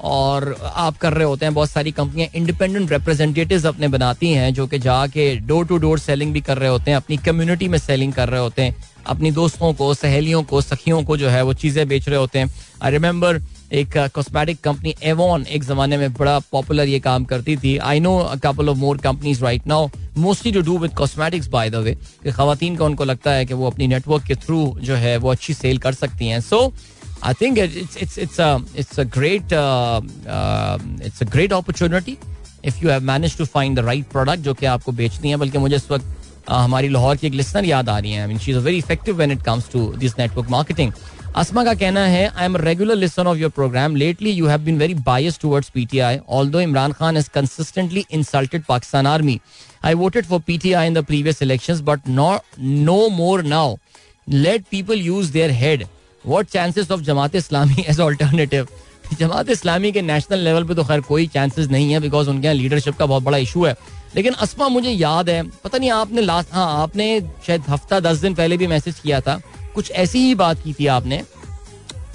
और 0.02 0.56
आप 0.64 0.98
कर 0.98 1.14
रहे 1.14 1.26
होते 1.26 1.46
हैं, 1.46 1.54
बहुत 1.54 1.70
सारी 1.70 1.92
कंपनियाँ 1.92 2.30
इंडिपेंडेंट 2.36 2.92
रिप्रेजेंटेटिव्स 2.92 3.66
अपने 3.66 3.88
बनाती 3.88 4.32
हैं, 4.32 4.54
जो 4.54 4.68
कि 4.68 4.80
जाके 4.80 5.36
डोर 5.38 5.66
टू 5.66 5.78
डोर 5.78 6.00
सेलिंग 6.00 6.34
भी 6.34 6.42
कर 6.42 6.58
रहे 6.58 6.70
होते 6.70 6.92
हैं, 6.92 6.96
अपनी 6.98 7.18
कम्युनिटी 7.18 7.68
में 7.68 7.78
सेलिंग 7.78 8.14
कर 8.14 8.30
रहे 8.30 8.42
होते 8.42 8.62
हैं, 8.62 8.76
अपनी 9.08 9.32
दोस्तों 9.32 9.74
को, 9.74 9.94
सहेलियों 9.94 10.44
को, 10.44 10.62
सखियों 10.62 11.04
को 11.04 11.18
जो 11.18 11.30
है 11.30 11.42
वो 11.44 11.54
चीज़ें 11.54 11.88
बेच 11.88 12.08
रहे 12.10 12.20
होते 12.20 12.40
हैं। 12.40 12.54
आई 12.84 12.92
रिमेंबर 12.92 13.42
एक 13.74 13.98
कॉस्मेटिक 14.16 14.60
कंपनी 14.62 14.94
एवॉन 15.04 15.46
एक 15.46 15.64
जमाने 15.64 15.98
में 15.98 16.14
बड़ा 16.14 16.38
पॉपुलर 16.52 16.88
ये 16.88 17.00
काम 17.00 17.26
करती 17.26 17.56
थी। 17.58 17.76
I 17.78 18.00
know 18.00 18.18
couple 18.44 18.70
of 18.70 18.78
more 18.78 18.98
companies 18.98 19.44
right 19.44 19.68
now 19.68 19.90
mostly 20.18 20.52
to 20.52 20.62
do 20.62 20.78
with 20.78 20.94
cosmetics 20.94 21.48
by 21.48 21.70
the 21.70 21.76
way 21.76 21.98
खातन 22.28 22.76
का 22.76 22.86
उनको 22.86 23.06
लगता 23.06 23.32
है 23.32 23.46
कि 23.46 23.54
वो 23.54 23.68
अपनी 23.68 23.88
नेटवर्क 23.88 24.24
के 24.24 24.36
थ्रू 24.36 24.78
जो 24.82 24.96
है 24.96 25.16
वो 25.18 25.32
अच्छी 25.32 25.54
सेल 25.54 25.78
कर 25.78 25.94
सकती 25.94 26.28
हैं। 26.28 26.40
So 26.42 26.74
I 27.24 27.34
think 27.42 27.58
it's 27.58 27.98
it's 27.98 28.18
it's 28.20 28.40
it's 28.80 29.00
a 29.00 29.04
great 29.18 29.54
it's 31.06 31.22
a 31.24 31.26
great 31.32 31.54
opportunity 31.54 32.18
if 32.66 32.84
you 32.84 32.90
have 32.90 33.04
manage 33.04 33.38
to 33.38 33.46
find 33.46 33.80
the 33.80 33.86
right 33.86 34.06
product 34.12 34.42
जो 34.44 34.54
कि 34.54 34.66
आपको 34.66 34.92
बेचनी 34.92 35.30
है, 35.30 35.36
बल्कि 35.36 35.58
मुझे 35.58 35.76
इस 35.76 35.92
वक्त 35.92 36.06
हमारी 36.50 36.90
लाहौर 36.90 37.16
की 37.18 37.28
एक 37.28 37.34
लिसनर 37.34 37.66
याद 37.66 37.90
आ 37.90 37.98
रही 38.00 38.12
है। 38.12 38.38
She 38.38 38.52
is 38.52 38.58
very 38.58 38.78
effective 38.78 39.16
when 39.16 39.32
it 39.32 39.42
comes 39.46 39.70
to 39.74 39.86
this 39.98 40.18
network 40.20 40.50
marketing 40.50 40.92
Asma 41.38 41.64
का 41.64 41.74
कहना 41.74 42.06
है 42.08 42.26
I 42.28 42.46
am 42.46 42.56
regular 42.58 42.96
listen 42.96 43.28
of 43.28 43.38
your 43.38 43.50
programme 43.56 43.96
lately 43.96 44.32
you 44.32 44.48
have 44.48 44.60
been 44.62 44.78
very 44.78 44.94
bias 45.10 45.40
towards 45.42 45.70
PTI 45.70 46.18
although 46.38 46.60
Imran 46.62 46.92
Khan 46.92 47.16
has 47.18 47.30
consistently 47.34 48.06
insulted 48.12 48.64
Pakistan 48.68 49.08
army 49.08 49.40
I 49.86 49.94
voted 49.94 50.26
for 50.26 50.40
PTI 50.48 50.88
in 50.88 50.94
the 50.94 51.04
previous 51.06 51.42
elections 51.42 51.82
but 51.82 52.08
no 52.10 53.10
more 53.18 53.44
now 53.44 53.76
let 54.28 54.66
people 54.72 55.02
use 55.02 55.32
their 55.34 55.52
head 55.62 55.86
what 56.26 56.48
chances 56.48 56.92
of 56.92 57.02
Jamaat 57.02 57.36
Islami 57.36 57.84
as 57.88 58.00
alternative 58.00 58.68
Jamaat 59.20 59.50
Islami 59.50 59.92
के 59.92 60.02
national 60.02 60.40
level 60.40 60.64
पे 60.64 60.76
तो 60.76 60.84
खैर 60.84 61.02
कोई 61.02 61.28
chances 61.28 61.68
नहीं 61.68 61.92
है 61.92 62.00
because 62.00 62.30
उनके 62.30 62.48
यहाँ 62.48 62.56
leadership 62.56 62.98
का 62.98 63.06
बहुत 63.06 63.24
बड़ा 63.24 63.38
इशू 63.38 63.66
है। 63.66 63.76
लेकिन 64.16 64.34
असमा, 64.34 64.68
मुझे 64.68 64.90
याद 64.90 65.30
है, 65.30 65.42
पता 65.64 65.78
नहीं 65.78 65.90
आपने 65.92 66.22
लास्ट 66.22 66.54
हाँ 66.54 66.82
आपने 66.82 67.20
शायद 67.48 67.64
हफ़्ता 67.70 68.00
दस 68.00 68.18
दिन 68.18 68.34
पहले 68.36 68.58
भी 68.58 68.68
मैसेज 68.68 69.00
किया 69.00 69.20
था। 69.22 69.40
कुछ 69.76 69.92
ऐसी 69.94 70.20
ही 70.20 70.36
बात 70.36 70.64
की 70.64 70.74
थी 70.74 70.88
आपने। 70.88 71.22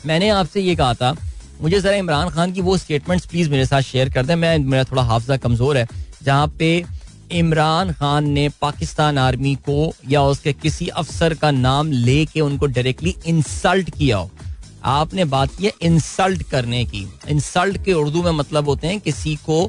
मैंने 0.06 0.28
आपसे 0.28 0.60
ये 0.60 0.74
कहा 0.76 0.94
था, 0.94 1.14
मुझे 1.60 1.80
जरा 1.80 1.96
इमरान 1.96 2.28
खान 2.30 2.52
की 2.52 2.60
वो 2.60 2.76
स्टेटमेंट्स 2.78 3.26
प्लीज़ 3.26 3.50
मेरे 3.50 3.66
साथ 3.66 3.82
शेयर 3.82 4.10
कर 4.10 4.26
दें। 4.26 4.34
मैं, 4.36 4.58
मेरा 4.58 4.84
थोड़ा 4.84 5.02
हाफजा 5.02 5.36
कमज़ोर 5.36 5.76
है। 5.76 5.86
जहाँ 6.22 6.46
पे 6.58 6.84
इमरान 7.35 7.92
खान 7.92 8.29
ने 8.31 8.49
पाकिस्तान 8.61 9.18
आर्मी 9.18 9.55
को 9.68 9.92
या 10.09 10.23
उसके 10.25 10.53
किसी 10.53 10.87
अफसर 10.88 11.35
का 11.35 11.51
नाम 11.51 11.90
लेके 11.92 12.40
उनको 12.40 12.66
डायरेक्टली 12.66 13.14
इंसल्ट 13.27 13.90
किया 13.90 14.16
हो। 14.16 14.31
आपने 14.85 15.25
बात 15.25 15.55
की 15.57 15.64
है 15.64 15.73
इंसल्ट 15.83 16.42
करने 16.42 16.85
की। 16.85 17.07
इंसल्ट 17.29 17.85
के 17.85 17.92
उर्दू 17.92 18.23
में 18.23 18.31
मतलब 18.33 18.68
होते 18.68 18.87
हैं 18.87 19.01
किसी 19.01 19.35
को 19.47 19.66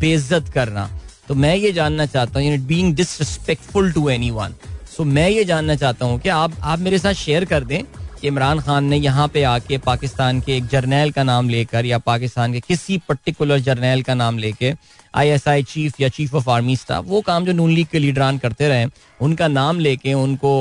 बेइज्जत 0.00 0.48
करना। 0.54 0.88
तो 1.28 1.34
मैं 1.34 1.54
ये 1.56 1.72
जानना 1.72 2.06
चाहता 2.06 2.40
हूँ 2.40 2.58
being 2.58 2.94
disrespectful 2.96 3.92
to 3.92 4.08
anyone 4.10 4.54
so 4.96 5.04
मैं 5.06 5.28
ये 5.30 5.44
जानना 5.44 5.74
चाहता 5.74 6.06
हूँ 6.06 6.18
कि 6.20 6.28
आप 6.28 6.52
आप 6.62 6.78
मेरे 6.78 6.98
साथ 6.98 7.14
शेयर 7.14 7.44
कर 7.44 7.64
दें। 7.64 7.82
इमरान 8.24 8.60
खान 8.60 8.84
ने 8.84 8.96
यहाँ 8.96 9.26
पे 9.28 9.42
आके 9.44 9.78
पाकिस्तान 9.78 10.40
के 10.40 10.56
एक 10.56 10.66
जर्नैल 10.68 11.10
का 11.12 11.22
नाम 11.22 11.48
लेकर 11.48 11.86
या 11.86 11.98
पाकिस्तान 11.98 12.52
के 12.52 12.60
किसी 12.60 12.96
पर्टिकुलर 13.08 13.58
जर्नैल 13.60 14.02
का 14.02 14.14
नाम 14.14 14.38
लेके 14.38 14.72
आईएसआई 15.14 15.62
चीफ 15.62 16.00
या 16.00 16.08
चीफ 16.08 16.34
ऑफ़ 16.34 16.50
आर्मी 16.50 16.76
स्टाफ 16.76 17.04
वो 17.08 17.20
काम 17.26 17.44
जो 17.44 17.52
नून 17.52 17.70
लीग 17.72 17.86
के 17.92 17.98
लीडरान 17.98 18.38
करते 18.38 18.68
रहे 18.68 18.86
उनका 19.20 19.48
नाम 19.48 19.78
लेके 19.80 20.14
उनको 20.14 20.52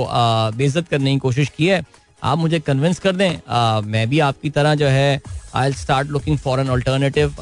बेइज्जत 0.57 0.87
करने 0.87 1.11
की 1.11 1.19
कोशिश 1.19 1.49
की 1.57 1.67
है। 1.67 1.81
आप 2.21 2.37
मुझे 2.37 2.59
कन्विंस 2.59 2.99
कर 2.99 3.15
दें 3.15 3.39
आ, 3.49 3.81
मैं 3.81 4.07
भी 4.09 4.19
आपकी 4.19 4.49
तरह 4.49 4.75
जो 4.75 4.87
है 4.87 5.21
I 5.55 5.73
start 5.73 6.07
looking 6.09 6.37
for 6.37 6.59
an 6.59 6.69
alternative 6.69 7.35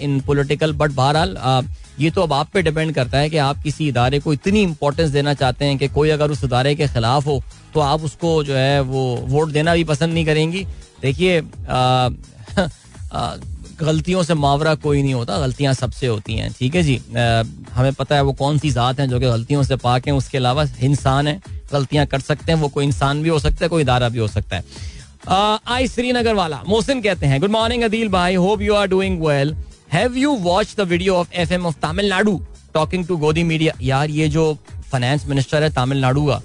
in 0.00 0.20
political 0.26 0.72
but 0.72 0.90
बहरहाल 0.92 1.36
ये 2.00 2.10
तो 2.10 2.22
अब 2.22 2.32
आप 2.32 2.48
पे 2.54 2.62
डिपेंड 2.62 2.94
करता 2.94 3.18
है 3.18 3.30
कि 3.30 3.36
आप 3.38 3.62
किसी 3.62 3.88
इदारे 3.88 4.20
को 4.20 4.32
इतनी 4.32 4.62
इंपॉर्टेंस 4.62 5.10
देना 5.10 5.34
चाहते 5.34 5.64
हैं 5.64 5.78
कि 5.78 5.88
कोई 5.88 6.10
अगर 6.10 6.30
उस 6.30 6.44
इदारे 6.44 6.74
के 6.74 6.86
खिलाफ 6.88 7.26
हो 7.26 7.42
तो 7.74 7.80
आप 7.80 8.02
उसको 8.04 8.42
जो 8.44 8.54
है 8.54 8.80
वो 8.82 9.04
वोट 9.26 9.50
देना 9.52 9.74
भी 9.74 9.84
पसंद 9.84 10.14
नहीं 10.14 10.24
करेंगी। 10.26 10.64
देखिए 11.02 11.40
गलतियों 13.80 14.22
से 14.22 14.34
मावरा 14.34 14.74
कोई 14.74 15.02
नहीं 15.02 15.14
होता 15.14 15.38
गलतियाँ 15.38 15.72
सबसे 15.74 16.06
होती 16.06 16.34
हैं 16.34 16.50
ठीक 16.52 16.74
है 16.74 16.82
जी? 16.82 16.96
आ, 16.96 17.42
हमें 17.74 17.92
पता 17.94 18.14
है 18.16 18.22
वो 18.22 18.32
कौन 18.32 18.58
सी 18.58 18.70
ज़ात 18.70 19.00
हैं 19.00 19.08
जो 19.10 19.20
कि 19.20 19.26
गलतियों 19.26 19.62
से 19.62 19.76
पाक 19.76 20.06
हैं 20.06 20.14
उसके 20.14 20.38
अलावा 20.38 20.64
इंसान 20.82 21.26
है 21.26 21.40
गलतियाँ 21.72 22.06
कर 22.06 22.20
सकते 22.20 22.52
हैं 22.52 22.58
वो 22.60 22.68
कोई 22.68 22.84
इंसान 22.84 23.22
भी 23.22 23.28
हो 23.28 23.38
सकता 23.38 23.64
है 23.64 23.68
कोई 23.68 23.82
इदारा 23.82 24.08
भी 24.08 24.18
हो 24.18 24.28
सकता 24.28 24.56
है। 24.56 24.64
आई 25.68 25.88
श्रीनगर 25.88 26.34
वाला 26.34 26.62
मोहसिन 26.68 27.00
कहते 27.02 27.26
हैं 27.26 27.40
गुड 27.40 27.50
मॉर्निंग 27.50 27.82
अदील 27.82 28.08
भाई 28.08 28.34
hope 28.36 28.62
you 28.62 28.74
are 28.74 28.86
doing 28.88 29.20
well 29.24 29.54
have 29.92 30.16
you 30.16 30.34
watch 30.38 30.74
the 30.76 30.80
video 30.88 31.14
of 31.14 31.32
F 31.34 31.52
M 31.52 31.66
of 31.66 31.76
Tamil Nadu 31.82 32.40
talking 32.74 33.06
to 33.06 33.16
Godi 33.16 33.42
media 33.44 33.72
यार 33.82 34.10
ये 34.10 34.28
जो 34.28 34.52
फाइनेंस 34.90 35.26
मिनिस्टर 35.26 35.62
है 35.62 35.70
तमिलनाडु 35.72 36.24
का 36.26 36.40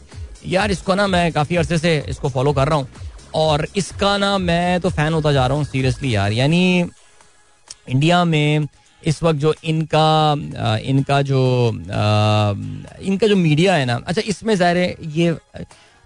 यार 0.48 0.72
इसको 0.72 0.96
ना 0.96 1.08
मैं 1.08 1.32
काफ़ी 1.32 1.56
अरसे 1.56 1.78
से 1.78 1.98
इसको 2.10 2.30
फॉलो 2.30 2.54
कर 2.54 2.68
रहा 2.68 2.78
हूँ 2.78 2.88
और 3.36 3.68
इसका 3.78 4.18
ना 4.18 4.38
मैं 4.38 4.80
तो 4.82 4.90
फ़ैन 4.90 5.14
होता 5.14 5.32
जा 5.32 5.46
रहा 5.48 5.58
हूँ 5.58 5.66
सीरियसली 5.66 6.16
यार 6.16 6.32
यानी 6.32 6.64
इंडिया 7.90 8.24
में 8.26 8.68
इस 9.04 9.22
वक्त 9.24 9.40
जो 9.40 9.54
इनका 9.64 10.36
इनका 10.86 11.22
जो 11.22 11.42
इनका 13.04 13.28
जो 13.28 13.36
मीडिया 13.36 13.76
है 13.76 13.86
ना 13.86 13.96
अच्छा 14.08 14.22
इसमें 14.26 14.56
ज़ाहिर 14.56 14.96
ये 15.12 15.36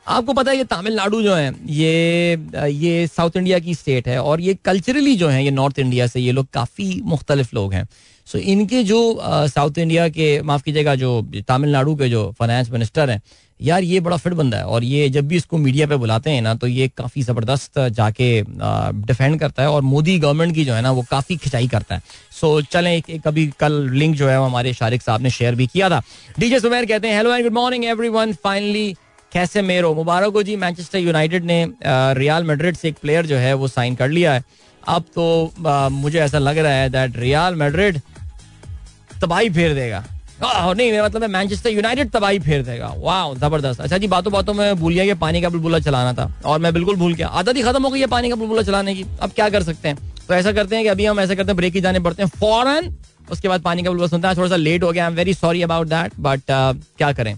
आपको 0.07 0.33
पता 0.33 0.51
है 0.51 0.57
ये 0.57 0.63
तमिलनाडु 0.63 1.21
जो 1.21 1.33
है 1.35 1.53
ये 1.67 2.67
ये 2.71 3.07
साउथ 3.07 3.37
इंडिया 3.37 3.59
की 3.59 3.73
स्टेट 3.75 4.07
है 4.07 4.21
और 4.21 4.41
ये 4.41 4.53
कल्चरली 4.65 5.15
जो 5.15 5.27
है 5.27 5.43
ये 5.43 5.51
नॉर्थ 5.51 5.79
इंडिया 5.79 6.07
से 6.07 6.19
ये 6.19 6.31
लोग 6.31 6.47
काफ़ी 6.53 7.01
मुख्तलिफ़ 7.05 7.49
लोग 7.55 7.73
हैं। 7.73 7.87
सो 8.27 8.37
इनके 8.37 8.83
जो 8.83 8.99
साउथ 9.21 9.77
इंडिया 9.77 10.07
के 10.09 10.41
माफ़ 10.41 10.63
कीजिएगा 10.63 10.95
जो 10.95 11.21
तमिलनाडु 11.47 11.95
के 11.95 12.09
जो 12.09 12.31
फाइनेंस 12.39 12.69
मिनिस्टर 12.71 13.09
हैं 13.09 13.21
यार 13.59 13.83
ये 13.83 13.99
बड़ा 13.99 14.17
फिट 14.17 14.33
बंदा 14.33 14.57
है 14.57 14.65
और 14.65 14.83
ये 14.83 15.07
जब 15.09 15.27
भी 15.27 15.35
इसको 15.35 15.57
मीडिया 15.57 15.87
पे 15.87 15.95
बुलाते 15.97 16.31
हैं 16.31 16.41
ना 16.41 16.53
तो 16.55 16.67
ये 16.67 16.87
काफ़ी 16.97 17.21
ज़बरदस्त 17.23 17.79
जाके 17.91 18.29
डिफेंड 18.41 19.39
करता 19.39 19.63
है 19.63 19.69
और 19.69 19.81
मोदी 19.83 20.17
गवर्नमेंट 20.19 20.53
की 20.55 20.65
जो 20.65 20.73
है 20.73 20.81
ना 20.81 20.91
वो 20.91 21.05
काफ़ी 21.11 21.37
खिंचाई 21.37 21.67
करता 21.67 21.95
है। 21.95 22.01
सो 22.31 22.61
चलें 22.63 22.91
एक, 22.95 23.09
एक 23.09 23.21
कभी 23.21 23.47
कल 23.59 23.89
लिंक 23.91 24.15
जो 24.15 24.27
है 24.27 24.37
हमारे 24.37 24.73
शारिक 24.73 25.01
साहब 25.01 25.21
ने 25.21 25.29
शेयर 25.29 25.55
भी 25.55 25.67
किया 25.67 25.89
था। 25.89 26.01
डीजे 26.39 26.59
सुमेर 26.59 26.85
कहते 26.85 27.07
हैं 27.07 27.17
hello 27.17 27.33
and 27.33 27.43
good 27.43 27.53
morning 27.53 27.85
everyone 27.85 28.33
finally 28.43 28.95
कैसे 29.37 29.61
मेरो 29.61 29.93
मुबारक 29.93 30.33
हो 30.33 30.41
जी 30.43 30.55
मैनचेस्टर 30.57 30.99
यूनाइटेड 30.99 31.43
ने 31.45 31.57
रियाल 32.19 32.43
मेड्रिड 32.43 32.75
से 32.75 32.87
एक 32.87 32.95
प्लेयर 33.01 33.25
जो 33.25 33.37
है 33.37 33.53
वो 33.53 33.67
साइन 33.67 33.95
कर 33.95 34.09
लिया 34.09 34.33
है। 34.33 34.43
अब 34.83 35.03
तो 35.15 35.25
आ, 35.67 35.89
मुझे 35.89 36.19
ऐसा 36.19 36.39
लग 36.39 36.57
रहा 36.57 36.71
है 36.73 36.89
दैट 36.89 37.17
रियाल 37.17 37.55
मेड्रिड 37.55 37.99
तबाही 39.21 39.49
फेर 39.49 39.73
देगा। 39.73 40.03
नहीं 40.41 40.91
मेरा 40.91 41.05
मतलब 41.05 41.29
मैनचेस्टर 41.29 41.69
यूनाइटेड 41.69 42.09
तबाही 42.11 42.39
फेर 42.39 42.63
देगा। 42.63 42.93
वाह 42.97 43.33
ज़बरदस्त। 43.35 43.81
अच्छा 43.81 43.97
जी 43.97 44.07
बातों 44.07 44.33
बातों 44.33 44.53
में 44.53 44.75
भूल 44.75 44.93
गया 44.93 45.05
कि 45.05 45.13
पानी 45.21 45.41
का 45.41 45.49
बुलबुला 45.49 45.79
चलाना 45.79 46.13
था। 46.13 46.31
और 46.45 46.59
मैं 46.59 46.73
बिल्कुल 46.73 46.95
भूल 46.95 47.13
गया। 47.13 47.27
आदत 47.27 47.55
ही 47.57 47.63
खत्म 47.63 47.83
हो 47.83 47.89
गई 47.89 47.99
है 47.99 48.07
पानी 48.07 48.29
का 48.29 48.35
बुलबुला 48.35 48.61
चलाने 48.63 48.95
की। 48.95 49.05
अब 49.21 49.31
क्या 49.31 49.49
कर 49.49 49.63
सकते 49.63 49.87
हैं? 49.87 49.97
तो 50.27 50.33
ऐसा 50.33 50.51
करते 50.51 50.75
हैं 50.75 50.83
कि 50.85 50.89
अभी 50.89 51.05
हम 51.05 51.19
ऐसा 51.19 51.35
करते 51.35 51.47
हैं 51.47 51.57
ब्रेक 51.57 51.73
ही 51.75 51.81
जाने 51.81 51.99
पड़ते 51.99 52.23
हैं 52.23 52.29
फॉरन 52.39 52.95
उसके 53.31 53.47
बाद 53.47 53.61
पानी 53.61 53.83
का 53.83 53.89
बुलबुला 53.89 54.07
सुनते 54.07 54.27
हैं। 54.27 54.37
थोड़ा 54.37 54.49
सा 54.49 54.55
लेट 54.55 54.83
हो 54.83 54.91
गया। 54.91 55.03
I 55.03 55.11
am 55.11 55.17
very 55.17 55.33
sorry 55.33 55.61
about 55.63 55.87
that 55.87 56.19
but 56.19 56.41
क्या 56.49 57.11
करें? 57.11 57.37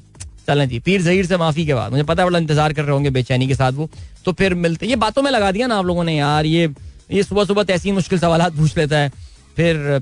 चलें 0.49 0.67
जी 0.69 0.79
पीर 0.81 1.01
जहीर 1.01 1.25
से 1.25 1.38
माफ़ी 1.38 1.65
के 1.65 1.73
बाद। 1.73 1.91
मुझे 1.91 2.03
पता 2.05 2.25
बड़ा 2.25 2.39
इंतज़ार 2.39 2.73
कर 2.73 2.83
रहे 2.83 2.91
होंगे 2.91 3.09
बेचैनी 3.12 3.47
के 3.47 3.55
साथ 3.55 3.71
वो। 3.73 3.89
तो 4.25 4.31
फिर 4.33 4.53
मिलते 4.57 4.88
ये 4.88 4.95
बातों 4.97 5.21
में 5.21 5.31
लगा 5.31 5.51
दिया 5.51 5.67
ना 5.67 5.77
आप 5.77 5.85
लोगों 5.85 6.03
ने, 6.03 6.17
यार, 6.17 6.45
ये 6.47 6.69
ये 7.12 7.23
सुबह 7.23 7.45
सुबह 7.45 7.63
तैसी 7.65 7.91
मुश्किल 7.91 8.19
सवाल 8.19 8.49
पूछ 8.57 8.77
लेता 8.77 8.97
है। 8.97 9.09
फिर 9.55 10.01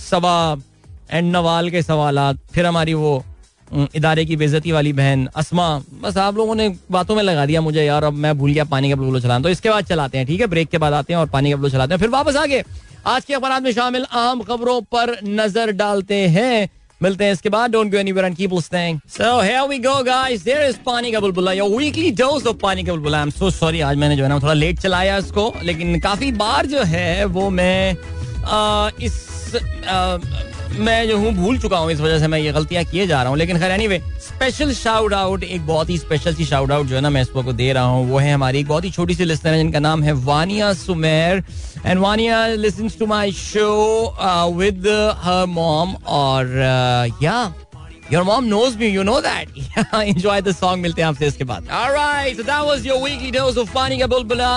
सवा 0.00 0.56
एंड 1.10 1.32
नवाल 1.32 1.70
के 1.70 1.82
सवाल 1.82 2.18
फिर 2.54 2.66
हमारी 2.66 2.94
वो 2.94 3.22
इदारे 3.94 4.24
की 4.24 4.36
बेजती 4.36 4.72
वाली 4.72 4.92
बहन, 4.92 5.26
असमा। 5.36 5.66
बस 6.02 6.16
आप 6.18 6.36
लोगों 6.36 6.54
ने 6.54 6.68
बातों 6.90 7.14
में 7.16 7.22
लगा 7.22 7.46
दिया 7.46 7.60
मुझे, 7.60 7.82
यार, 7.82 8.04
अब 8.04 8.12
मैं 8.14 8.36
भूल 8.38 8.52
गया, 8.52 8.64
पानी 8.66 8.90
का 8.90 8.96
बुलबुलो 8.96 9.20
चलाना। 9.20 9.42
तो 9.42 9.48
इसके 9.48 9.70
बाद 9.70 9.84
चलाते 9.84 10.18
हैं, 10.18 10.26
ठीक 10.26 10.40
है? 10.40 10.46
ब्रेक 10.46 10.68
के 10.68 10.78
बाद 10.78 10.92
आते 10.92 11.12
हैं 11.12 11.20
और 11.20 11.28
पानी 11.28 11.50
का 11.50 11.56
बुलबुलो 11.56 11.72
चलाते 11.72 11.94
हैं। 11.94 12.00
फिर 12.00 12.08
वापस 12.10 12.36
आगे। 12.36 12.62
आज 13.06 13.24
के 13.24 13.34
अखबार 13.34 13.60
में 13.60 13.72
शामिल 13.72 14.04
आम 14.14 14.42
खबरों 14.42 14.80
पर 14.92 15.16
नज़र 15.24 15.70
डालते 15.72 16.20
हैं। 16.28 16.68
मिलते 17.02 17.24
हैं 17.24 17.32
इसके 17.32 17.48
बाद। 17.48 17.70
Don't 17.70 17.90
go 17.92 17.98
anywhere 17.98 18.26
and 18.26 18.36
keep 18.36 18.52
listening 18.52 18.98
so 19.10 19.40
here 19.40 19.68
we 19.68 19.78
go 19.78 20.02
guys 20.04 20.44
there 20.44 20.68
is 20.68 20.76
पानी 20.86 21.12
का 21.12 21.20
बुलबुला 21.20 21.52
योर 21.52 21.76
वीकली 21.76 22.10
डोज 22.22 22.46
ऑफ़ 22.46 22.56
पानी 22.62 22.84
का 22.84 22.92
बुलबुला 22.92 23.18
आई 23.18 23.24
एम 23.24 23.30
सो 23.30 23.50
सॉरी 23.50 23.80
आज 23.80 23.96
मैंने 23.96 24.16
जो 24.16 24.22
है 24.22 24.28
ना 24.28 24.38
थोड़ा 24.38 24.52
लेट 24.52 24.80
चलाया 24.80 25.16
इसको 25.18 25.52
लेकिन 25.62 26.00
काफ़ी 26.00 26.32
बार 26.34 26.66
जो 26.66 26.82
है 26.86 27.24
वो 27.26 27.48
मैं 27.50 27.96
आ, 28.46 28.90
इस 29.02 29.22
मैं 30.76 31.06
जो 31.08 31.16
हूँ 31.18 31.32
भूल 31.32 31.58
चुका 31.58 31.78
हूँ 31.78 31.90
इस 31.92 32.00
वजह 32.00 32.18
से 32.18 32.26
मैं 32.28 32.38
ये 32.38 32.52
गलतियाँ 32.52 32.84
किए 32.84 33.06
जा 33.06 33.20
रहा 33.22 33.30
हूँ। 33.30 33.38
लेकिन 33.38 33.58
खैर 33.58 33.70
एनीवे 33.70 33.98
स्पेशल 34.20 34.72
शाउट 34.74 35.12
आउट 35.14 35.42
एक 35.44 35.66
बहुत 35.66 35.90
ही 35.90 35.98
स्पेशल 35.98 36.34
सी 36.34 36.44
शाउट 36.44 36.70
आउट 36.72 36.86
जो 36.86 36.94
है 36.94 37.00
ना 37.00 37.10
मैं 37.10 37.22
इस 37.22 37.28
को 37.28 37.52
दे 37.52 37.72
रहा 37.72 37.84
हूँ, 37.84 38.08
वो 38.10 38.18
है 38.18 38.32
हमारी 38.34 38.58
एक 38.60 38.68
बहुत 38.68 38.84
ही 38.84 38.90
छोटी 38.90 39.14
सी 39.14 39.24
लिस्टर 39.24 39.50
है, 39.50 39.56
जिनका 39.56 39.78
नाम 39.78 40.02
है 40.02 40.12
Vania 40.24 40.72
Sumer. 40.74 41.42
And 41.86 42.00
Vania 42.00 42.46
listen 42.46 42.88
to 42.98 43.06
my 43.06 43.32
show 43.32 44.16
with 44.56 44.86
her 45.22 45.46
mom 45.46 45.94
और 45.94 46.56
या 47.22 47.54
Your 48.10 48.22
mom 48.22 48.48
knows 48.50 48.76
me, 48.76 48.88
you 48.88 49.02
know 49.02 49.20
that. 49.22 49.48
Enjoy 50.06 50.40
the 50.42 50.52
song. 50.52 50.80
मिलते 50.80 51.02
हैं 51.02 51.08
आपसे 51.08 51.26
इसके 51.26 51.44
बाद. 51.44 51.68
All 51.70 51.92
right, 51.94 52.36
so 52.36 52.42
that 52.42 52.64
was 52.66 52.84
your 52.84 53.00
weekly 53.02 53.30
dose 53.30 53.56
of 53.56 53.72
Pani 53.72 53.98
ka 53.98 54.06
bulbula. 54.06 54.50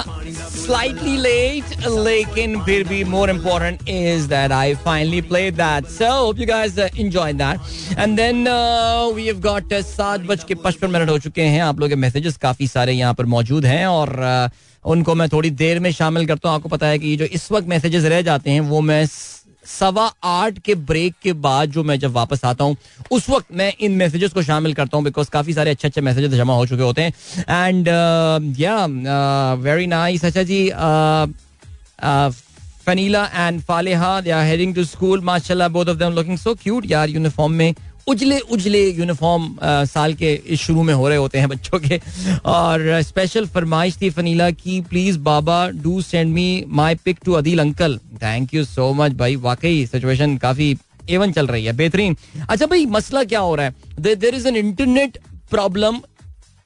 Slightly 0.55 1.15
late, 1.17 1.77
लेकिन 2.07 2.59
फिर 2.65 2.83
भी 2.87 3.03
more 3.05 3.29
important 3.29 3.87
is 3.87 4.27
that 4.27 4.51
I 4.51 4.75
finally 4.75 5.21
played 5.21 5.55
that. 5.55 5.87
So 5.87 6.11
hope 6.11 6.39
you 6.39 6.47
guys 6.51 6.77
uh, 6.77 6.89
enjoyed 7.05 7.37
that. 7.37 7.73
And 7.97 8.17
then 8.17 8.45
uh, 8.47 9.09
we 9.15 9.27
have 9.27 9.41
got 9.41 9.71
uh, 9.71 9.81
सात 9.81 10.27
बज 10.27 10.43
के 10.43 10.55
पचपन 10.67 10.91
minute 10.91 11.09
हो 11.09 11.17
चुके 11.19 11.41
हैं 11.41 11.61
आप 11.61 11.79
लोग 11.79 11.89
के 11.89 11.95
मैसेजेस 11.95 12.37
काफ़ी 12.37 12.69
यहाँ 12.91 13.13
पर 13.13 13.25
मौजूद 13.35 13.65
हैं 13.65 13.85
और 13.87 14.15
uh, 14.33 14.55
उनको 14.85 15.15
मैं 15.15 15.27
थोड़ी 15.29 15.49
देर 15.49 15.79
में 15.79 15.91
शामिल 15.91 16.27
करता 16.27 16.49
हूँ 16.49 16.55
आपको 16.55 16.69
पता 16.69 16.87
है 16.87 16.99
कि 16.99 17.15
जो 17.17 17.25
इस 17.25 17.51
वक्त 17.51 17.67
मैसेजेस 17.67 18.03
रह 18.03 18.21
जाते 18.21 18.51
हैं 18.51 18.59
वो 18.69 18.81
मैं 18.81 19.05
सवा 19.67 20.05
आठ 20.23 20.59
के 20.65 20.75
ब्रेक 20.89 21.13
के 21.23 21.33
बाद 21.35 21.71
जो 21.71 21.83
मैं 21.83 21.97
जब 21.99 22.11
वापस 22.13 22.45
आता 22.45 22.63
हूँ, 22.63 22.75
उस 23.11 23.29
वक्त 23.29 23.45
मैं 23.53 23.71
इन 23.79 23.91
मैसेजेस 23.97 24.33
को 24.33 24.41
शामिल 24.43 24.73
करता 24.73 24.97
हूँ 24.97 25.03
बिकॉज़ 25.05 25.29
काफ़ी 25.31 25.53
सारे 25.53 25.71
अच्छे 25.71 25.87
अच्छे 25.87 26.01
मैसेजेस 26.01 26.31
जमा 26.31 26.53
हो 26.55 26.65
चुके 26.65 26.83
होते 26.83 27.01
हैं। 27.01 27.11
एंड 27.67 27.87
या 28.59 28.85
वेरी 29.61 29.87
नाइस 29.87 30.25
अच्छा 30.25 30.43
जी 30.43 30.69
Fanila 32.85 33.23
and 33.35 33.61
Faleha 33.61 34.19
they 34.21 34.31
are 34.31 34.45
heading 34.45 34.75
to 34.75 34.83
school 34.85 35.21
माशाल्लाह 35.23 35.67
both 35.69 35.85
of 35.85 35.97
them 35.97 36.13
looking 36.15 36.37
so 36.37 36.53
cute 36.55 36.85
यार 36.91 37.09
यूनिफॉर्म 37.09 37.53
में। 37.53 37.73
उजले 38.07 38.39
उजले 38.39 38.81
यूनिफॉर्म 38.89 39.55
साल 39.85 40.13
के 40.13 40.57
शुरू 40.57 40.83
में 40.83 40.93
हो 40.93 41.07
रहे 41.09 41.17
होते 41.17 41.37
हैं 41.37 41.49
बच्चों 41.49 41.79
के। 41.79 41.99
और 42.45 43.01
स्पेशल 43.03 43.45
फरमाइश 43.45 43.97
थी 44.01 44.09
फनीला 44.09 44.49
की 44.51 44.79
please 44.81 45.17
Baba 45.19 45.67
do 45.83 46.01
send 46.01 46.33
me 46.33 46.63
my 46.69 46.95
pic 46.95 47.17
to 47.25 47.33
Adeel 47.33 47.59
uncle 47.59 47.97
thank 48.23 48.53
you 48.53 48.63
so 48.65 48.91
much 48.93 49.11
भाई। 49.13 49.35
वाकई 49.37 49.85
सिचुएशन 49.85 50.37
काफ़ी 50.37 50.75
एवन 51.09 51.31
चल 51.31 51.47
रही 51.47 51.65
है, 51.65 51.73
बेहतरीन। 51.73 52.15
अच्छा 52.49 52.65
भाई, 52.65 52.85
मसला 52.85 53.23
क्या 53.23 53.39
हो 53.39 53.55
रहा 53.55 53.65
है? 53.65 53.75
There 54.15 54.35
is 54.35 54.47
an 54.47 54.55
internet 54.57 55.17
problem 55.51 55.99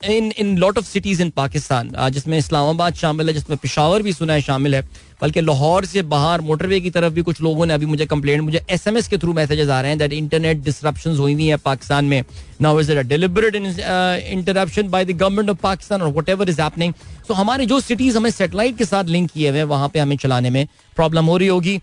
in 0.03 0.31
in 0.39 0.57
lot 0.57 0.77
of 0.77 0.85
cities 0.85 1.21
in 1.21 1.29
Pakistan 1.29 1.91
जिसमें 2.11 2.37
इस्लामाबाद 2.37 2.93
शामिल 2.95 3.27
है, 3.27 3.33
जिसमें 3.33 3.57
पिशावर 3.61 4.01
भी 4.01 4.13
सुना 4.13 4.33
है 4.33 4.41
शामिल 4.41 4.75
है, 4.75 4.81
बल्कि 5.21 5.41
लाहौर 5.41 5.85
से 5.85 6.01
बाहर 6.03 6.41
मोटरवे 6.41 6.79
की 6.81 6.89
तरफ़ 6.89 7.13
भी 7.13 7.21
कुछ 7.21 7.41
लोगों 7.41 7.65
ने 7.65 7.73
अभी 7.73 7.85
मुझे 7.85 8.05
कंप्लेंट 8.05 8.41
मुझे 8.41 8.61
एसएमएस 8.71 9.07
के 9.07 9.17
थ्रू 9.17 9.33
मैसेजेस 9.33 9.69
आ 9.69 9.79
रहे 9.81 9.91
हैं 9.91 9.97
दैट 9.99 10.13
इंटरनेट 10.13 10.63
डिसरप्शन 10.63 11.17
हुई 11.17 11.33
हुई 11.33 11.47
है 11.47 11.57
पाकिस्तान 11.65 12.05
में। 12.05 12.23
Now 12.61 12.79
is 12.79 12.91
it 12.91 13.05
deliberate 13.07 13.55
interruption 13.55 14.89
by 14.89 15.05
the 15.05 15.11
government 15.11 15.49
of 15.49 15.57
Pakistan 15.63 16.01
और 16.01 16.13
what 16.13 16.29
ever 16.29 16.49
is 16.49 16.61
happening 16.61 16.93
so 17.27 17.33
हमारे 17.33 17.65
जो 17.65 17.79
सिटीज़ 17.79 18.17
हमें 18.17 18.29
सेटेलाइट 18.31 18.77
के 18.77 18.85
साथ 18.85 19.03
लिंक 19.07 19.29
किए 19.31 19.49
हुए 19.49 19.63
वहाँ 19.71 19.89
पे 19.89 19.99
हमें 19.99 20.17
चलाने 20.17 20.49
में 20.49 20.65
प्रॉब्लम 20.95 21.25
हो 21.25 21.37
रही 21.37 21.47
होगी। 21.47 21.79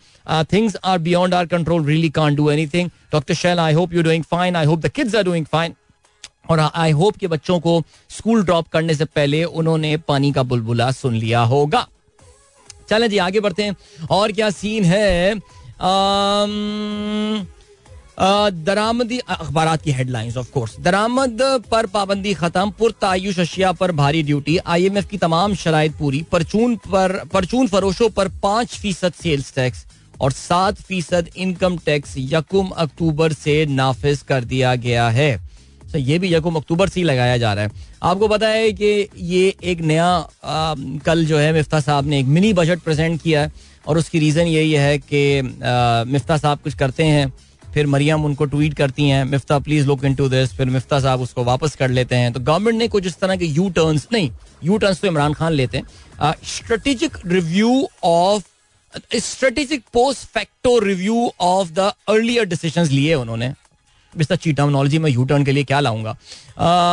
Things 0.53 0.77
are 0.85 0.99
beyond 0.99 1.35
our 1.35 1.47
control 1.47 1.85
really 1.87 2.09
can 2.11 2.35
do 2.37 2.51
anything 2.51 2.91
doctor 3.13 3.35
Shail 3.35 3.59
I 3.61 3.73
hope 3.75 3.95
you 3.95 4.03
doing 4.03 4.25
fine 4.31 4.57
I 4.57 4.67
hope 4.67 4.81
the 4.81 4.89
kids 4.91 5.15
are 5.15 5.23
doing 5.25 5.47
fine 5.53 5.75
और 6.49 6.61
आई 6.61 6.91
होप 6.91 7.17
कि 7.17 7.27
बच्चों 7.27 7.59
को 7.61 7.83
स्कूल 8.11 8.43
ड्रॉप 8.45 8.69
करने 8.69 8.95
से 8.95 9.05
पहले 9.05 9.45
उन्होंने 9.45 9.97
पानी 9.99 10.33
का 10.33 10.43
बुलबुला 10.43 10.91
सुन 10.93 11.15
लिया 11.15 11.41
होगा। 11.43 11.87
चले 12.91 13.09
जी, 13.09 13.19
आगे 13.19 13.41
बढ़ते 13.41 13.63
हैं। 13.63 13.77
और 14.11 14.33
क्या 14.33 14.51
सीन 14.51 14.85
है? 14.85 15.35
दरामदी 18.65 19.19
अखबार 19.19 19.77
की 19.77 19.93
हेडलाइंस 19.93 20.37
ऑफ़ 20.37 20.51
कोर्स 20.53 20.75
दरामद 20.81 21.43
पर 21.71 21.87
पाबंदी 21.87 22.33
खत्म 22.35 22.71
पुरतायुश 22.71 23.39
अशिया 23.41 23.73
पर 23.73 23.93
भारी 23.93 24.23
ड्यूटी 24.23 24.57
आईएमएफ 24.59 25.09
की 25.09 25.19
तमाम 25.19 25.55
शराइ 25.55 25.89
पूरी, 25.89 26.23
परचून 26.33 26.77
पर, 26.77 27.25
परचून 27.33 27.67
फरोशों 27.67 28.09
पर 28.11 28.29
पाँच 28.43 28.75
फ़ीसद 28.75 29.13
सेल्स 29.13 29.55
टैक्स 29.55 29.87
और 30.21 30.33
सात 30.33 30.81
फ़ीसद 30.83 31.29
इनकम 31.37 31.79
टैक्स 31.79 32.15
यकुम 32.19 32.69
अक्टूबर 32.69 33.33
से 33.33 33.65
नाफिज 33.67 34.23
कर 34.23 34.45
दिया 34.45 34.75
गया 34.77 35.09
है। 35.11 35.48
तो 35.93 35.99
ये 35.99 36.19
भी 36.19 36.33
यकुम 36.35 36.57
अक्टूबर 36.57 36.89
से 36.89 37.01
ही 37.01 37.07
लगाया 37.07 37.37
जा 37.39 37.53
रहा 37.55 37.65
है। 37.65 37.71
आपको 38.03 38.29
पता 38.29 38.49
है 38.49 38.73
कि 38.73 39.09
ये 39.17 39.55
एक 39.65 39.81
नया 39.83 40.07
आ, 40.07 40.75
कल 41.05 41.25
जो 41.27 41.39
है 41.39 41.53
मिफ्ता 41.53 41.81
साहब 41.81 42.07
ने 42.07 42.21
एक 42.21 42.27
मिनी 42.29 42.53
बजट 42.53 42.81
प्रेजेंट 42.81 43.21
किया 43.23 43.43
है 43.43 43.53
और 43.87 43.99
उसकी 43.99 44.19
रीज़न 44.19 44.47
यही 44.47 44.73
है 44.73 44.99
कि 45.01 45.43
मिफ्ता 46.13 46.37
साहब 46.37 46.59
कुछ 46.65 46.75
करते 46.75 47.05
हैं 47.05 47.33
फिर 47.75 47.87
मरियम 47.87 48.25
उनको 48.25 48.45
ट्वीट 48.45 48.75
करती 48.75 49.09
हैं 49.09 49.25
Miftah 49.25 49.59
please 49.59 49.87
look 49.87 50.05
into 50.15 50.29
this 50.29 50.53
फिर 50.57 50.67
मिफ्ता 50.69 51.01
साहब 51.01 51.21
उसको 51.21 51.45
वापस 51.45 51.75
कर 51.77 51.91
लेते 51.91 52.17
हैं। 52.17 52.33
तो 52.33 52.41
गवर्नमेंट 52.41 52.79
ने 52.79 52.89
कुछ 52.89 53.07
इस 53.07 53.19
तरह 53.21 53.37
के 53.37 53.47
यू 53.47 53.69
टर्न्स 53.71 54.07
नहीं 54.13 54.31
यू 54.65 54.79
टर्न्स 54.79 55.01
तो 55.01 55.09
इमरान 55.09 55.33
खान 55.33 55.53
लेते 55.53 55.79
हैं। 55.79 56.35
Strategic 56.47 57.19
review 57.27 57.89
of 58.05 58.43
strategic 59.17 59.83
post 59.93 60.29
facto 60.29 60.79
review 60.79 61.31
of 61.41 61.73
the 61.73 61.93
earlier 62.09 62.45
decision 62.45 62.87
लिए 62.87 63.15
उन्होंने। 63.15 63.53
बिस्तर 64.13 64.37
ची 64.37 64.53
टर्मोलॉजी 64.53 64.99
में 64.99 65.11
यू 65.11 65.25
टर्न 65.25 65.45
के 65.45 65.53
लिए 65.53 65.65
क्या 65.65 65.81
लाऊँगा? 65.81 66.17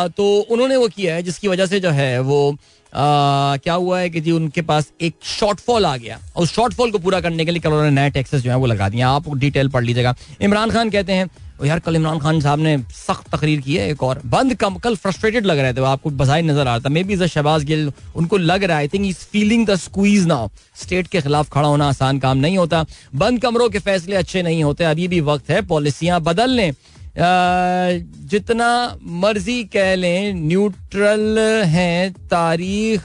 तो 0.09 0.25
उन्होंने 0.41 0.77
वो 0.77 0.87
किया 0.87 1.15
है 1.15 1.23
जिसकी 1.23 1.47
वजह 1.47 1.65
से 1.65 1.79
जो 1.79 1.89
है 1.91 2.19
वो 2.21 2.57
आ, 2.93 3.57
क्या 3.57 3.73
हुआ 3.73 3.99
है 3.99 4.09
कि 4.09 4.19
जी 4.21 4.31
उनके 4.31 4.61
पास 4.63 4.91
एक 5.01 5.13
शॉर्टफॉल 5.27 5.85
आ 5.85 5.95
गया। 5.97 6.19
और 6.35 6.43
उस 6.43 6.53
शॉर्टफॉल 6.55 6.91
को 6.91 6.99
पूरा 6.99 7.19
करने 7.21 7.45
के 7.45 7.51
लिए 7.51 7.61
कल 7.61 7.69
उन्होंने 7.69 7.89
नए 7.91 8.09
टैक्सेस 8.09 8.41
जो 8.41 8.51
है 8.51 8.57
वो 8.57 8.65
लगा 8.65 8.87
दिया 8.89 9.09
आप 9.09 9.27
डिटेल 9.37 9.69
पढ़ 9.69 9.83
लीजिएगा। 9.83 10.15
इमरान 10.41 10.71
खान 10.71 10.89
कहते 10.89 11.13
हैं 11.13 11.29
यार 11.65 11.79
कल 11.79 11.95
इमरान 11.95 12.19
खान 12.19 12.39
साहब 12.41 12.59
ने 12.59 12.77
सख्त 12.95 13.35
तकरीर 13.35 13.61
की 13.61 13.75
है 13.75 13.89
एक 13.89 14.03
और। 14.03 14.21
बंद 14.25 14.53
कम 14.55 14.75
कल 14.77 14.95
फ्रस्ट्रेटेड 14.95 15.45
लग 15.45 15.59
रहे 15.59 15.73
थे 15.73 15.83
आपको 15.85 16.09
बजाय 16.11 16.41
नज़र 16.41 16.59
आ 16.59 16.63
रहा 16.63 16.79
था। 16.79 16.89
मे 16.89 17.03
बी 17.03 17.17
शहबाज 17.17 17.63
गिल 17.63 17.91
उनको 18.15 18.37
लग 18.37 18.63
रहा 18.63 18.77
है 18.77 18.83
I 18.83 18.87
think 18.87 19.05
is 19.05 19.25
feeling 19.31 19.67
the 19.67 19.75
squeeze 19.77 20.25
now 20.27 20.49
state 20.75 21.07
के 21.07 21.21
खिलाफ 21.21 21.49
खड़ा 21.51 21.67
होना 21.67 21.87
आसान 21.89 22.19
काम 22.19 22.37
नहीं 22.37 22.57
होता। 22.57 22.85
बंद 23.15 23.41
कमरों 23.41 23.69
के 23.69 23.79
फैसले 23.81 24.15
अच्छे 24.15 24.41
नहीं 24.43 24.63
होते। 24.63 24.83
अभी 24.85 25.07
भी 25.07 25.21
वक्त 25.23 25.49
है 25.49 25.61
पॉलिसियाँ 25.67 26.21
बदल 26.23 26.49
लें 26.51 26.71
जितना 27.15 28.97
मर्ज़ी 29.03 29.63
कह 29.63 29.93
लें 29.95 30.33
न्यूट्रल 30.35 31.39
हैं, 31.65 32.11
तारीख 32.13 33.01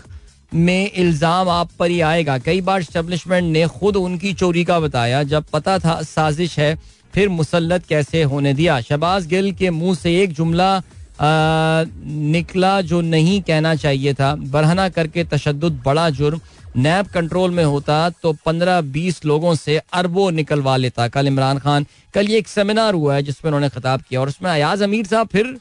में 0.52 0.90
इल्ज़ाम 0.92 1.48
आप 1.48 1.70
पर 1.78 1.90
ही 1.90 2.00
आएगा। 2.00 2.38
कई 2.38 2.60
बार 2.60 2.82
स्टेब्लिशमेंट 2.82 3.52
ने 3.52 3.66
खुद 3.70 3.96
उनकी 3.96 4.32
चोरी 4.34 4.64
का 4.64 4.78
बताया। 4.80 5.22
जब 5.24 5.44
पता 5.52 5.78
था 5.78 6.00
साजिश 6.02 6.58
है, 6.58 6.74
फिर 7.14 7.28
मुसलत 7.28 7.84
कैसे 7.86 8.22
होने 8.22 8.54
दिया? 8.54 8.80
शबाज 8.80 9.26
गिल 9.26 9.52
के 9.52 9.70
मुँह 9.70 9.94
से 9.94 10.20
एक 10.22 10.32
जुमला 10.32 10.82
निकला 11.22 12.80
जो 12.80 13.00
नहीं 13.00 13.40
कहना 13.42 13.74
चाहिए 13.74 14.14
था। 14.14 14.34
बरहना 14.34 14.88
करके 14.88 15.24
तशद 15.24 15.64
बड़ा 15.86 16.08
जुर्म। 16.10 16.40
नैब 16.76 17.06
कंट्रोल 17.06 17.50
में 17.50 17.64
होता 17.64 17.98
तो 18.22 18.32
पंद्रह 18.46 18.80
बीस 18.92 19.24
लोगों 19.24 19.54
से 19.54 19.76
अरबों 19.92 20.30
निकलवा 20.32 20.76
लेता। 20.76 21.08
कल 21.08 21.26
इमरान 21.26 21.58
खान, 21.58 21.86
कल 22.14 22.28
ये 22.28 22.38
एक 22.38 22.48
सेमिनार 22.48 22.94
हुआ 22.94 23.14
है 23.14 23.22
जिसमें 23.22 23.48
उन्होंने 23.48 23.68
खिताब 23.70 24.02
किया 24.08 24.20
और 24.20 24.28
उसमें 24.28 24.50
अयाज 24.50 24.82
अमीर 24.82 25.06
साहब 25.06 25.28
फिर 25.28 25.56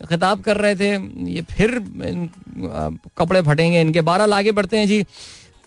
खिताब 0.00 0.40
कर 0.42 0.56
रहे 0.56 0.76
थे। 0.76 0.90
ये 1.30 1.42
फिर 1.50 1.78
कपड़े 3.18 3.42
फटेंगे, 3.42 3.80
इनके 3.80 4.00
बारह 4.02 4.26
लागे 4.26 4.52
बढ़ते 4.52 4.78
हैं 4.78 4.86
जी। 4.86 5.04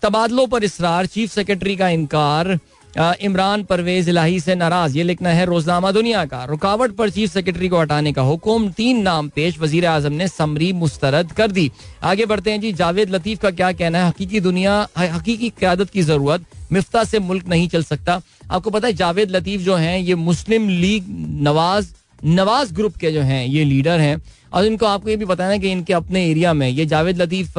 तबादलों 0.02 0.46
पर 0.46 0.64
इसरार, 0.64 1.06
चीफ 1.06 1.30
सेक्रेटरी 1.32 1.76
का 1.76 1.88
इनकार 1.90 2.58
इमरान 2.98 3.62
परवेज 3.62 4.08
इलाही 4.08 4.38
से 4.40 4.54
नाराज़। 4.54 4.96
ये 4.98 5.02
लिखना 5.02 5.28
है, 5.28 5.44
रोजनामा 5.46 5.90
दुनिया 5.92 6.24
का। 6.24 6.44
रुकावट 6.44 6.92
पर 6.92 7.10
चीफ 7.10 7.32
सेक्रेटरी 7.32 7.68
को 7.68 7.80
हटाने 7.80 8.12
का 8.12 8.22
हुक्म। 8.22 8.70
तीन 8.70 9.02
नाम 9.02 9.28
पेश 9.28 9.58
वज़ीर 9.58 9.86
आज़म 9.86 10.12
ने 10.12 10.28
समरी 10.28 10.72
मुस्तरद 10.72 11.32
कर 11.32 11.50
दी। 11.50 11.70
आगे 12.02 12.26
बढ़ते 12.26 12.50
हैं 12.50 12.60
जी, 12.60 12.72
जावेद 12.72 13.10
लतीफ 13.10 13.38
का 13.38 13.50
क्या 13.50 13.70
कहना 13.72 13.98
है? 13.98 14.08
हकीकी 14.08 14.40
दुनिया 14.40 14.88
हकीकी 14.98 15.48
क्यादत 15.48 15.90
की 15.90 16.02
ज़रूरत, 16.02 16.44
मिफ्ता 16.72 17.04
से 17.04 17.18
मुल्क 17.18 17.48
नहीं 17.48 17.68
चल 17.68 17.82
सकता। 17.82 18.20
आपको 18.50 18.70
पता 18.70 18.86
है, 18.86 18.92
जावेद 18.94 19.30
लतीफ 19.30 19.60
जो 19.60 19.74
हैं, 19.74 19.98
ये 19.98 20.14
मुस्लिम 20.14 20.68
लीग 20.68 21.04
नवाज़ 21.42 21.92
नवाज़ 22.24 22.72
ग्रुप 22.74 22.96
के 22.96 23.10
जो 23.12 23.20
हैं, 23.20 23.46
ये 23.46 23.64
लीडर 23.64 24.00
हैं। 24.00 24.22
और 24.52 24.64
इनको 24.64 24.86
आपको 24.86 25.10
ये 25.10 25.16
भी 25.16 25.24
बताना 25.24 25.56
कि 25.56 25.70
इनके 25.70 25.92
अपने 25.92 26.24
एरिया 26.26 26.52
में, 26.52 26.68
ये 26.68 26.86
जावेद 26.86 27.22
लतीफ 27.22 27.54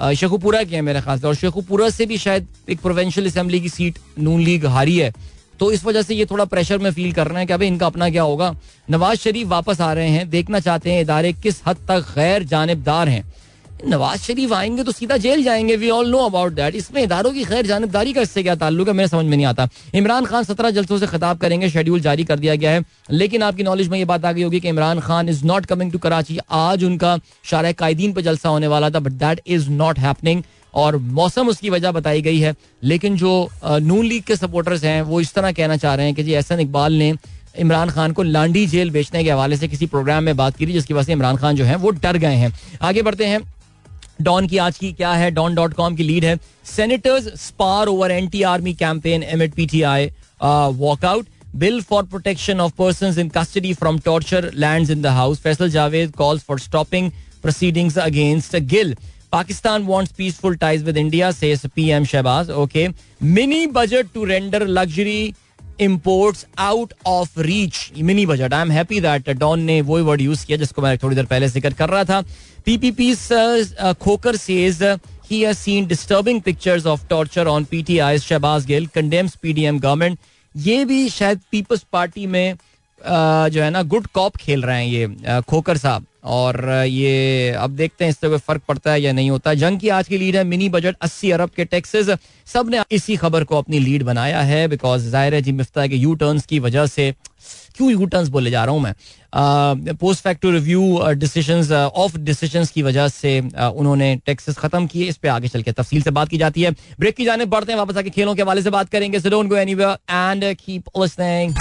शेखुपुरा 0.00 0.62
की 0.62 0.74
है 0.74 0.80
मेरे 0.82 1.00
ख्याल 1.00 1.18
से, 1.18 1.26
और 1.26 1.34
शेखुपुरा 1.34 1.88
से 1.90 2.06
भी 2.06 2.18
शायद 2.18 2.46
एक 2.70 2.80
प्रोवेंशियल 2.80 3.26
असम्बली 3.26 3.60
की 3.60 3.68
सीट 3.68 3.98
नून 4.18 4.40
लीग 4.40 4.66
हारी 4.66 4.96
है। 4.98 5.12
तो 5.60 5.70
इस 5.72 5.84
वजह 5.84 6.02
से 6.02 6.14
ये 6.14 6.24
थोड़ा 6.26 6.44
प्रेशर 6.44 6.78
में 6.78 6.90
फील 6.90 7.12
कर 7.12 7.26
रहे 7.28 7.38
हैं 7.38 7.46
कि 7.46 7.52
अभी 7.52 7.66
इनका 7.66 7.86
अपना 7.86 8.08
क्या 8.10 8.22
होगा। 8.22 8.54
नवाज़ 8.90 9.18
शरीफ 9.18 9.46
वापस 9.46 9.80
आ 9.80 9.92
रहे 9.92 10.08
हैं, 10.08 10.28
देखना 10.30 10.60
चाहते 10.60 10.92
हैं 10.92 11.00
इदारे 11.02 11.32
किस 11.32 11.60
हद 11.66 11.76
तक 11.88 12.12
गैर 12.14 12.44
जानबदार 12.44 13.08
हैं। 13.08 13.24
नवाज़ 13.86 14.20
शरीफ 14.20 14.52
आएँगे 14.52 14.82
तो 14.84 14.92
सीधा 14.92 15.16
जेल 15.16 15.42
जाएँगे 15.44 15.76
we 15.76 15.90
all 15.90 16.10
know 16.10 16.18
about 16.18 16.52
that 16.52 16.74
इसमें 16.74 17.02
इदारों 17.02 17.30
की 17.32 17.44
खैर 17.44 17.66
जानबदारी 17.66 18.12
का 18.12 18.20
इससे 18.20 18.42
क्या 18.42 18.54
ताल्लुक 18.54 18.88
है, 18.88 18.94
मेरे 18.94 19.08
समझ 19.08 19.24
में 19.24 19.36
नहीं 19.36 19.46
आता। 19.46 19.68
इमरान 19.94 20.24
खान 20.24 20.44
सत्रह 20.44 20.70
जलसों 20.70 20.98
से 20.98 21.06
खिताब 21.06 21.38
करेंगे 21.38 21.70
शेड्यूल 21.70 22.00
जारी 22.00 22.24
कर 22.24 22.38
दिया 22.38 22.54
गया 22.54 22.70
है। 22.70 22.84
लेकिन 23.10 23.42
आपकी 23.42 23.62
नॉलेज 23.62 23.88
में 23.88 23.98
ये 23.98 24.04
बात 24.04 24.24
आ 24.24 24.32
गई 24.32 24.42
होगी 24.42 24.60
कि 24.60 24.68
Imran 24.68 25.00
Khan 25.00 25.28
is 25.28 25.44
not 25.44 25.66
coming 25.66 25.92
to 25.92 25.98
Karachi. 25.98 26.38
आज 26.50 26.84
उनका 26.84 27.18
शार 27.44 27.72
कायदीन 27.72 28.12
पर 28.12 28.20
जलसा 28.20 28.48
होने 28.48 28.66
वाला 28.66 28.90
था 28.90 29.00
but 29.00 29.12
that 29.14 29.40
is 29.46 29.68
not 29.70 29.98
happening 29.98 30.42
और 30.74 30.96
मौसम 30.96 31.48
उसकी 31.48 31.70
वजह 31.70 31.92
बताई 31.92 32.22
गई 32.22 32.38
है। 32.38 32.54
लेकिन 32.84 33.16
जो 33.16 33.48
नून 33.64 34.06
लीग 34.06 34.22
के 34.22 34.36
सपोर्टर्स 34.36 34.84
हैं, 34.84 35.02
वो 35.02 35.20
इस 35.20 35.34
तरह 35.34 35.52
कहना 35.52 35.76
चाह 35.76 35.94
रहे 35.94 36.06
हैं 36.06 36.14
कि 36.14 36.22
जी, 36.22 36.32
एहसन 36.32 36.60
इकबाल 36.60 36.92
ने 36.92 37.14
इमरान 37.58 37.90
खान 37.90 38.12
को 38.12 38.22
लांडी 38.22 38.66
जेल 38.66 38.90
बेचने 38.90 39.22
के 39.24 39.30
हवाले 39.30 39.56
से 39.56 39.68
किसी 39.68 39.86
प्रोग्राम 39.86 40.24
में 40.24 40.36
बात 40.36 40.56
की 40.56 40.66
थी, 40.66 40.72
जिसकी 40.72 40.94
वजह 40.94 41.02
से 41.02 41.12
इमरान 41.12 41.36
खान 41.36 41.56
जो 41.56 41.64
है, 41.64 41.76
वो 41.76 41.90
डर 41.92 42.16
गए 42.16 42.34
हैं। 42.34 42.52
आगे 42.82 43.02
बढ़ते 43.02 43.24
हैं। 43.24 43.40
डॉन 44.22 44.46
की 44.46 44.58
आज 44.58 44.78
की 44.78 44.92
क्या 44.92 45.12
है 45.12 45.30
डॉन 45.30 45.54
डॉट 45.54 45.74
कॉम 45.74 45.96
की 45.96 46.02
लीड 46.02 46.24
है 46.24 46.38
senators 46.66 47.28
spar 47.42 47.88
over 47.88 48.10
anti 48.10 48.42
army 48.52 48.74
campaign 48.74 49.22
amid 49.22 49.54
PTI 49.54 50.10
walkout 50.40 51.26
bill 51.56 51.80
for 51.82 52.02
protection 52.06 52.60
of 52.60 52.72
person 52.78 53.20
in 53.20 53.28
custody 53.36 53.72
from 53.74 53.98
torture 54.04 54.50
land 54.54 54.90
in 54.90 55.02
the 55.02 55.16
house 55.20 55.40
Faisal 55.42 55.70
Javed 55.70 56.12
calls 56.16 56.42
for 56.44 56.58
stopping 56.60 57.10
proceedings 57.42 57.98
against 57.98 58.56
Gill 58.74 58.94
Pakistan 59.32 59.84
wants 59.86 60.12
peaceful 60.12 60.56
ties 60.56 60.82
with 60.82 60.96
India, 60.96 61.32
says 61.32 61.60
PM 61.72 62.06
Shehbaz. 62.06 62.48
Okay. 62.62 62.88
Mini 63.36 63.66
budget 63.68 64.12
to 64.14 64.26
render 64.26 64.60
luxury 64.68 65.34
imports 65.78 66.46
out 66.60 66.92
of 67.06 67.36
reach. 67.38 67.92
Mini 67.98 68.24
budget. 68.26 68.52
I'm 68.52 68.70
happy 68.70 69.00
that 69.00 69.30
Don 69.38 69.60
ने 69.60 69.80
वो 69.82 70.02
word 70.04 70.20
use 70.20 70.44
किया 70.46 70.58
जिसको 70.58 70.82
मैं 70.82 70.96
थोड़ी 70.98 71.16
देर 71.16 71.26
पहले 71.26 71.48
ज़िक्र 71.48 71.72
कर 71.74 71.88
रहा 71.88 72.04
था 72.04 72.22
PPP's 72.66 73.30
uh, 73.30 73.94
Khokar 73.94 74.38
says 74.38 74.82
uh, 74.82 74.98
he 75.22 75.42
has 75.42 75.58
seen 75.58 75.86
disturbing 75.86 76.40
pictures 76.42 76.86
of 76.86 77.08
torture 77.08 77.48
on 77.48 77.64
PTI's 77.64 78.24
Shahbaz 78.24 78.66
Gill 78.66 78.86
condemns 78.88 79.36
PDM 79.36 79.80
government. 79.80 80.18
ये 80.56 80.84
भी 80.84 81.08
शायद 81.08 81.40
पीपल्स 81.50 81.84
पार्टी 81.92 82.26
में 82.26 82.56
जो 83.52 83.62
है 83.62 83.70
ना 83.70 83.82
गुड 83.82 84.06
कॉप 84.06 84.36
खेल 84.36 84.62
रहे 84.62 84.86
हैं 84.86 84.86
ये 84.86 85.40
खोकर 85.42 85.76
साहब 85.76 86.06
और 86.24 86.64
ये, 86.86 87.50
अब 87.50 87.70
देखते 87.72 88.04
हैं 88.04 88.10
इससे 88.10 88.28
कोई 88.28 88.38
फ़र्क 88.38 88.62
पड़ता 88.68 88.92
है 88.92 89.00
या 89.02 89.12
नहीं 89.12 89.30
होता। 89.30 89.54
जंग 89.54 89.78
की 89.80 89.88
आज 89.90 90.08
की 90.08 90.18
लीड 90.18 90.36
है, 90.36 90.44
मिनी 90.44 90.68
बजट 90.68 90.96
80 91.02 91.30
अरब 91.30 91.50
के 91.56 91.64
टैक्सेस। 91.66 92.10
सबने 92.46 92.82
इसी 92.92 93.16
खबर 93.16 93.44
को 93.44 93.58
अपनी 93.58 93.78
लीड 93.78 94.02
बनाया 94.02 94.40
है 94.42 94.66
बिकॉज़ 94.68 95.08
ज़ाहिर 95.10 95.34
है 95.34 95.42
जी, 95.42 95.52
मिफ्ता 95.52 95.86
के 95.86 95.96
यू 95.96 96.14
टर्न्स 96.14 96.46
की 96.46 96.58
वजह 96.58 96.86
से, 96.86 97.12
क्यों 97.76 97.90
यू 97.90 98.06
टर्न्स 98.06 98.28
बोले 98.28 98.50
जा 98.50 98.64
रहा 98.64 98.74
हूँ 98.74 98.82
मैं? 98.82 98.94
Post 99.96 100.22
factor 100.24 100.48
review 100.50 101.12
decisions 101.16 101.70
of 101.72 102.16
decisions 102.18 102.70
की 102.70 102.82
वजह 102.82 103.08
से 103.08 103.38
उन्होंने 103.40 104.14
टैक्सेस 104.26 104.58
खत्म 104.58 104.86
किए। 104.86 105.08
इस 105.08 105.16
पे 105.16 105.28
आगे 105.28 105.48
चल 105.48 105.62
के 105.62 105.72
तफसील 105.72 106.02
से 106.02 106.10
बात 106.10 106.28
की 106.28 106.38
जाती 106.38 106.62
है। 106.62 106.70
ब्रेक 107.00 107.16
की 107.16 107.24
जाने 107.24 107.44
बढ़ते 107.46 107.72
हैं 107.72 107.78
वापस 107.78 107.96
आके 107.96 108.10
खेलों 108.10 108.34
के 108.34 108.42
हवाले 108.42 108.62
से 108.62 108.70
बात 108.70 108.88
करेंगे 108.90 109.20
so 109.20 109.30
don't 109.30 109.48
go 109.48 109.56
anywhere 109.56 109.96
and 110.10 110.54
keep 110.56 110.98
listening 110.98 111.54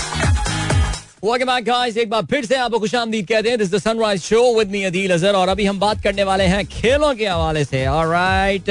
Welcome 1.23 1.47
back 1.47 1.63
guys 1.65 1.97
एक 1.97 2.09
बार 2.09 2.25
फिर 2.25 2.45
से 2.45 2.55
आपको 2.55 2.79
खुश 2.79 2.93
आमदीद 2.95 3.27
कहते 3.27 3.49
हैं 3.49 3.57
this 3.57 3.71
the 3.71 3.77
Sunrise 3.77 4.21
Show 4.23 4.41
with 4.57 4.69
me 4.71 4.83
Adeel 4.83 5.11
Azhar 5.13 5.35
और 5.35 5.49
अभी 5.49 5.65
हम 5.65 5.79
बात 5.79 6.01
करने 6.03 6.23
वाले 6.23 6.43
हैं 6.47 6.65
खेलों 6.65 7.13
के 7.15 7.25
हवाले 7.27 7.63
से 7.65 7.85
ऑलराइट 7.87 8.69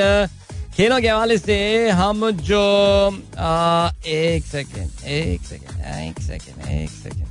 खेलों 0.76 1.00
के 1.00 1.08
हवाले 1.08 1.38
से 1.38 1.88
हम 1.90 2.30
जो 2.30 2.60
आ, 3.38 3.90
एक 4.06 4.44
सेकेंड 4.44 5.04
एक 5.06 5.42
सेकेंड 5.42 5.84
एक 6.08 6.22
सेकेंड 6.22 6.68
एक 6.80 6.90
सेकेंड 6.90 7.26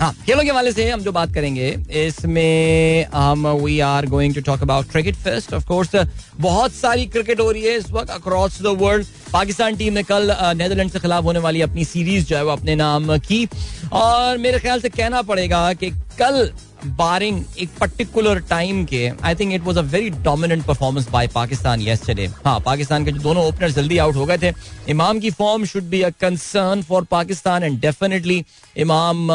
हाँ 0.00 0.12
खेलों 0.26 0.42
के 0.42 0.50
हवाले 0.50 0.72
से 0.72 0.90
हम 0.90 1.00
जो 1.00 1.12
बात 1.12 1.34
करेंगे 1.34 1.70
इसमें 2.06 3.06
हम 3.14 3.46
we 3.64 3.78
are 3.94 4.06
going 4.10 4.34
to 4.34 4.40
talk 4.42 4.62
about 4.62 4.90
cricket 4.90 5.16
fest 5.24 5.54
of 5.54 5.66
course 5.66 5.94
बहुत 6.40 6.72
सारी 6.74 7.06
क्रिकेट 7.06 7.40
हो 7.40 7.50
रही 7.50 7.62
है 7.62 7.76
इस 7.78 7.90
वक्त 7.92 8.10
across 8.10 8.62
the 8.62 8.76
world 8.80 9.06
Pakistan 9.32 9.76
team 9.76 9.92
ने 9.92 10.02
कल 10.02 10.34
नेदरलैंड 10.56 10.90
के 10.92 10.98
खिलाफ 10.98 11.24
होने 11.24 11.38
वाली 11.40 11.60
अपनी 11.62 11.84
सीरीज़ 11.84 12.26
जो 12.26 12.36
है 12.36 12.44
वो 12.44 12.50
अपने 12.50 12.74
नाम 12.76 13.16
की। 13.18 13.46
और 13.92 14.38
मेरे 14.38 14.58
ख्याल 14.58 14.80
से 14.80 14.88
कहना 14.90 15.22
पड़ेगा 15.22 15.72
कि 15.74 15.90
कल 16.18 16.50
बारिंग 16.98 17.44
एक 17.60 17.70
पर्टिकुलर 17.80 18.38
टाइम 18.48 18.84
के 18.84 19.10
I 19.24 19.34
think 19.34 19.52
it 19.54 19.62
was 19.64 19.78
a 19.78 19.82
very 19.90 20.10
dominant 20.22 20.64
performance 20.66 21.08
by 21.10 21.28
Pakistan 21.34 21.82
yesterday 21.82 22.26
हाँ 22.44 22.58
पाकिस्तान 22.60 23.04
के 23.04 23.12
जो 23.12 23.20
दोनों 23.22 23.44
ओपनर 23.48 23.70
जल्दी 23.70 23.98
आउट 23.98 24.16
हो 24.16 24.24
गए 24.26 24.38
थे। 24.38 24.52
इमाम 24.90 25.20
की 25.20 25.30
form 25.32 25.64
should 25.64 25.84
be 25.90 26.00
a 26.02 26.10
concern 26.20 26.82
for 26.88 27.04
Pakistan 27.10 27.62
and 27.62 27.80
definitely 27.80 28.44
Imam 28.76 29.28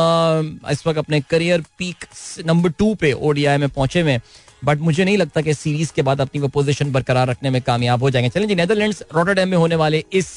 इस 0.71 0.85
वक्त 0.87 0.97
अपने 0.99 1.21
करियर 1.29 1.63
पीक 1.79 2.05
नंबर 2.45 2.69
टू 2.79 2.93
पे 2.95 3.11
ओडीआई 3.13 3.57
में 3.57 3.69
पहुँचे 3.69 4.01
हुए 4.01 4.19
बट 4.65 4.79
मुझे 4.79 5.05
नहीं 5.05 5.17
लगता 5.17 5.41
कि 5.41 5.53
सीरीज़ 5.53 5.91
के 5.93 6.01
बाद 6.01 6.21
अपनी 6.21 6.41
वो 6.41 6.47
पोजीशन 6.47 6.91
बरकरार 6.91 7.27
रखने 7.27 7.49
में 7.49 7.61
कामयाब 7.61 8.03
हो 8.03 8.09
जाएँगे। 8.09 8.29
चलें 8.29 8.47
जी 8.47 8.55
नेदरलैंड्स 8.55 9.03
रोटरडेम 9.15 9.49
में 9.49 9.57
होने 9.57 9.75
वाले 9.75 10.03
इस 10.13 10.35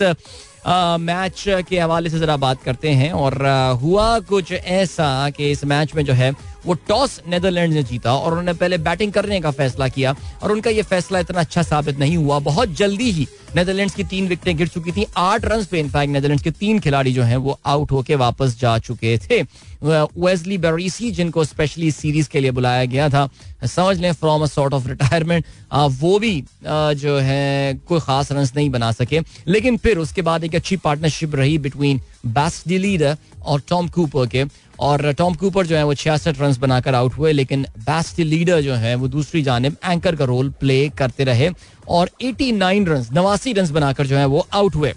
मैच 0.66 1.44
के 1.68 1.79
हवाले 1.79 2.11
से 2.11 2.18
जरा 2.18 2.37
बात 2.37 2.62
करते 2.62 2.90
हैं 2.90 3.11
और 3.12 3.46
हुआ 3.83 4.18
कुछ 4.20 4.53
ऐसा 4.53 5.09
कि 5.31 5.51
इस 5.51 5.64
मैच 5.64 5.94
में 5.94 6.05
जो 6.05 6.12
है, 6.12 6.31
वो 6.66 6.75
टॉस 6.88 7.20
नेदरलैंड 7.29 7.73
ने 7.75 7.83
जीता 7.83 8.14
और 8.14 8.31
उन्होंने 8.31 8.53
पहले 8.53 8.79
बैटिंग 8.79 9.12
करने 9.12 9.40
का 9.40 9.51
फैसला 9.51 9.88
किया 9.88 10.14
और 10.42 10.53
उनका 10.53 10.70
ये 10.70 10.83
फैसला 10.83 11.18
इतना 11.18 11.40
अच्छा 11.40 11.62
साबित 11.62 11.99
नहीं 11.99 12.16
हुआ। 12.16 12.38
बहुत 12.40 12.75
जल्दी 12.77 13.11
ही 13.11 13.27
नेदरलैंड्स 13.57 13.94
की 13.94 14.05
तीन 14.05 14.29
विकेटें 14.29 14.57
गिर 14.57 14.68
चुकी 14.68 14.92
थी। 14.92 15.07
आठ 15.16 15.44
रन 15.44 15.64
पे 15.70 15.81
इनफैक्ट 15.81 16.12
नेदरलैंड्स 16.12 16.44
के 16.44 16.51
तीन 16.51 16.79
खिलाड़ी 16.81 17.12
जो 17.12 17.23
हैं, 17.23 17.37
वो 17.37 17.59
आउट 17.66 17.92
होके 17.92 18.14
वापस 18.16 18.59
जा 18.61 18.79
चुके 18.79 19.16
थे। 19.18 19.42
वेस्ली 19.83 20.59
बेरीसी 20.59 21.11
जिनको 21.11 21.44
स्पेशली 21.44 21.90
सीरीज़ 21.90 22.29
के 22.29 22.40
लिए 22.40 22.51
बुलाया 22.51 22.85
गया 22.85 23.09
था, 23.09 23.29
समझ 23.66 23.99
लें 23.99 24.12
from 24.12 24.42
a 24.42 24.46
sort 24.46 24.75
of 24.75 24.88
retirement 24.88 25.44
वो 25.73 26.18
भी 26.18 26.42
जो 26.62 27.18
है, 27.18 27.75
कोई 27.88 28.01
खास 28.01 28.33
रन 28.33 28.49
नहीं 28.57 28.68
बना 28.70 28.90
सके। 28.92 29.20
लेकिन 29.46 29.77
फिर 29.77 29.99
उसके 29.99 30.23
बाद 30.23 30.44
एक 30.50 30.54
अच्छी 30.56 30.76
पार्टनरशिप 30.76 31.34
रही 31.34 31.58
बिटवीन 31.58 32.00
बैस्ट 32.26 32.66
लीडर 32.68 33.16
और 33.42 33.60
टॉम 33.68 33.88
कूपर 33.88 34.26
के। 34.26 34.44
और 34.80 35.12
टॉम 35.12 35.34
कूपर 35.34 35.66
जो 35.66 35.76
है 35.76 35.84
वो 35.84 35.94
छियासठ 35.94 36.40
रन 36.40 36.54
बनाकर 36.60 36.94
आउट 36.94 37.14
हुए, 37.14 37.32
लेकिन 37.32 37.66
बेस्ट 37.78 38.18
लीडर 38.20 38.60
जो 38.60 38.74
है 38.74 38.94
वो 38.94 39.08
दूसरी 39.08 39.42
जानब 39.42 39.76
एंकर 39.84 40.16
का 40.16 40.24
रोल 40.24 40.48
प्ले 40.60 40.88
करते 40.98 41.24
रहे 41.24 41.50
और 41.88 42.10
89 42.22 42.88
रन 42.88 43.06
नवासी 43.12 43.52
रन 43.52 43.70
बनाकर 43.72 44.06
जो 44.06 44.16
है 44.16 44.26
वो 44.26 44.46
आउट 44.52 44.74
हुए। 44.74 44.92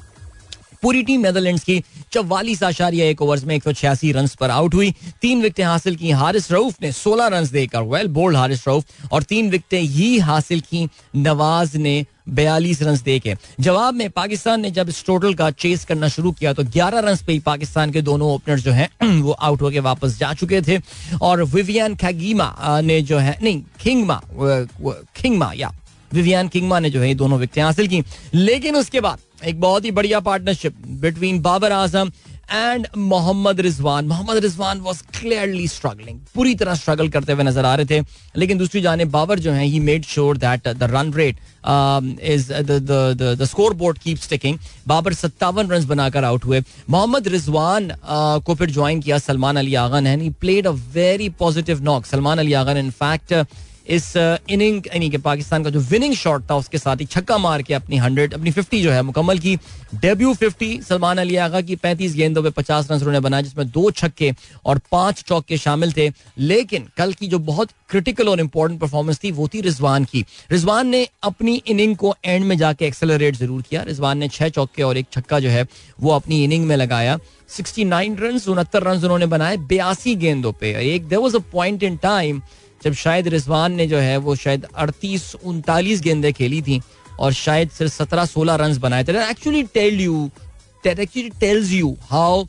पूरी 0.84 1.04
टीम 1.04 1.22
नेदरलैंड्स 1.22 1.63
की 1.63 1.84
चौवालीस 2.12 2.63
आशारिया 2.63 3.06
एक 3.06 3.22
ओवर्स 3.22 3.43
में 3.43 3.56
एक 3.56 3.63
सौ 3.63 3.74
छियासी 3.74 4.12
रन 4.12 4.28
पर 4.39 4.50
आउट 4.50 4.74
हुई। 4.76 4.93
तीन 5.22 5.41
विकेटें 5.41 5.63
हासिल 5.63 5.96
की 5.96 6.12
हारिस 6.12 6.52
रऊफ 6.52 6.76
ने, 6.82 6.91
सोलह 6.91 7.28
रन 7.28 7.48
देकर। 7.48 7.82
Well 7.82 8.08
bowled 8.08 8.38
Haris 8.38 8.67
Rauf. 8.67 8.86
और 9.12 9.24
तीन 9.24 9.50
विकेटें 9.50 9.82
ही 9.82 10.17
हासिल 10.19 10.60
की 10.62 10.88
नवाज़ 11.15 11.78
ने, 11.78 12.06
बयालीस 12.30 12.82
रन 12.82 12.98
दे 13.06 13.19
के 13.19 13.36
जवाब 13.60 13.93
में 13.93 14.10
पाकिस्तान 14.10 14.62
ने 14.62 14.72
जब 14.72 14.89
इस 14.89 15.06
टोटल 15.06 15.34
का 15.34 15.50
चेस 15.52 15.86
करना 15.86 16.08
शुरू 16.08 16.32
किया 16.32 16.54
तो 16.54 16.63
11 16.63 17.00
रन 17.00 17.15
पे 17.28 17.34
ही 17.34 17.39
पाकिस्तान 17.39 17.91
के 17.91 18.02
दोनों 18.02 18.30
ओपनर 18.32 18.60
जो 18.60 18.72
हैं, 18.72 19.22
वो 19.22 19.32
आउट 19.32 19.62
होके 19.62 19.80
वापस 19.80 20.17
जा 20.17 20.34
चुके 20.34 20.62
थे। 20.62 20.80
और 21.22 21.43
विवियन 21.43 21.96
खगीमा 21.96 22.82
ने 22.82 23.02
जो 23.02 23.17
है, 23.17 23.38
नहीं 23.43 23.63
किंगमा 23.82 24.22
किंगमा 25.22 25.52
या, 25.56 25.72
विवियन 26.13 26.48
किंगमा 26.48 26.80
ने 26.80 26.89
जो 26.89 27.02
है 27.02 27.13
दोनों 27.15 27.39
विकटें 27.39 27.62
हासिल 27.63 27.88
की। 27.88 28.04
लेकिन 28.34 28.76
उसके 28.76 29.02
बाद 29.02 29.19
एक 29.45 29.60
बहुत 29.62 29.86
ही 29.86 29.91
बढ़िया 29.91 30.19
partnership 30.19 30.75
between 31.01 31.41
Babar 31.41 31.71
Azam 31.71 32.12
and 32.51 32.88
Mohammad 32.97 33.60
Rizwan. 33.62 34.06
Mohammad 34.06 34.38
Rizwan 34.43 34.79
was 34.79 35.01
clearly 35.19 35.67
struggling 35.67 36.19
पूरी 36.36 36.53
तरह 36.56 36.75
स्ट्रगल 36.75 37.10
करते 37.10 37.34
हुए 37.34 37.43
नज़र 37.43 37.65
आ 37.65 37.73
रहे 37.75 37.86
थे। 37.86 38.06
लेकिन 38.36 38.58
दूसरी 38.58 38.82
जाने 38.82 39.06
बाबर 39.15 39.39
जो 39.39 39.51
है 39.51 39.65
ही 39.65 39.79
made 39.79 40.06
sure 40.06 40.38
that 40.38 40.67
the 40.67 40.89
run 40.91 41.13
rate 41.13 41.36
is 42.34 42.51
the 42.53 43.47
scoreboard 43.73 43.97
keep 43.97 44.17
sticking 44.19 44.58
Babar 44.88 45.13
सत्तावन 45.13 45.69
रन 45.71 45.86
बनाकर 45.88 46.23
आउट 46.23 46.45
हुए। 46.45 46.62
मोहम्मद 46.89 47.27
रिजवान 47.27 47.89
uh, 47.89 48.43
को 48.43 48.56
फिर 48.56 48.71
ज्वाइन 48.71 49.01
किया 49.01 49.17
सलमान 49.19 49.58
अली 49.58 49.75
आगा 49.75 49.99
ने 49.99 50.29
played 50.41 50.67
a 50.67 50.71
very 50.93 51.29
positive 51.39 51.84
knock 51.84 52.06
Salman 52.06 52.39
Ali 52.39 52.53
Agha 52.53 52.73
ने 52.73 52.79
इनफैक्ट 52.79 53.34
इस 53.88 54.15
इनिंग, 54.17 54.82
यानी 54.88 55.10
कि 55.10 55.17
पाकिस्तान 55.17 55.63
का 55.63 55.69
जो 55.69 55.80
विनिंग 55.82 56.13
शॉट 56.15 56.43
था, 56.50 56.56
उसके 56.56 56.78
साथ 56.78 56.98
ही 56.98 57.06
छक्का 57.06 57.38
मार 57.38 57.62
के 57.62 57.74
अपनी 57.74 57.98
हंड्रेड 57.98 58.34
अपनी 58.34 58.52
फिफ्टी 58.52 58.82
जो 58.84 58.91
है 58.91 59.02
मुकम्मल 59.02 59.39
की। 59.39 59.56
डेब्यू 59.96 60.34
फिफ्टी 60.34 60.80
सलमान 60.82 61.17
अली 61.17 61.36
आगा 61.36 61.62
की 61.62 61.76
पैंतीस 61.76 62.15
गेंदों 62.15 62.43
पे 62.43 62.50
पचास 62.52 62.91
रन 62.91 62.98
उन्होंने 62.98 63.19
बनाया 63.19 63.41
जिसमें 63.41 63.69
दो 63.69 63.89
छक्के 63.91 64.34
और 64.65 64.82
पाँच 64.91 65.24
चौके 65.28 65.58
शामिल 65.58 65.91
थे। 65.91 66.10
लेकिन 66.38 66.88
कल 66.98 67.13
की 67.13 67.28
जो 67.28 67.39
बहुत 67.41 67.69
क्रिटिकल 67.89 68.30
और 68.30 68.39
इंपॉर्टेंट 68.39 68.80
परफॉर्मेंस 68.82 69.19
थी, 69.24 69.32
वो 69.32 69.48
थी 69.48 69.62
रिजवान 69.62 70.06
की। 70.06 70.26
रिजवान 70.52 70.88
ने 70.88 71.08
अपनी 71.24 71.62
इनिंग 71.67 71.96
को 71.96 72.15
एंड 72.26 72.46
में 72.46 72.58
जाके 72.58 72.86
एक्सेलरेट 72.86 73.36
ज़रूर 73.36 73.62
किया। 73.62 73.84
रिजवान 73.84 74.17
ने 74.17 74.28
छह 74.28 74.50
चौके 74.50 74.84
और 74.84 74.98
एक 74.98 75.08
छक्का 75.12 75.39
जो 75.39 75.50
है, 75.50 75.67
वो 76.02 76.12
अपनी 76.12 76.43
इनिंग 76.43 76.65
में 76.65 76.76
लगाया। 76.76 77.17
69 77.50 78.19
रन 78.19 78.39
उनहत्तर 78.50 78.84
रन 78.84 78.98
उन्होंने 78.98 79.26
बनाए, 79.26 79.58
बयासी 79.58 80.15
गेंदों 80.15 80.52
पे। 80.54 80.74
एक 80.96 81.08
there 81.08 81.19
was 81.19 81.36
a 81.36 81.39
point 81.52 81.84
in 81.84 81.98
time 81.98 82.41
जब 82.84 82.93
शायद 82.93 83.28
रिजवान 83.28 83.74
ने 83.74 83.88
जो 83.88 83.98
है 83.98 84.17
वो 84.17 84.36
शायद 84.36 84.65
अड़तीस 84.76 85.34
उनतालीस 85.43 86.02
गेंदे 86.02 86.32
खेली 86.32 86.62
थी 86.62 86.82
और 87.19 87.34
शायद 87.34 87.69
सिर्फ़ 87.69 87.93
सत्रह 87.93 88.26
सोलह 88.26 88.56
रन 88.56 88.78
बनाए 88.80 89.04
थे 89.04 89.30
actually 89.30 89.63
tell 89.74 90.02
you 90.02 90.30
actually 90.86 91.30
tells 91.39 91.72
you 91.72 91.96
how 92.10 92.46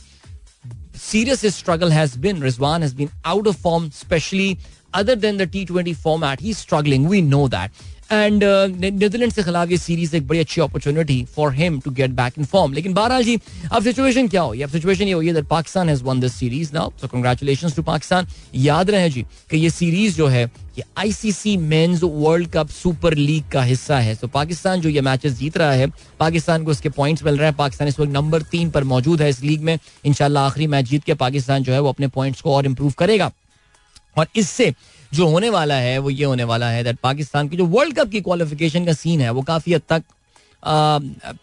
serious 0.97 1.41
his 1.43 1.55
struggle 1.55 1.91
has 1.91 2.17
been. 2.17 2.41
Rizwan 2.41 2.83
has 2.83 2.95
been 2.95 3.11
out 3.25 3.47
of 3.47 3.57
form, 3.57 3.87
especially 3.87 4.59
other 4.95 5.17
than 5.17 5.37
the 5.37 5.47
T20 5.47 5.95
format. 5.97 6.41
He's 6.41 6.59
struggling. 6.59 7.09
We 7.09 7.21
know 7.21 7.49
that. 7.49 7.73
And 8.13 8.45
Netherland 8.45 9.31
uh, 9.31 9.37
के 9.37 9.43
खिलाफ 9.43 9.71
ये 9.71 9.77
series 9.77 10.17
एक 10.17 10.27
बड़ी 10.29 10.39
अच्छी 10.39 10.61
opportunity 10.61 11.25
for 11.35 11.55
him 11.55 11.79
to 11.81 11.91
get 11.91 12.11
back 12.11 12.35
in 12.39 12.45
form 12.45 12.73
लेकिन 12.73 12.95
बहरहाल 12.95 13.25
जी 13.25 13.39
अब 13.73 13.83
situation 13.83 14.29
क्या 14.29 14.43
हुई 14.43 14.63
अब 14.63 14.71
सिचुएशन 14.71 15.05
ये 15.05 15.13
हुई 15.13 15.33
that 15.33 15.47
Pakistan 15.49 15.89
has 15.89 16.03
won 16.05 16.21
this 16.21 16.35
series 16.35 16.73
now 16.75 16.91
so 17.01 17.09
congratulation 17.09 17.71
to 17.77 17.83
Pakistan 17.83 18.27
याद 18.55 18.91
रहे 18.91 19.11
जी 19.11 19.25
कि 19.51 19.57
ये 19.57 19.71
सीरीज़ 19.71 20.17
जो 20.17 20.27
है 20.27 20.45
ये 20.79 20.83
ICC 20.99 21.57
men's 21.57 22.01
world 22.03 22.49
cup 22.53 22.69
super 22.69 23.15
league 23.15 23.51
का 23.51 23.63
हिस्सा 23.63 23.99
है। 23.99 24.15
तो 24.15 24.29
पाकिस्तान 24.29 24.81
जो 24.81 24.89
ये 24.89 25.01
मैचेस 25.01 25.33
जीत 25.39 25.57
रहा 25.57 25.73
है 25.73 25.87
पाकिस्तान 26.21 26.65
को 26.65 26.71
उसके 26.71 26.89
पॉइंट्स 26.89 27.25
मिल 27.25 27.37
रहे 27.37 27.49
हैं। 27.49 27.57
पाकिस्तान 27.57 27.89
इस 27.89 28.01
वक्त 28.01 28.13
नंबर 28.13 28.43
तीन 28.51 28.71
पर 28.71 28.85
मौजूद 28.85 29.23
है 29.23 29.29
इस 29.31 29.43
लीग 29.43 29.63
में। 29.63 29.79
इंशाल्लाह 30.05 30.47
आखिरी 30.47 30.67
मैच 30.67 30.85
जीत 30.85 31.05
के 31.05 31.15
पाकिस्तान 31.15 31.63
जो 31.63 31.73
है 31.73 31.81
वो 31.81 31.89
अपने 31.89 32.09
पॉइंट्स 32.09 32.41
को 32.41 32.55
और 32.55 32.67
इम्प्रूव 32.67 32.93
करेगा। 32.99 33.31
और 34.19 34.27
इससे 34.37 34.73
जो 35.15 35.27
होने 35.29 35.51
वाला 35.51 35.75
है, 35.77 35.99
वो 35.99 36.11
ये 36.11 36.25
होने 36.25 36.45
वाला 36.45 36.69
है 36.71 36.85
दैट 36.85 36.99
पाकिस्तान 37.03 37.49
की 37.49 37.57
जो 37.57 37.67
वर्ल्ड 37.67 37.97
कप 37.99 38.11
की 38.11 38.21
क्वालिफिकेशन 38.21 38.85
का 38.87 38.93
सीन 38.95 39.21
है, 39.21 39.31
वो 39.31 39.43
काफ़ी 39.43 39.75
हद 39.75 39.83
तक 39.89 40.03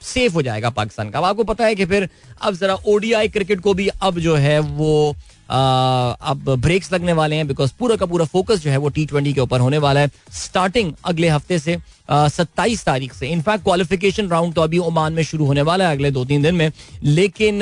सेफ़ 0.03 0.33
हो 0.33 0.41
जाएगा 0.41 0.69
पाकिस्तान 0.71 1.09
का। 1.09 1.19
अब 1.19 1.25
आपको 1.25 1.43
पता 1.43 1.65
है 1.65 1.75
कि 1.75 1.85
फिर, 1.85 2.09
अब 2.41 2.55
जरा 2.55 2.75
ओडीआई 2.87 3.27
क्रिकेट 3.29 3.59
को 3.61 3.73
भी 3.73 3.87
अब 3.87 4.19
जो 4.19 4.35
है 4.35 4.59
वो 4.59 5.15
अब 5.51 6.43
ब्रेक्स 6.59 6.91
लगने 6.93 7.13
वाले 7.13 7.35
हैं 7.35 7.47
बिकॉज़ 7.47 7.71
पूरा 7.79 7.95
का 7.95 8.05
पूरा 8.05 8.25
फोकस 8.25 8.59
जो 8.63 8.71
है 8.71 8.77
वो 8.77 8.89
टी 8.89 9.05
ट्वेंटी 9.05 9.33
के 9.33 9.41
ऊपर 9.41 9.59
होने 9.59 9.77
वाला 9.77 9.99
है। 9.99 10.11
स्टार्टिंग 10.33 10.91
अगले 11.05 11.29
हफ़्ते 11.29 11.59
से 11.59 11.77
सत्ताईस 12.09 12.83
तारीख 12.85 13.13
से। 13.13 13.27
इनफैक्ट 13.27 13.63
क्वालिफिकेशन 13.63 14.27
राउंड 14.29 14.53
तो 14.53 14.61
अभी 14.61 14.77
ओमान 14.79 15.13
में 15.13 15.23
शुरू 15.23 15.45
होने 15.45 15.61
वाला 15.61 15.87
है 15.87 15.95
अगले 15.95 16.11
दो 16.11 16.23
तीन 16.25 16.41
दिन 16.41 16.55
में। 16.55 16.71
लेकिन 17.03 17.59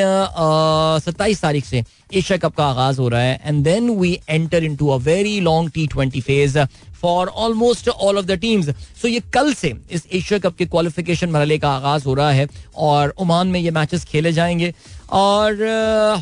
सत्ताईस 1.06 1.42
तारीख 1.42 1.66
से 1.66 1.84
एशिया 2.14 2.38
कप 2.38 2.56
का 2.56 2.66
आगाज़ 2.66 3.02
हो 3.02 3.08
रहा 3.10 3.22
है। 3.22 3.40
And 3.46 3.64
then 3.64 3.90
we 4.00 4.20
enter 4.30 4.64
into 4.76 4.88
a 4.90 4.98
very 5.00 5.40
long 5.40 5.72
T 5.74 5.88
twenty 5.88 6.22
phase 6.22 6.60
for 7.02 7.28
almost 7.28 7.90
all 7.90 8.18
of 8.18 8.26
the 8.26 8.32
teams 8.40 8.70
so 9.02 9.08
ये 9.08 9.20
कल 9.34 9.54
से 9.54 9.74
इस 9.92 10.08
एशिया 10.14 10.40
कप 10.40 10.56
के 10.58 10.66
क्वालिफिकेशन 10.66 11.30
मरहले 11.32 11.58
का 11.58 11.70
आगाज़ 11.72 12.06
हो 12.06 12.14
रहा 12.14 12.32
है 12.32 12.48
और 12.78 13.14
ओमान 13.20 13.48
में 13.48 13.60
ये 13.60 13.72
मैचेस 13.72 14.04
खेले 14.06 14.32
जाएँगे। 14.34 14.74
और 15.12 15.64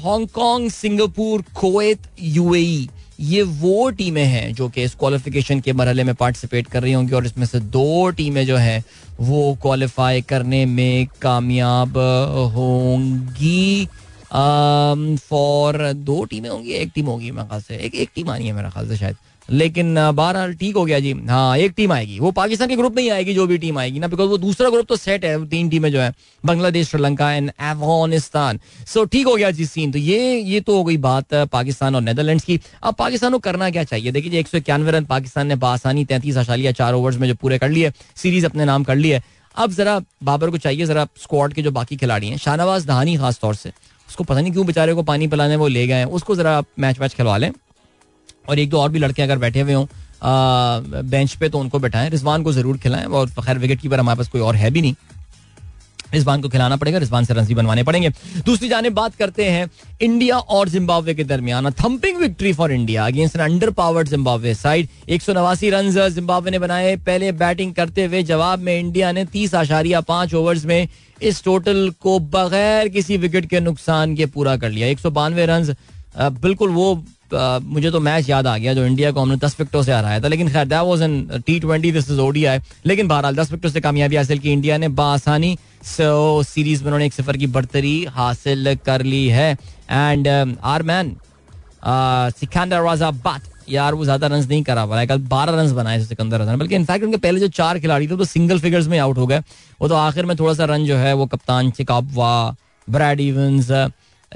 हांगकांग 0.04 0.70
सिंगापुर 0.72 1.44
कोवैत 1.56 2.00
यूएई 2.22 2.90
ये 3.20 3.42
वो 3.42 3.90
टीमें 3.90 4.24
हैं 4.24 4.54
जो 4.54 4.68
कि 4.70 4.84
इस 4.84 4.94
क्वालिफिकेशन 4.96 5.60
के 5.60 5.74
मरहले 5.74 6.04
में 6.04 6.14
पार्टिसिपेट 6.16 6.68
कर 6.68 6.82
रही 6.84 6.94
होंगी 6.94 7.14
और 7.16 7.26
इसमें 7.26 7.46
से 7.46 7.60
दो 7.60 8.10
टीमें 8.10 8.46
जो 8.46 8.58
हैं, 8.58 8.84
वो 9.20 9.58
क्वालिफाई 9.62 10.22
करने 10.22 10.66
में 10.66 11.08
कामयाब 11.22 11.98
होंगी। 12.56 13.86
फॉर 15.20 15.92
दो 15.94 16.24
टीमें 16.26 16.50
होंगी, 16.50 16.72
एक 16.72 16.92
टीम 16.96 17.06
होगी 17.06 17.32
मेरे 17.32 17.48
ख्याल 17.48 17.62
से। 17.62 17.78
एक 17.78 17.96
एक 17.96 18.10
टीम 18.16 18.30
आनी 18.30 18.48
है 18.48 18.54
मेरे 18.54 18.70
ख्याल 18.70 18.88
से 18.88 18.98
शायद। 18.98 19.16
लेकिन 19.50 19.96
बहरहाल 20.12 20.54
ठीक 20.54 20.76
हो 20.76 20.84
गया 20.86 21.00
जी। 21.00 21.14
हाँ 21.28 21.58
एक 21.58 21.74
टीम 21.78 21.92
आएगी। 21.92 22.18
वो 22.20 22.32
पाकिस्तान 22.32 22.70
के 22.70 22.76
ग्रुप 22.76 22.96
में 22.96 23.02
ही 23.04 23.10
आएगी, 23.10 23.34
जो 23.34 23.46
भी 23.48 23.58
टीम 23.58 23.78
आएगी 23.78 24.00
ना 24.00 24.08
बिकॉज़ 24.08 24.30
वो 24.30 24.38
दूसरा 24.38 24.70
ग्रुप 24.70 24.88
तो 24.88 24.96
सेट 24.96 25.26
है 25.26 25.46
तीन 25.48 25.70
टीमें 25.70 25.92
जो 25.92 26.00
है। 26.00 26.14
बांग्लादेश, 26.44 26.90
श्रीलंका 26.90 27.32
एंड 27.32 27.50
अफ़गानिस्तान। 27.50 28.60
सो 28.88 29.04
ठीक 29.06 29.28
हो 29.28 29.36
गया 29.36 29.52
जी 29.52 29.66
सीन 29.66 29.92
तो 29.92 30.00
ये 30.00 30.40
ये 30.40 30.62
तो 30.62 30.78
हो 30.78 30.84
गई 30.84 30.98
बात 31.00 31.34
पाकिस्तान 31.52 31.96
और 31.96 32.02
नेदरलैंड 32.02 32.42
की। 32.42 32.60
अब 32.84 32.96
पाकिस्तान 32.96 33.32
को 33.32 33.40
करना 33.40 33.70
क्या 33.70 33.84
चाहिए? 33.84 34.12
देखिए 34.12 34.40
एक 34.40 34.48
सौ 34.48 34.58
इक्यानवे 34.58 34.92
रन 34.92 35.06
पाकिस्तान 35.06 35.48
ने 35.48 35.56
बासानी 35.58 36.06
तैंतीस 36.06 36.38
आशालिया 36.38 36.72
चार 36.74 36.94
ओवर्स 36.94 37.18
में 37.18 37.28
जो 37.28 37.36
पूरे 37.36 37.58
कर 37.58 37.70
लिए 37.70 37.92
सीरीज़ 38.16 38.46
अपने 38.46 38.66
नाम 38.66 38.84
कर 38.84 38.96
लिए। 38.96 39.22
अब 39.56 39.72
जरा 39.72 40.00
बाबर 40.24 40.50
को 40.50 40.58
चाहिए, 40.58 40.86
जरा 40.86 41.08
स्क्वाड 41.18 41.54
के 41.54 41.62
जो 41.62 41.72
बाकी 41.72 41.96
खिलाड़ी 41.98 42.28
हैं, 42.28 42.38
शाहनवाज 42.38 42.86
दहानी 42.86 43.16
खासतौर 43.18 43.56
से, 43.56 43.72
उसको 44.10 44.24
पता 44.24 44.42
नहीं 44.42 44.52
क्यों 44.52 44.66
बेचारे 44.66 44.94
को 44.94 45.04
पानी 45.04 45.28
पिलाने 45.28 45.56
वो 45.56 45.68
ले 45.68 45.88
गए 45.88 45.94
हैं, 45.94 46.06
उसको 46.08 46.36
जरा 46.36 46.62
मैच 46.80 47.00
वैच 47.00 47.14
खिलवा 47.14 47.38
लें। 47.38 47.52
और 48.50 48.60
एक 48.60 48.70
दो 48.70 48.80
और 48.80 48.90
भी 48.90 49.00
लड़के 49.00 49.22
अगर 49.22 49.38
बैठे 49.38 49.62
हुए 49.62 49.74
हों 49.74 49.86
बेंच 51.06 51.34
पे 51.34 51.50
तो 51.50 51.60
उनको 51.60 51.80
बैठाएँ। 51.80 52.10
रिजवान 52.10 52.44
को 52.44 52.54
ज़रूर 52.54 52.78
खिलाएँ 52.78 53.06
और 53.06 53.30
खैर 53.38 53.58
विकेट 53.58 53.82
कीपर 53.82 54.00
हमारे 54.00 54.18
पास 54.18 54.28
कोई 54.28 54.42
और 54.42 54.56
है 54.56 54.72
भी 54.72 54.82
नहीं। 54.82 54.96
रिजवान 56.14 56.42
को 56.42 56.50
खिलाना 56.50 56.76
पड़ेगा, 56.78 56.98
रिजवान 56.98 57.26
से 57.26 57.34
रन 57.34 57.54
बनवाने 57.56 57.84
पड़ेंगे। 57.84 58.10
दूसरी 58.46 58.68
जाने 58.70 58.90
बात 58.90 59.16
करते 59.16 59.46
हैं, 59.46 59.70
इंडिया 60.02 60.38
और 60.38 60.70
जिम्बाब्वे 60.70 61.14
के 61.14 61.24
दरमियान। 61.24 61.70
Thumping 61.74 62.18
victory 62.18 62.54
for 62.54 62.72
India 62.72 63.06
against 63.06 63.36
an 63.36 63.42
underpowered 63.72 64.08
Zimbabwe 64.08 64.54
side 64.56 64.88
एक 65.10 65.22
सौ 65.22 65.34
नवासी 65.34 65.70
रन 65.70 65.92
जिम्बाब्वे 66.10 66.52
ने 66.52 66.60
बनाए। 66.60 66.96
पहले 66.98 67.32
बैटिंग 67.34 67.74
करते 67.74 68.06
हुए 68.06 68.24
जवाब 68.24 68.60
में 68.60 68.80
इंडिया 68.80 69.12
ने 69.12 69.26
तीस 69.26 69.56
आशारिया 69.56 70.02
पाँच 70.04 70.34
ओवर्स 70.34 70.66
में 70.66 70.88
इस 71.22 71.44
टोटल 71.44 71.90
को 72.02 72.18
बगैर 72.32 72.88
किसी 72.90 73.18
विकेट 73.18 73.50
के 73.50 73.60
नुकसान 73.60 74.16
के 74.16 74.26
पूरा 74.28 74.56
कर 74.58 74.70
लिया। 74.70 74.88
एक 74.88 75.00
सौ 75.00 75.10
बानवे 75.12 75.46
रन 75.46 75.74
बिल्कुल 76.18 76.70
वो 76.72 76.94
मुझे 77.34 77.92
तो 77.92 78.00
मैच 78.00 78.30
याद 78.30 78.48
आ 78.48 78.58
गया 78.58 78.74
जो 78.74 78.86
इंडिया 78.86 79.12
को 79.12 79.22
हमने 79.22 79.36
दस 79.38 79.56
विकटों 79.60 79.82
से 79.84 79.94
हराया 79.94 80.20
था, 80.20 80.28
लेकिन 80.28 80.50
खैर 80.50 80.66
that 80.68 80.84
was 80.84 81.02
an 81.02 81.42
T 81.46 81.60
twenty 81.60 81.92
this 81.92 82.10
is 82.12 82.20
ODI 82.22 82.60
लेकिन 82.86 83.08
बहरहाल, 83.08 83.36
दस 83.36 83.52
विकेटों 83.52 83.70
से 83.70 83.82
कामयाबी 83.82 84.16
हासिल 84.16 84.40
की 84.40 84.52
इंडिया 84.52 84.78
ने 84.78 84.88
बासानी 84.90 85.58
सो 85.86 86.44
सीरीज़ 86.44 86.82
में 86.82 86.88
उन्होंने 86.88 87.06
एक 87.06 87.14
सिफर 87.14 87.38
की 87.38 87.48
बढ़तरी 87.48 88.04
हासिल 88.12 88.76
कर 88.86 89.04
ली 89.04 89.28
है। 89.30 89.52
And 89.92 90.28
our 90.28 90.84
man 90.84 91.16
Sikandar 92.32 92.82
Raza 92.82 93.12
but 93.12 93.56
यार, 93.70 93.94
वो 93.94 94.04
ज़्यादा 94.04 94.28
रन 94.28 94.46
नहीं 94.50 94.64
करा 94.64 94.86
पाया। 94.86 95.06
कल 95.06 95.18
बारह 95.30 95.54
रन 95.54 95.74
बनाए 95.76 96.00
सिकंदर 96.02 96.42
रजा 96.42 96.56
बल्कि 96.56 96.76
इनफैक्ट 96.76 97.06
उनके 97.06 97.18
पहले 97.18 97.40
जो 97.40 97.48
चार 97.50 97.80
खिलाड़ी 97.80 98.08
थे, 98.08 98.12
वो 98.12 98.18
तो 98.18 98.26
सिंगल 98.26 98.60
फिगर्स 98.60 98.88
में 98.88 98.98
आउट 99.00 99.18
हो 99.18 99.28
गए। 99.28 99.40
वो 99.82 99.88
तो 99.88 99.96
आखिर 99.98 100.26
में 100.26 100.36
थोड़ा 100.38 100.54
सा 100.54 100.66
रन 100.66 100.86
जो 100.86 100.98
है, 100.98 101.14
वो 101.14 101.26
कप्तान 101.26 101.72
चिकाबवा 101.72 102.56
ब्रैड 102.88 103.20
इवंस 103.22 103.72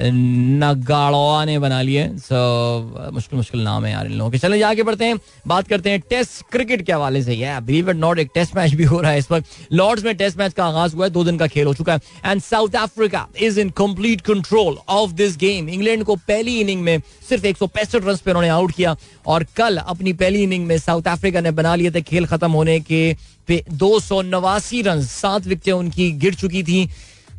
नगाड़वा 0.03 1.45
ने 1.45 1.59
बना 1.59 1.81
लिए। 1.81 2.07
सो 2.17 3.11
मुश्किल 3.13 3.37
मुश्किल 3.37 3.61
नाम 3.61 3.85
है 3.85 3.91
यार 3.91 4.05
इन 4.05 4.11
लोगों 4.11 4.31
के। 4.31 4.37
चले, 4.37 4.61
आगे 4.61 4.83
बढ़ते 4.83 5.05
हैं। 5.05 5.19
बात 5.47 5.67
करते 5.67 5.89
हैं 5.89 5.99
टेस्ट 5.99 6.51
क्रिकेट 6.51 6.85
के 6.85 6.93
हवाले 6.93 7.23
से। 7.23 7.33
यार 7.33 7.61
बिलीव 7.61 7.89
इट 7.89 7.95
नॉट 7.95 8.19
एक 8.19 8.29
टेस्ट 8.35 8.55
मैच 8.55 8.73
भी 8.73 8.83
हो 8.83 9.01
रहा 9.01 9.11
है 9.11 9.17
इस 9.17 9.31
वक्त। 9.31 9.45
लॉर्ड्स 9.73 10.03
में 10.03 10.15
टेस्ट 10.15 10.37
मैच 10.37 10.53
का 10.53 10.65
आगाज़ 10.65 10.95
हुआ 10.95 11.05
है। 11.05 11.11
दो 11.11 11.23
दिन 11.23 11.37
का 11.37 11.47
खेल 11.47 11.67
हो 11.67 11.73
चुका 11.73 11.93
है। 11.93 11.99
And 12.25 12.41
South 12.41 12.75
Africa 12.75 13.27
is 13.39 13.59
in 13.59 13.69
complete 13.69 14.21
control 14.21 14.77
of 14.89 15.11
this 15.11 15.37
game 15.37 15.69
England 15.69 16.03
को 16.03 16.15
पहली 16.15 16.59
इनिंग 16.59 16.81
में 16.81 17.01
सिर्फ़ 17.29 17.45
एक 17.45 17.57
सौ 17.57 17.67
पैंसठ 17.67 17.95
रन 17.95 18.15
पे 18.15 18.31
उन्होंने 18.31 18.49
आउट 18.49 18.71
किया। 18.71 18.95
और 19.27 19.45
कल 19.55 19.77
अपनी 19.77 20.13
पहली 20.13 20.43
इनिंग 20.43 20.65
में 20.67 20.77
साउथ 20.77 21.07
अफ्रीका 21.07 21.41
ने 21.41 21.51
बना 21.51 21.75
लिए 21.75 21.91
थे। 21.91 22.01
खेल 22.01 22.25
खत्म 22.25 22.51
होने 22.51 22.79
के 22.79 23.15
पे 23.47 23.63
दो 23.71 23.99
सौ 23.99 24.21
नवासी 24.21 24.81
रन 24.81 25.01
सात 25.01 25.47
विकेटें 25.47 25.71
उनकी 25.71 26.11
गिर 26.11 26.33
चुकी 26.33 26.63
थी। 26.63 26.89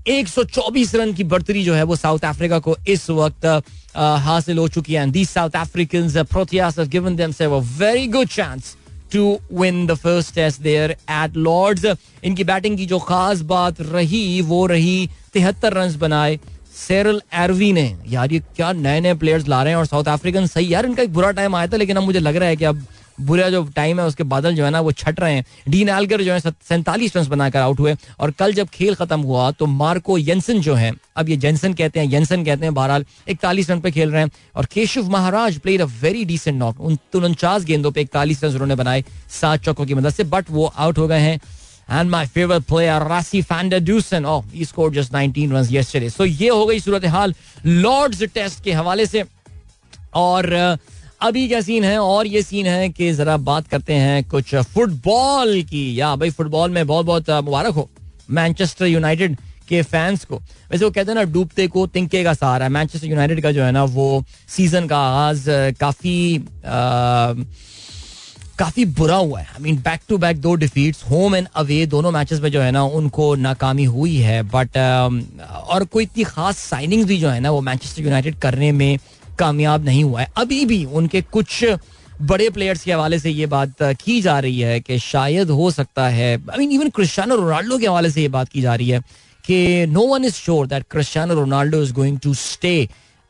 124 0.07 0.95
रन 0.95 1.13
की 1.13 1.25
बढ़तरी 1.25 1.63
जो 1.65 1.75
है 1.75 1.83
वो 1.83 1.97
साउथ 1.97 2.25
अफ्रीका 2.25 2.59
को 2.59 2.77
इस 2.89 3.09
वक्त 3.11 3.47
हासिल 3.97 4.59
हो 4.59 4.69
चुकी 4.69 4.95
है। 4.95 5.11
The 5.11 5.25
South 5.25 5.57
African 5.57 6.23
Proteas 6.23 6.79
have 6.79 6.89
given 6.89 7.19
a 7.19 7.47
very 7.79 8.07
good 8.07 8.29
chance 8.29 8.77
to 9.13 9.39
win 9.53 9.87
the 9.87 9.95
first 9.95 10.35
test 10.35 10.61
there 10.61 10.91
at 10.91 11.37
Lord's 11.37 11.85
इनकी 12.25 12.45
बैटिंग 12.45 12.77
की 12.77 12.87
जो 12.87 12.99
खास 13.01 13.41
बात 13.43 13.81
रही, 13.81 14.41
वो 14.41 14.67
रही 14.67 15.09
तिहत्तर 15.33 15.73
रन 15.73 15.95
बनाए 15.99 16.39
सेरल 16.77 17.21
एरवी 17.35 17.73
ने। 17.73 17.85
यार, 18.09 18.33
ये 18.33 18.39
क्या 18.57 18.73
नए 18.73 19.01
नए 19.01 19.15
प्लेयर्स 19.15 19.49
ला 19.49 19.63
रहे 19.63 19.73
हैं 19.73 19.79
और 19.79 19.87
साउथ 19.87 20.05
अफ्रीकन 20.09 20.47
सही। 20.47 20.73
यार, 20.75 20.87
इनका 20.87 21.03
एक 21.03 21.13
बुरा 21.13 21.31
टाइम 21.31 21.57
आया 21.57 21.67
था, 21.67 21.77
लेकिन 21.77 21.97
अब 21.97 22.03
मुझे 22.03 22.21
लग 22.21 22.37
रहा 22.37 22.49
है 22.49 22.57
कि 22.57 22.65
अब 22.65 22.85
बुरा 23.21 23.49
जो 23.51 23.63
टाइम 23.77 24.01
है 24.01 24.07
उसके 24.07 24.23
बादल 24.25 24.55
जो 24.55 24.65
है 24.65 24.71
ना 24.71 24.81
वो 24.81 24.93
छट 24.93 25.21
रहे 25.21 25.35
हैं। 25.35 25.45
डीन 25.69 25.89
एल्गर 25.89 26.23
जो 26.23 26.33
है 26.33 26.41
सैंतालीस 26.41 27.17
रन 27.17 27.27
बनाकर 27.29 27.61
आउट 27.61 27.81
हुए। 27.81 27.95
और 28.21 28.31
कल 28.31 28.53
जब 28.53 28.69
खेल 28.69 28.95
खत्म 28.95 29.21
हुआ 29.21 29.51
तो 29.51 29.67
मार्को 29.67 30.19
येंसन 30.19 30.61
जो 30.61 30.75
है 30.75 30.93
अब 31.17 31.29
ये 31.29 31.37
जेंसन 31.37 31.75
कहते 31.75 32.01
हैं 32.01 32.07
येंसन 32.07 32.45
कहते 32.45 32.67
हैं 32.67 32.75
बहरहाल 32.75 33.05
इकतालीस 33.29 33.71
रन 33.71 33.81
पे 33.81 33.91
खेल 33.91 34.11
रहे 34.11 34.23
हैं। 34.23 34.31
और 34.57 34.67
Keshav 34.73 35.11
Maharaj 35.11 35.59
played 35.59 35.81
a 35.81 35.87
very 36.03 36.25
decent 36.25 36.59
knock 36.59 36.81
उनचास 36.81 37.65
गेंदों 37.65 37.91
पे 37.91 38.01
इकतालीस 38.01 38.45
रन 38.45 38.51
उन्होंने 38.51 38.75
बनाए 38.75 39.05
सात 39.41 39.65
चौकों 39.65 39.87
की 39.87 39.95
मदद 39.95 40.11
से 40.11 40.25
बट 40.25 40.51
वो 40.51 40.67
आउट 40.67 40.99
हो 40.99 41.09
गए 41.09 41.21
हैं। 41.21 41.41
Favorite 41.93 42.65
player, 42.69 42.99
Rassi 43.09 43.41
van 43.47 43.71
der 43.71 43.81
Dusen. 43.87 44.25
Oh, 44.25 44.43
he 44.53 44.65
scored 44.65 44.95
just 44.99 45.13
19 45.13 45.51
runs 45.53 45.71
yesterday. 45.71 46.11
So 46.11 46.27
ये 46.27 46.49
हो 46.49 46.67
गई 46.67 46.81
सूरत 46.81 47.05
हाल 47.05 47.35
लॉर्ड्स 47.67 48.23
टेस्ट 48.35 48.63
के 48.65 48.73
हवाले 48.73 49.07
से। 49.07 49.25
और 50.15 50.47
अभी 51.23 51.47
क्या 51.49 51.61
सीन 51.61 51.85
है? 51.85 51.99
और 51.99 52.27
ये 52.27 52.43
सीन 52.43 52.67
है 52.67 52.89
कि 52.89 53.13
जरा 53.15 53.37
बात 53.39 53.67
करते 53.69 53.95
हैं 53.95 54.23
कुछ 54.29 54.55
फुटबॉल 54.75 55.63
की। 55.63 56.01
या 56.01 56.15
भाई 56.17 56.31
फुटबॉल 56.31 56.71
में 56.71 56.87
बहुत 56.87 57.07
बहुत 57.07 57.31
मुबारक 57.31 57.75
हो 57.75 57.89
मैनचेस्टर 58.31 58.87
यूनाइटेड 58.87 59.37
के 59.69 59.83
फैंस 59.83 60.25
को। 60.25 60.37
वैसे 60.37 60.85
वो 60.85 60.91
कहते 60.91 61.11
हैं 61.11 61.15
ना 61.15 61.23
डूबते 61.33 61.67
को 61.69 61.87
तिंके 61.87 62.23
का 62.25 62.35
सहारा। 62.35 62.69
मैनचेस्टर 62.69 63.09
यूनाइटेड 63.09 63.43
का 63.43 63.53
जो 63.53 63.63
है 63.65 63.71
ना 63.73 63.85
वो 63.85 64.25
सीज़न 64.49 64.87
का 64.87 64.99
आगाज़ 64.99 65.49
काफ़ी 65.81 66.37
आ, 66.39 67.35
काफ़ी 68.59 68.85
बुरा 68.85 69.17
हुआ 69.17 69.41
है। 69.41 69.47
I 69.47 69.63
mean 69.63 69.77
back 69.77 70.01
to 70.09 70.19
back 70.19 70.41
दो 70.41 70.55
डिफीट्स 70.55 71.05
होम 71.11 71.37
एंड 71.37 71.47
अवे 71.57 71.85
दोनों 71.87 72.11
मैचेस 72.11 72.41
में 72.41 72.51
जो 72.51 72.61
है 72.61 72.71
ना 72.71 72.83
उनको 72.99 73.35
नाकामी 73.37 73.85
हुई 73.85 74.17
है। 74.17 74.43
बट 74.51 74.77
और 74.77 75.85
कोई 75.85 76.05
इतनी 76.05 76.25
खास 76.25 76.59
साइनिंग 76.59 77.05
भी 77.05 77.19
जो 77.19 77.29
है 77.29 77.41
ना 77.41 77.51
वो 77.51 77.61
मैनचेस्टर 77.61 78.03
यूनाइटेड 78.03 78.39
करने 78.41 78.73
में 78.73 78.99
कामयाब 79.39 79.85
नहीं 79.85 80.05
हुआ 80.05 80.21
है। 80.21 80.31
अभी 80.37 80.65
भी 80.67 80.85
उनके 80.85 81.23
कुछ 81.33 81.65
बड़े 82.23 82.49
प्लेयर्स 82.51 82.83
के 82.85 82.93
हवाले 82.93 83.19
से 83.19 83.31
ये 83.31 83.47
बात 83.47 83.83
की 84.05 84.21
जा 84.23 84.39
रही 84.41 84.61
है 84.61 84.81
कि 84.81 84.99
शायद 84.99 85.51
हो 85.51 85.71
सकता 85.71 86.09
है 86.09 86.33
I 86.35 86.59
mean 86.59 86.73
even 86.73 86.91
Cristiano 86.97 87.37
Ronaldo 87.37 87.79
के 87.79 87.87
हवाले 87.87 88.11
से 88.11 88.23
ये 88.23 88.29
बात 88.29 88.49
की 88.49 88.61
जा 88.63 88.75
रही 88.75 88.89
है 88.89 89.01
कि 89.45 89.87
no 89.91 90.07
one 90.09 90.25
is 90.25 90.35
sure 90.35 90.67
that 90.67 90.85
Cristiano 90.91 91.35
Ronaldo 91.35 91.83
is 91.83 91.93
going 91.93 92.19
to 92.23 92.35
stay 92.35 92.77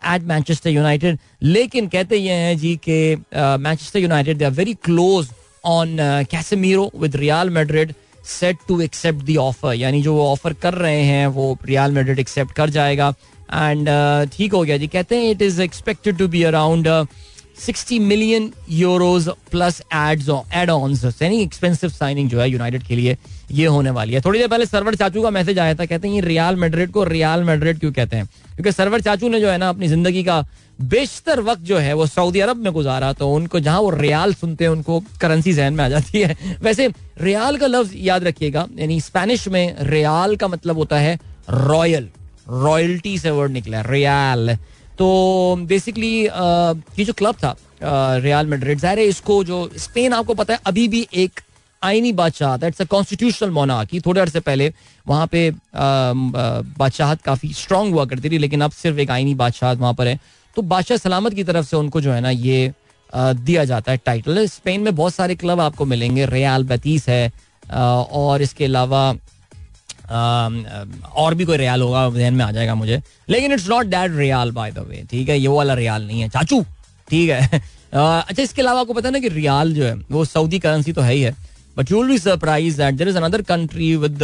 at 0.03 0.22
Manchester 0.28 0.70
United 0.70 1.18
लेकिन 1.42 1.88
कहते 1.88 2.16
ये 2.16 2.32
हैं 2.32 2.57
जी 2.59 2.74
कि 2.88 3.00
Manchester 3.34 3.98
United 4.00 4.38
they 4.38 4.44
are 4.44 4.50
very 4.53 4.74
close 4.84 5.28
on 5.64 5.96
Casemiro 6.30 6.90
with 6.96 7.16
Real 7.16 7.50
Madrid 7.50 7.94
set 8.28 8.57
to 8.68 8.80
accept 8.80 9.24
the 9.26 9.36
offer 9.38 9.74
यानी 9.74 10.03
जो 10.03 10.14
वो 10.14 10.26
ऑफ़र 10.32 10.53
कर 10.62 10.74
रहे 10.74 11.00
हैं, 11.03 11.26
वो 11.26 11.59
रियाल 11.66 11.92
मेड्रिड 11.92 12.18
एक्सेप्ट 12.18 12.53
कर 12.57 12.70
जाएगा। 12.70 13.12
एंड 13.53 13.88
uh, 13.88 14.36
ठीक 14.36 14.53
हो 14.53 14.62
गया 14.62 14.76
जी। 14.76 14.86
कहते 14.88 15.16
हैं 15.16 15.30
it 15.30 15.42
is 15.42 15.61
expected 15.62 16.18
to 16.18 16.28
be 16.28 16.42
around 16.42 16.88
sixty 17.59 17.98
million 17.98 18.50
euros 18.70 19.28
plus 19.50 19.80
adds 19.94 20.28
add 20.55 20.70
ons 20.70 21.05
यानी 21.22 21.42
एक्सपेंसिव 21.42 21.90
साइनिंग 21.90 22.28
जो 22.30 22.40
है 22.40 22.48
यूनाइटेड 22.50 22.82
के 22.82 22.96
लिए 22.96 23.16
ये 23.53 23.66
होने 23.66 23.90
वाली 23.90 24.12
है। 24.12 24.20
थोड़ी 24.20 24.38
देर 24.38 24.48
पहले 24.48 24.66
सरवर 24.66 24.94
चाचू 24.94 25.22
का 25.22 25.30
मैसेज 25.30 25.59
आया 25.59 25.74
था। 25.74 25.86
कहते 25.86 26.09
हैं 26.09 26.14
ये 26.14 26.20
रियाल 26.20 26.57
मेड्रिड 26.57 26.90
को 26.90 27.05
रियाल 27.05 27.44
मेड्रिड 27.44 27.78
क्यों 27.80 27.92
कहते 27.92 28.16
हैं? 28.16 28.26
क्योंकि 28.55 28.72
सरवर 28.72 29.00
चाचू 29.00 29.28
ने 29.28 29.40
जो 29.40 29.48
है 29.48 29.59
ना 29.59 29.68
अपनी 29.68 29.88
ज़िंदगी 29.88 30.22
का 30.24 30.40
बेशतर 30.78 31.40
वक्त 31.40 31.62
जो 31.62 31.78
है 31.78 31.92
वो 31.94 32.07
सऊदी 32.07 32.40
अरब 32.40 32.57
में 32.57 32.72
गुजारा। 32.72 33.12
तो 33.12 33.30
उनको 33.32 33.61
जहाँ 33.61 33.80
वो 33.80 33.90
रियाल 33.90 34.34
सुनते 34.34 34.64
हैं 34.64 34.70
उनको 34.70 35.03
करेंसी 35.20 35.53
जहन 35.53 35.74
में 35.74 35.84
आ 35.84 35.88
जाती 35.88 36.20
है। 36.20 36.36
वैसे 36.62 36.88
रियाल 37.20 37.57
का 37.57 37.66
लफ्ज 37.66 37.92
याद 37.96 38.24
रखिएगा। 38.24 38.66
यानी 38.78 39.00
स्पेनिश 39.00 39.46
में 39.48 39.76
रियाल 39.82 40.36
का 40.36 40.48
मतलब 40.48 40.76
होता 40.76 40.98
है 40.98 41.18
रॉयल 41.50 42.09
रॉयल्टी 42.47 43.18
से 43.18 43.30
वर्ड 43.30 43.53
निकला 43.53 43.80
रियाल 43.82 44.57
तो 44.99 45.07
बेसिकली 45.68 46.12
ये 46.22 47.05
जो 47.05 47.12
क्लब 47.12 47.34
था 47.34 47.55
रियाल 48.18 48.47
मेड्रिड 48.47 48.78
ज़ाहिर 48.78 48.99
है 48.99 49.05
इसको 49.07 49.43
जो 49.45 49.68
स्पेन 49.78 50.12
आपको 50.12 50.34
पता 50.34 50.55
है, 50.55 50.61
अभी 50.66 50.86
भी 50.88 51.07
एक 51.14 51.40
आईनी 51.82 52.12
बादशाह 52.12 52.57
था 52.59 52.66
इट्स 52.66 52.80
अ 52.80 52.84
कॉन्स्टिट्यूशनल 52.86 53.51
मोनार्की 53.51 54.01
थोड़े 54.01 54.20
अरसे 54.20 54.40
पहले 54.40 54.72
वहाँ 55.07 55.26
पे 55.26 55.51
बादशाहत 55.74 57.22
काफ़ी 57.22 57.53
स्ट्रांग 57.55 57.93
हुआ 57.93 58.05
करती 58.05 58.30
थी, 58.30 58.38
लेकिन 58.38 58.61
अब 58.61 58.70
सिर्फ़ 58.72 58.99
एक 59.01 59.11
आईनी 59.11 59.34
बादशाहत 59.34 59.78
वहाँ 59.78 59.95
पर 59.95 60.07
है। 60.07 60.18
तो 60.57 60.62
बादशाह 60.64 60.99
सलामत 60.99 61.34
की 61.34 61.45
तरफ़ 61.45 61.66
से 61.66 61.76
उनको 61.76 62.01
जो 62.01 62.12
है 62.12 62.20
ना, 62.20 62.30
ये 62.30 62.72
दिया 63.12 63.64
जाता 63.64 63.93
है 63.93 63.99
टाइटल 64.05 64.47
स्पेन 64.47 64.80
में 64.80 64.95
बहुत 64.95 65.14
सारे 65.14 65.34
क्लब 65.36 65.61
आपको 65.61 65.84
मिलेंगे 65.86 66.26
रियाल 66.26 66.64
बतीस 66.64 67.09
है 67.09 67.32
और 67.72 68.43
इसके 68.43 68.64
अलावा 68.64 69.12
और 70.12 71.34
भी 71.34 71.44
कोई 71.44 71.56
रियाल 71.56 71.82
होगा, 71.82 72.08
जहन 72.10 72.34
में 72.34 72.44
आ 72.44 72.50
जाएगा 72.52 72.74
मुझे। 72.74 73.00
लेकिन 73.28 73.52
it's 73.52 73.68
not 73.68 73.86
that 73.86 74.16
riyal 74.16 74.50
by 74.52 74.70
the 74.70 74.86
way 74.88 75.02
ठीक 75.10 75.28
है? 75.28 75.38
ये 75.38 75.48
वाला 75.48 75.74
रियाल 75.74 76.06
नहीं 76.06 76.20
है। 76.20 76.28
चाचू, 76.28 76.62
ठीक 77.08 77.30
है? 77.30 77.60
अच्छा 77.94 78.42
इसके 78.42 78.62
अलावा 78.62 78.80
आपको 78.80 78.92
पता 78.94 79.10
ना 79.10 79.18
कि 79.18 79.28
रियाल 79.30 79.72
जो 79.74 79.84
है, 79.84 79.94
वो 80.10 80.24
सऊदी 80.24 80.58
करेंसी 80.58 80.92
तो 80.92 81.00
है 81.00 81.14
ही 81.14 81.22
है 81.22 81.34
but 81.76 81.90
you 81.90 81.98
will 81.98 82.10
be 82.10 82.18
surprise 82.18 82.76
that 82.76 82.94
there 82.94 83.08
is 83.08 83.16
another 83.16 83.42
country 83.44 83.94
with 83.96 84.22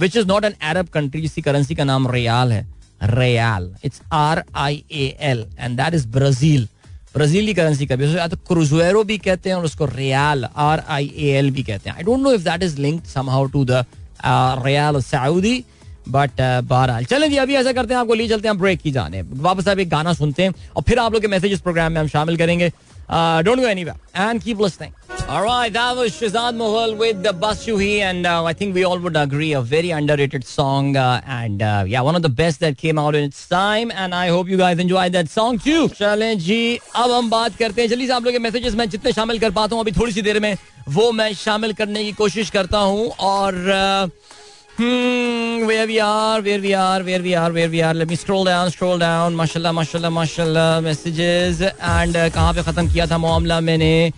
which 0.00 0.16
is 0.16 0.26
not 0.26 0.44
an 0.44 0.54
Arab 0.70 0.88
country 0.94 1.20
जिसकी 1.22 1.42
करेंसी 1.42 1.74
का 1.74 1.84
नाम 1.84 2.10
रियाल 2.10 2.52
है। 2.52 2.66
Real 3.04 3.70
it's 3.84 4.00
R 4.12 4.42
I 4.56 4.82
A 4.92 5.06
L 5.22 5.44
and 5.58 5.76
that 5.76 5.94
is 5.94 6.06
Brazil 6.08 6.68
Brazil 7.14 7.46
की 7.46 7.54
currency 7.54 7.86
का 7.86 7.96
भी 7.96 8.06
तो 8.28 8.36
क्रुजेरो 8.48 9.02
भी 9.04 9.18
कहते 9.18 9.50
हैं, 9.50 9.56
और 9.56 9.64
उसको 9.64 9.86
real 9.86 10.44
R 10.44 10.82
I 10.88 11.12
A 11.16 11.28
L 11.38 11.50
भी 11.50 11.62
कहते 11.62 11.90
हैं। 11.90 11.96
I 11.96 12.02
don't 12.02 12.20
know 12.20 12.32
if 12.32 12.42
that 12.42 12.62
is 12.62 12.80
linked 12.80 13.06
somehow 13.06 13.44
to 13.46 13.64
the 13.64 13.84
riyal 14.26 15.00
Saudi 15.02 15.64
but 16.08 16.40
बहरहाल। 16.40 17.04
चलें 17.04 17.28
जी, 17.30 17.36
अभी 17.36 17.54
ऐसा 17.54 17.72
करते 17.72 17.94
हैं, 17.94 18.00
आपको 18.00 18.14
लिए 18.14 18.28
चलते 18.28 18.48
हैं 18.48 18.58
ब्रेक 18.58 18.80
की 18.80 18.90
जाने 18.90 19.22
वापस 19.22 19.68
आप 19.68 19.78
एक 19.78 19.88
गाना 19.88 20.12
सुनते 20.12 20.42
हैं, 20.42 20.54
और 20.76 20.82
फिर 20.82 20.98
आप 20.98 21.12
लोग 21.12 21.22
के 21.22 21.28
मैसेज 21.28 21.52
इस 21.52 21.60
प्रोग्राम 21.60 21.92
में 21.92 22.00
हम 22.00 22.08
शामिल 22.08 22.36
करेंगे। 22.36 22.70
Don't 23.11 23.59
go 23.59 23.67
anywhere 23.67 24.29
and 24.29 24.41
keep 24.43 24.61
listening 24.61 24.93
Alright, 25.29 25.73
that 25.73 25.97
was 25.97 26.13
Shazad 26.13 26.55
Mohal 26.59 26.93
with 26.99 27.17
the 27.23 27.31
Bashuhi, 27.41 27.89
and 27.99 28.25
uh, 28.25 28.43
I 28.43 28.53
think 28.53 28.73
we 28.77 28.83
all 28.83 28.97
would 28.97 29.15
agree 29.15 29.49
a 29.53 29.61
very 29.61 29.91
underrated 29.91 30.45
song, 30.51 30.87
uh, 30.97 31.21
and 31.27 31.61
uh, 31.61 31.83
yeah, 31.85 32.01
one 32.07 32.15
of 32.15 32.23
the 32.23 32.31
best 32.39 32.61
that 32.61 32.79
came 32.79 33.01
out 33.01 33.17
in 33.19 33.27
its 33.29 33.43
time, 33.51 33.91
and 33.91 34.15
I 34.15 34.23
hope 34.29 34.49
you 34.53 34.57
guys 34.61 34.79
enjoyed 34.79 35.17
that 35.17 35.29
song 35.35 35.59
too. 35.67 35.83
चलें 35.99 36.39
जी 36.47 36.59
अब 37.03 37.11
हम 37.11 37.29
बात 37.29 37.57
करते 37.59 37.81
हैं 37.81 37.89
जल्दी 37.89 38.07
से 38.07 38.13
आप 38.13 38.23
लोग 38.25 38.33
के 38.33 38.39
मैसेजेस 38.47 38.75
मैं 38.81 38.89
जितने 38.95 39.11
शामिल 39.19 39.39
कर 39.39 39.51
पाता 39.59 39.75
हूँ 39.75 39.83
अभी 39.83 39.91
थोड़ी 39.99 40.11
सी 40.11 40.21
देर 40.29 40.39
में 40.47 40.55
वो 40.97 41.11
मैं 41.21 41.33
शामिल 41.45 41.73
करने 41.81 42.03
की 42.03 42.11
कोशिश 42.23 42.49
करता 42.57 42.77
हूँ 42.77 43.09
और 43.33 43.63
uh, 43.77 44.09
Hmm, 44.09 44.42
where 44.78 45.86
we 45.86 46.00
are, 46.00 46.42
where 46.42 46.60
we 46.60 46.74
are, 46.74 47.02
where 47.02 47.22
we 47.22 47.34
are, 47.34 47.52
where 47.52 47.68
we 47.68 47.80
are. 47.82 47.94
Let 47.94 48.08
me 48.08 48.16
scroll 48.16 48.44
down, 48.44 48.70
scroll 48.70 48.98
down. 48.98 49.34
माशाल्लाह, 49.34 49.72
माशाल्लाह, 49.72 50.10
माशाल्लाह. 50.10 50.80
Messages. 50.82 51.62
And 51.62 52.16
uh, 52.16 52.30
कहाँ 52.34 52.52
पे 52.54 52.62
खत्म 52.62 52.88
किया 52.92 53.06
था 53.06 53.18
मामला 53.18 53.60
मैंने? 53.60 54.12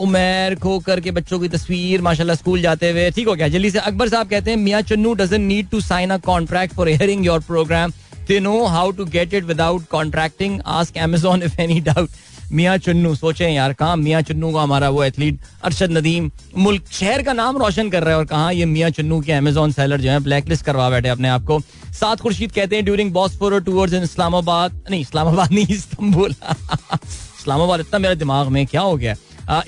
उमेर 0.00 0.54
के 0.64 1.10
बच्चों 1.10 1.38
की 1.40 1.48
तस्वीर 1.48 2.02
माशाल्लाह 2.02 2.36
स्कूल 2.36 2.60
जाते 2.62 2.90
हुए। 2.90 3.10
ठीक 3.10 3.26
हो 3.28 3.34
गया? 3.34 3.48
जल्दी 3.48 3.70
से 3.70 3.78
अकबर 3.78 4.08
साहब 4.08 4.28
कहते 4.28 4.50
हैं 4.50 4.58
मियाँ 4.58 4.82
Channu 4.82 5.12
doesn't 5.14 5.40
need 5.40 5.68
to 5.70 5.80
sign 5.80 6.10
a 6.10 6.16
contract 6.24 6.74
for 6.74 6.88
hearing 6.88 7.26
your 7.26 7.40
programme 7.48 7.92
they 8.28 8.38
know 8.40 8.64
how 8.66 8.90
to 8.90 9.04
get 9.04 9.34
it 9.34 9.44
without 9.44 9.86
contracting 9.90 10.60
ask 10.66 10.98
Amazon 10.98 11.42
if 11.42 11.60
any 11.60 11.80
doubt 11.88 12.08
मियाँ 12.52 12.76
चुन्नू, 12.78 13.14
सोचे 13.14 13.48
यार, 13.48 13.72
कहा 13.72 13.94
मियाँ 13.96 14.20
चुन्नू 14.22 14.52
का 14.52 14.62
हमारा 14.62 14.88
वो 14.90 15.02
एथलीट 15.04 15.38
अरशद 15.64 15.90
नदीम, 15.92 16.30
मुल्क, 16.56 16.84
शहर 16.92 17.22
का 17.22 17.32
नाम 17.32 17.56
रोशन 17.58 17.90
कर 17.90 18.02
रहा 18.02 18.10
है 18.10 18.18
और 18.18 18.24
कहा 18.26 18.50
ये 18.50 18.64
मियाँ 18.66 18.90
चुन्नू 18.90 19.20
के 19.20 19.32
अमेजोन 19.32 19.72
सेलर 19.72 20.00
जो 20.00 20.10
है 20.10 20.18
ब्लैक 20.20 20.48
लिस्ट 20.48 20.64
करवा 20.64 20.88
बैठे 20.90 21.08
अपने 21.08 21.28
आप 21.28 21.44
को। 21.44 21.60
सात 22.00 22.20
खुर्शीद 22.20 22.52
कहते 22.52 22.76
हैं 22.76 22.84
ड्यूरिंग 22.84 23.12
बॉसफोर 23.12 23.60
टूवर्स 23.62 23.92
इन 23.92 24.02
इस्लामाबाद 24.02 24.80
नहीं 24.90 25.00
इस्लामाबाद 25.00 25.52
नहीं 25.52 25.66
इस्तांबुल 25.68 26.30
इस्लामाबाद 26.30 27.80
इतना 27.86 27.98
मेरे 27.98 28.14
दिमाग 28.16 28.48
में, 28.48 28.66
क्या 28.66 28.80
हो 28.80 28.96
गया? 28.96 29.14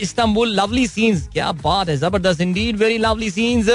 इस्तांबुल 0.00 0.54
लवली 0.54 0.86
सीन्स 0.88 1.28
क्या 1.32 1.50
बात 1.54 1.88
है, 1.88 1.96
ज़बरदस्त 1.96 2.40
indeed 2.40 2.76
very 2.76 2.98
lovely 2.98 3.30
scenes 3.30 3.68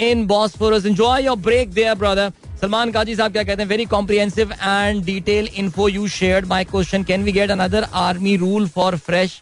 in 0.00 0.26
Bosphorus 0.26 0.86
enjoy 0.86 1.24
your 1.24 1.36
break 1.38 1.72
there 1.72 1.94
brother 1.94 2.30
Salman 2.60 2.90
Kazi 2.92 3.14
साहब 3.16 3.32
क्या 3.32 3.42
कहते 3.42 3.62
हैं 3.62 3.68
very 3.68 3.84
comprehensive 3.86 4.52
and 4.54 5.04
detail 5.04 5.48
info 5.56 5.88
you 5.88 6.06
shared 6.10 6.46
my 6.46 6.64
question 6.64 7.04
can 7.04 7.22
we 7.24 7.32
get 7.32 7.50
another 7.50 7.86
army 7.98 8.36
rule 8.36 8.68
for 8.68 8.96
fresh 9.06 9.40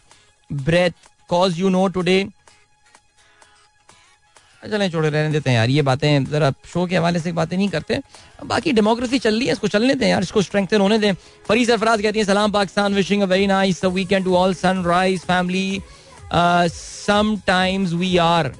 breath 0.49 1.09
cause 1.29 1.59
you 1.59 1.69
know 1.69 1.87
today 1.87 2.25
चलें 4.63 4.89
छोड़े 4.91 5.09
रहने 5.09 5.31
देते 5.31 5.49
हैं 5.49 5.57
यार 5.57 5.69
ये 5.69 5.81
बातें 5.81 6.25
जरा 6.25 6.51
शो 6.73 6.85
के 6.85 6.95
हवाले 6.95 7.19
से 7.19 7.31
बातें 7.31 7.55
नहीं 7.57 7.69
करते 7.69 7.99
बाकी 8.45 8.71
डेमोक्रेसी 8.73 9.19
चल 9.19 9.37
रही 9.37 9.47
है 9.47 9.53
इसको 9.53 9.67
चलने 9.67 9.95
दें 9.95 10.07
यार 10.07 10.21
इसको 10.21 10.41
स्ट्रेंथन 10.41 10.81
होने 10.81 10.97
दें 10.99 11.13
फरी 11.47 11.65
सरफराज 11.65 12.01
कहती 12.01 12.19
हैं 12.19 12.25
सलाम 12.25 12.51
Pakistan 12.51 12.93
wishing 12.93 13.21
a 13.21 13.25
very 13.27 13.47
nice 13.47 13.83
weekend 13.85 14.25
to 14.25 14.35
all 14.35 14.53
Sunrise 14.55 15.21
family 15.21 15.81
sometimes 16.33 17.93
we 17.93 18.15
are 18.17 18.51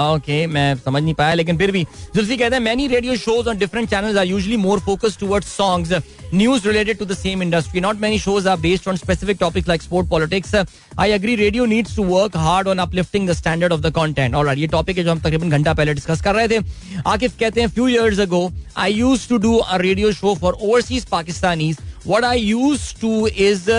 okay 0.00 0.46
मैं 0.46 0.74
समझ 0.76 1.02
नहीं 1.02 1.14
पाया, 1.14 1.34
लेकिन 1.34 1.58
फिर 1.58 1.70
भी 1.70 1.82
जुल्फी 2.14 2.36
कहते 2.36 2.54
हैं 2.56 2.62
many 2.62 2.86
radio 2.88 3.16
shows 3.16 3.48
on 3.48 3.58
different 3.58 3.88
channels 3.90 4.16
are 4.18 4.26
usually 4.26 4.56
more 4.56 4.80
focus 4.80 5.16
towards 5.20 5.48
songs 5.56 5.92
news 6.34 6.66
related 6.68 6.98
to 6.98 7.04
the 7.04 7.14
same 7.16 7.42
industry 7.42 7.80
not 7.80 8.00
many 8.00 8.18
shows 8.18 8.48
are 8.48 8.56
based 8.60 8.88
on 8.88 8.96
specific 8.96 9.36
topics 9.40 9.68
like 9.68 9.82
sport 9.82 10.08
politics 10.10 10.54
I 10.54 11.10
agree 11.10 11.34
radio 11.36 11.64
needs 11.66 11.96
to 11.96 12.04
work 12.06 12.36
hard 12.36 12.68
on 12.68 12.78
uplifting 12.78 13.28
the 13.28 13.32
standard 13.32 13.72
of 13.72 13.80
the 13.80 13.92
content 13.96 14.34
और 14.34 14.58
ये 14.58 14.66
topic 14.76 14.98
है 14.98 15.04
जो 15.04 15.10
हम 15.10 15.20
तकरीबन 15.20 15.50
घंटा 15.50 15.74
पहले 15.74 15.94
discuss 15.94 16.22
कर 16.22 16.34
रहे 16.34 16.48
थे। 16.48 16.58
आकिफ 17.06 17.38
कहते 17.40 17.60
हैं 17.60 17.68
few 17.68 17.88
years 17.88 18.20
ago 18.20 18.50
I 18.78 18.92
use 18.92 19.28
to 19.28 19.36
do 19.38 19.56
a 19.56 19.76
radio 19.78 20.12
show 20.12 20.34
for 20.40 20.58
overseas 20.62 21.04
Pakistanis 21.10 21.78
what 22.06 22.24
I 22.24 22.40
use 22.40 22.94
to 23.00 23.26
is 23.26 23.70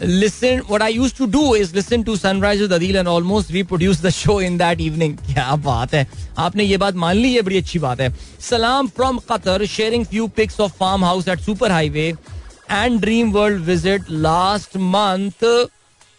listen 0.00 0.60
what 0.60 0.82
I 0.82 0.88
used 0.88 1.16
to 1.16 1.26
do 1.26 1.54
is 1.54 1.74
listen 1.74 2.04
to 2.04 2.16
Sunrise 2.16 2.60
with 2.60 2.72
Adil 2.72 2.98
and 2.98 3.08
almost 3.08 3.52
reproduce 3.52 4.00
the 4.00 4.10
show 4.10 4.38
in 4.40 4.56
that 4.58 4.80
evening. 4.80 5.16
क्या 5.26 5.54
बात 5.56 5.94
है 5.94 6.06
आपने 6.38 6.64
ये 6.64 6.76
बात 6.76 6.94
मान 6.94 7.16
ली 7.16 7.28
ये 7.34 7.42
बड़ी 7.42 7.58
अच्छी 7.58 7.78
बात 7.78 8.00
है 8.00 8.12
सलाम 8.48 8.88
from 8.96 9.18
Qatar 9.30 9.64
sharing 9.66 10.04
few 10.06 10.26
pics 10.36 10.60
of 10.60 10.76
farm 10.78 11.04
house 11.04 11.28
at 11.28 11.40
super 11.40 11.72
highway 11.72 12.08
and 12.70 13.00
dream 13.00 13.32
world 13.32 13.62
visit 13.64 14.10
last 14.10 14.76
month 14.76 15.44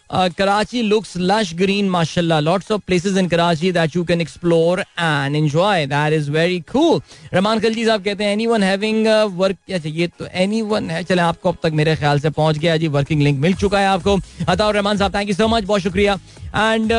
Uh, 0.09 0.27
looks 0.73 1.15
lush 1.17 1.53
green, 1.53 1.87
mashallah. 1.87 2.41
Lots 2.41 2.71
of 2.71 2.83
places 2.83 3.15
in 3.15 3.29
Karachi 3.29 3.69
that 3.69 3.93
you 3.93 4.03
can 4.03 4.19
explore 4.19 4.83
and 4.97 5.35
enjoy. 5.35 5.85
That 5.85 6.13
is 6.13 6.29
very 6.29 6.63
cool. 6.71 7.01
Raman 7.33 7.59
Khalji 7.59 7.85
साहब 7.85 8.03
कहते 8.03 8.23
हैं 8.23 8.35
anyone 8.37 8.63
having 8.63 9.05
work 9.35 9.57
अच्छा 9.73 9.89
ये 9.89 10.07
तो 10.19 10.25
anyone 10.45 10.89
है 10.91 11.03
चले 11.03 11.21
आपको 11.21 11.49
अब 11.49 11.57
तक 11.63 11.73
मेरे 11.81 11.95
ख्याल 11.95 12.19
से 12.19 12.29
पहुँच 12.29 12.57
गया 12.57 12.77
जी 12.77 12.87
वर्किंग 12.97 13.21
लिंक 13.21 13.39
मिल 13.39 13.53
चुका 13.53 13.79
है 13.79 13.87
आपको 13.87 14.17
अताउर 14.47 14.75
रहमान 14.75 14.97
साहब 14.97 15.15
थैंक 15.15 15.29
यू 15.29 15.35
सो 15.35 15.47
मच 15.47 15.63
बहुत 15.63 15.81
शुक्रिया 15.81 16.13
एंड 16.55 16.93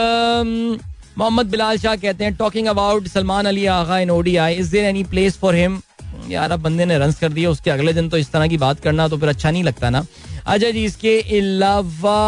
मोहम्मद 1.19 1.51
बिलाल 1.51 1.79
शाह 1.79 1.97
कहते 1.97 2.25
हैं 2.25 2.35
talking 2.37 2.67
about 2.67 3.09
Salman 3.09 3.47
Ali 3.47 3.67
Agha 3.75 3.99
in 3.99 4.11
ODI 4.11 4.55
is 4.55 4.73
there 4.73 4.85
any 4.85 5.05
place 5.11 5.39
for 5.39 5.55
him 5.55 5.81
यार 6.29 6.51
अब 6.53 6.61
बंदे 6.63 6.85
ने 6.85 6.99
रन 6.99 7.13
कर 7.21 7.33
दिया 7.33 7.51
उसके 7.51 7.71
अगले 7.71 7.93
दिन 7.93 8.09
तो 8.09 8.17
इस 8.17 8.33
तरह 8.33 8.47
की 8.49 8.57
बात 8.59 8.81
करना 8.81 9.09
तो 9.09 9.17
फिर 9.19 9.29
अच्छा 9.29 9.51
नहीं 9.51 9.65
लगता 9.65 9.91
ना 9.91 10.05
अच्छा 10.47 10.71
जी, 10.71 10.85
इसके 10.85 11.19
अलावा 11.39 12.19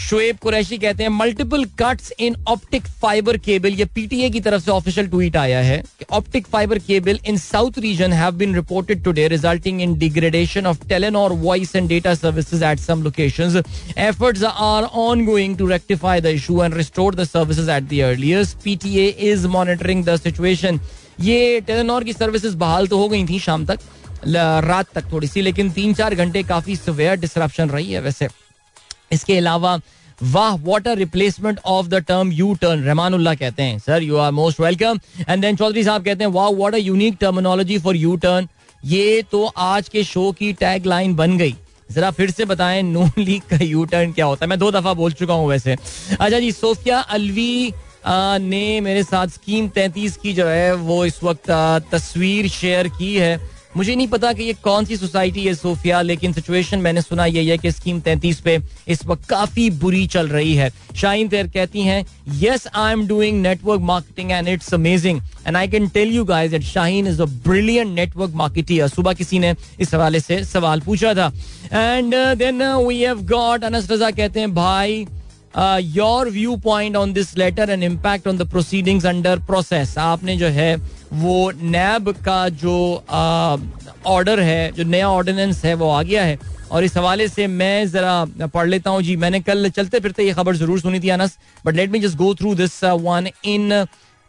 शुएब 0.00 0.36
कुरैशी 0.42 0.76
कहते 0.78 1.02
हैं 1.02 1.10
multiple 1.10 1.64
cuts 1.78 2.12
in 2.20 2.36
optic 2.48 2.86
fibre 3.02 3.36
cable 3.38 3.72
ये 3.74 3.84
पीटीए 3.94 4.28
की 4.30 4.40
तरफ़ 4.40 4.62
से 4.62 4.70
ऑफिशियल 4.70 5.08
ट्वीट 5.08 5.36
आया 5.36 5.58
है 5.60 5.78
कि 5.98 6.04
optic 6.16 6.46
fibre 6.46 6.78
cable 6.78 7.18
in 7.28 7.36
south 7.36 7.78
region 7.78 8.12
have 8.12 8.32
been 8.34 8.54
reported 8.54 9.02
today 9.04 9.26
resulting 9.28 9.80
in 9.82 9.98
degradation 9.98 10.66
of 10.66 10.86
Telenor 10.88 11.32
voice 11.40 11.74
and 11.76 11.88
data 11.88 12.14
services 12.14 12.64
at 12.64 12.78
some 12.78 13.02
locations 13.02 13.56
efforts 13.98 14.44
are 14.44 14.84
ongoing 15.02 15.56
to 15.58 15.66
rectify 15.68 16.20
the 16.20 16.34
issue 16.38 16.62
and 16.64 16.74
restore 16.74 17.14
the 17.14 17.24
services 17.26 17.70
at 17.70 17.82
the 17.84 18.00
earliest 18.04 18.56
PTA 18.64 19.06
is 19.32 19.46
monitoring 19.48 20.04
the 20.04 20.16
situation 20.18 20.80
ये 21.22 21.60
Telenor 21.66 22.04
की 22.04 22.12
services 22.12 22.56
बहाल 22.56 22.86
तो 22.86 22.98
हो 22.98 23.08
गई 23.08 23.24
थी 23.26 23.38
शाम 23.40 23.64
तक 23.66 23.78
रात 24.26 24.86
तक 24.94 25.12
थोड़ी 25.12 25.26
सी, 25.28 25.42
लेकिन 25.42 25.70
तीन 25.70 25.94
चार 25.94 26.14
घंटे 26.14 26.42
काफ़ी 26.44 26.76
सवेयर 26.76 27.16
डिसरप्शन 27.16 27.70
रही 27.70 27.92
है 27.92 28.00
वैसे। 28.00 28.28
इसके 29.12 29.36
अलावा, 29.38 29.78
वाह 30.22 30.56
water 30.62 30.96
replacement 30.96 31.58
of 31.66 31.86
the 31.88 31.94
term 32.08 32.32
U 32.32 32.54
turn 32.60 32.82
Rahmanullah 32.82 33.34
कहते 33.34 33.62
हैं। 33.62 33.78
Sir 33.78 34.02
you 34.02 34.16
are 34.16 34.32
most 34.32 34.60
welcome 34.60 34.98
and 35.28 35.40
then 35.42 35.56
Chaudhry 35.56 35.84
साहब 35.84 36.04
कहते 36.04 36.24
हैं 36.24 36.30
वाह 36.32 36.48
what 36.50 36.74
a 36.74 36.78
unique 36.78 37.16
terminology 37.20 37.78
for 37.78 37.96
U 37.96 38.16
turn 38.16 38.48
ये 38.82 39.22
तो 39.32 39.44
आज 39.58 39.88
के 39.88 40.04
शो 40.04 40.30
की 40.32 40.52
टैग 40.54 40.86
लाइन 40.86 41.14
बन 41.16 41.36
गई। 41.38 41.54
जरा 41.90 42.10
फिर 42.10 42.30
से 42.30 42.44
बताएँ, 42.44 42.82
नून 42.82 43.10
लीग 43.18 43.42
का 43.50 43.64
यू 43.64 43.84
टर्न 43.84 44.12
क्या 44.12 44.26
होता 44.26 44.44
है? 44.44 44.48
मैं 44.50 44.58
दो 44.58 44.70
दफ़ा 44.70 44.92
बोल 44.94 45.12
चुका 45.12 45.34
हूँ 45.34 45.48
वैसे। 45.48 45.76
अच्छा 46.20 46.38
जी, 46.38 46.50
सोफिया 46.52 46.98
अलवी 46.98 47.72
ने 48.06 48.80
मेरे 48.80 49.02
साथ 49.02 49.26
स्कीम 49.28 49.68
तैतीस 49.68 50.16
की 50.16 50.32
जो 50.34 50.46
है, 50.46 50.74
वो 50.74 51.04
इस 51.04 51.22
वक्त 51.22 51.50
तस्वीर 51.92 52.48
शेयर 52.48 52.88
की 52.88 53.14
है। 53.16 53.36
मुझे 53.76 53.94
नहीं 53.94 54.06
पता 54.08 54.32
कि 54.32 54.42
ये 54.42 54.52
कौन 54.54 54.84
सी 54.84 54.96
सोसाइटी 54.96 55.44
है, 55.44 55.54
सोफिया, 55.54 56.00
लेकिन 56.02 56.32
सिचुएशन 56.32 56.78
मैंने 56.78 57.02
सुना 57.02 57.24
यही 57.26 57.48
है 57.48 57.56
कि 57.58 57.70
स्कीम 57.72 58.00
तैतीस 58.00 58.40
पे 58.40 58.58
इस 58.88 59.04
वक्त 59.06 59.28
काफ़ी 59.28 59.68
बुरी 59.72 60.06
चल 60.06 60.28
रही 60.28 60.54
है। 60.54 60.70
शाइन 60.96 61.28
तेर 61.28 61.48
कहती 61.48 61.82
हैं 61.82 62.04
yes 62.40 62.66
I 62.74 62.92
am 62.92 63.06
doing 63.08 63.40
network 63.42 63.80
marketing 63.82 64.30
and 64.30 64.48
it's 64.48 64.74
amazing 64.74 65.20
and 65.46 65.56
I 65.56 65.68
can 65.68 65.88
tell 65.88 66.14
you 66.14 66.24
guys 66.24 66.50
that 66.50 66.62
Shaheen 66.62 67.06
is 67.06 67.22
a 67.22 67.26
brilliant 67.44 67.94
network 67.94 68.34
marketeer 68.34 68.88
सुबह 68.88 69.12
किसी 69.12 69.38
ने 69.38 69.54
इस 69.80 69.94
हवाले 69.94 70.20
से 70.20 70.42
सवाल 70.44 70.80
पूछा 70.80 71.14
था। 71.14 71.32
And 71.72 72.14
then 72.38 72.62
we 72.62 73.00
have 73.00 73.22
got 73.26 73.64
Anas 73.64 73.90
Raza 73.90 74.10
कहते 74.10 74.40
हैं, 74.40 74.54
भाई 74.54 75.06
your 75.54 76.28
view 76.30 76.56
point 76.64 76.96
on 76.96 77.12
this 77.12 77.36
letter 77.38 77.70
and 77.70 77.82
impact 77.84 78.28
on 78.28 78.38
the 78.38 78.48
proceedings 78.50 79.06
under 79.06 79.38
process 79.46 79.96
आपने 79.98 80.36
जो 80.36 80.46
है, 80.48 80.74
वो 81.14 81.50
नैब 81.54 82.10
का 82.24 82.48
जो 82.48 83.04
ऑर्डर 84.06 84.40
है, 84.40 84.70
जो 84.72 84.84
नया 84.84 85.08
ऑर्डिनेंस 85.10 85.64
है, 85.64 85.74
वो 85.74 85.90
आ 85.90 86.02
गया 86.02 86.24
है। 86.24 86.38
और 86.70 86.84
इस 86.84 86.96
हवाले 86.96 87.26
से 87.28 87.46
मैं 87.46 87.88
जरा 87.88 88.46
पढ़ 88.46 88.66
लेता 88.68 88.90
हूँ। 88.90 89.02
जी, 89.02 89.16
मैंने 89.16 89.40
कल, 89.40 89.68
चलते 89.70 90.00
फिरते 90.00 90.24
ये 90.24 90.32
खबर 90.32 90.56
ज़रूर 90.56 90.80
सुनी 90.80 91.00
थी 91.00 91.08
Anas 91.08 91.38
but 91.64 91.74
let 91.74 91.90
me 91.90 92.00
just 92.00 92.16
go 92.16 92.34
through 92.34 92.54
this 92.54 92.82
one 92.84 93.28
in 93.44 93.72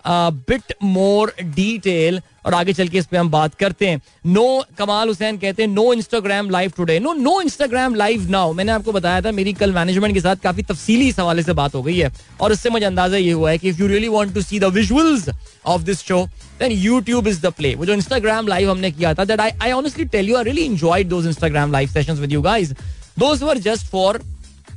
bit 0.06 0.74
more 0.84 1.34
detail 1.42 2.20
और 2.46 2.54
आगे 2.54 2.74
चल 2.74 2.88
के 2.88 2.98
इस 2.98 3.06
पे 3.06 3.18
हम 3.18 3.30
बात 3.32 3.54
करते 3.56 3.88
हैं। 3.88 4.02
नो 4.28 4.64
कमाल 4.78 5.08
हुसैन 5.08 5.38
कहते 5.38 5.64
हैं 5.64 5.70
no 5.70 5.92
Instagram 5.94 6.50
live 6.50 6.72
today 6.78 6.98
no 7.00 7.14
no 7.14 7.40
Instagram 7.42 7.96
live 7.96 8.30
now 8.30 8.54
मैंने 8.54 8.72
आपको 8.72 8.92
बताया 8.92 9.22
था, 9.22 9.32
मेरी 9.32 9.54
कल 9.54 9.74
मैनेजमेंट 9.74 10.14
के 10.14 10.22
साथ 10.22 10.36
काफ़ी 10.44 10.64
तफसीली 10.64 11.08
इस 11.10 11.20
हवाले 11.20 11.44
से 11.44 11.54
बात 11.54 11.76
हो 11.76 11.82
गई 11.84 11.98
है। 11.98 12.12
और 12.42 12.52
इससे 12.52 12.70
मुझे 12.70 12.86
अंदाज़ा 12.86 13.18
ये 13.18 13.32
हुआ 13.32 13.52
है 13.52 13.58
कि 13.58 13.70
if 13.70 13.82
you 13.82 13.88
really 13.88 14.08
want 14.10 14.34
to 14.34 14.42
see 14.42 14.60
the 14.60 14.72
visuals 14.74 15.30
of 15.66 15.82
this 15.84 16.04
show 16.04 16.26
then 16.60 16.72
YouTube 16.72 17.28
is 17.28 17.42
the 17.42 17.52
play 17.58 17.76
वो 17.76 17.86
जो 17.86 17.94
इंस्टाग्राम 17.94 18.48
लाइव 18.48 18.72
हमने 18.72 18.92
किया 18.92 19.14
था 19.14 19.26
that 19.26 19.40
I 19.40 19.52
I 19.62 19.72
honestly 19.72 20.06
tell 20.08 20.30
you 20.30 20.38
I 20.38 20.44
really 20.44 20.66
enjoyed 20.66 21.08
those 21.10 21.26
Instagram 21.26 21.72
live 21.72 21.90
sessions 21.90 22.20
with 22.20 22.32
you 22.32 22.42
guys 22.42 22.72
those 23.20 23.42
were 23.44 23.58
just 23.60 23.92
for 23.92 24.22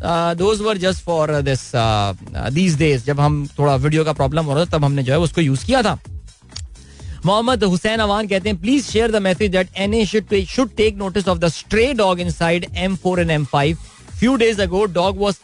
those 0.05 0.61
were 0.61 0.79
just 0.79 1.05
for 1.05 1.41
this 1.43 1.71
these 2.55 2.77
days 2.79 3.05
जब 3.07 3.21
हम 3.21 3.47
थोड़ा 3.59 3.75
video 3.77 4.05
का 4.05 4.13
problem 4.13 4.45
हो 4.45 4.55
रहा 4.55 4.65
था, 4.65 4.71
तब 4.71 4.85
हमने 4.85 5.03
जो 5.03 5.13
है 5.13 5.19
उसको 5.21 5.41
यूज़ 5.41 5.65
किया 5.67 5.83
था। 5.83 5.99
मोहम्मद 7.27 7.65
हुसैन 7.65 8.01
अवान 8.01 8.27
कहते 8.29 8.49
हैं 8.49 8.61
please 8.61 8.87
share 8.87 9.11
the 9.13 9.17
message 9.23 9.51
that 9.51 9.69
N 9.79 9.95
A 9.95 10.05
should 10.05 10.71
take 10.77 10.97
notice 10.99 11.29
of 11.29 11.39
the 11.39 11.49
stray 11.51 11.93
dog 11.95 12.21
inside 12.31 12.67
M 12.77 12.97
four 13.03 13.21
and 13.21 13.31
M 13.31 13.45
five 13.53 13.77
few 14.19 14.35
days 14.37 14.63
ago 14.63 14.85
dog 14.95 15.19
was 15.19 15.37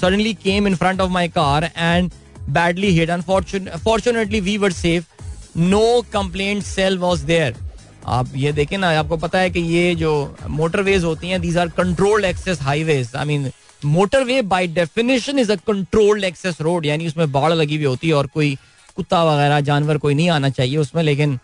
suddenly 0.00 0.34
came 0.44 0.66
in 0.66 0.76
front 0.76 1.00
of 1.00 1.10
my 1.10 1.28
car 1.30 1.70
and 1.76 2.10
badly 2.50 2.90
hit 2.98 3.10
unfortunately 3.10 4.40
we 4.40 4.56
were 4.58 4.72
safe 4.72 5.58
no 5.58 6.00
complaint 6.12 6.62
cell 6.64 6.98
was 6.98 7.24
there 7.26 7.56
आप 8.06 8.30
ये 8.36 8.52
देखें 8.52 8.76
ना, 8.78 8.90
आपको 8.98 9.16
पता 9.16 9.38
है 9.38 9.50
कि 9.50 9.60
ये 9.60 9.94
जो 9.96 10.36
मोटरवेज 10.50 11.04
होती 11.04 11.28
हैं 11.28 11.40
these 11.40 11.56
are 11.58 11.68
controlled 11.76 12.24
access 12.24 12.60
highways 12.62 13.14
I 13.16 13.24
mean 13.26 13.50
motorway 13.84 14.40
by 14.44 14.66
definition 14.74 15.38
is 15.38 15.52
a 15.52 15.56
controlled 15.66 16.24
access 16.24 16.60
road 16.60 16.86
यानी 16.86 17.06
उसमें 17.06 17.32
बाढ़ 17.32 17.52
लगी 17.52 17.76
हुई 17.76 17.84
होती 17.84 18.08
है 18.08 18.14
और 18.14 18.26
कोई 18.26 18.56
कुत्ता 18.96 19.22
वगैरह, 19.24 19.60
जानवर 19.60 19.98
कोई 19.98 20.14
नहीं 20.14 20.28
आना 20.30 20.48
चाहिए 20.50 20.76
उसमें, 20.76 21.02
लेकिन 21.02 21.38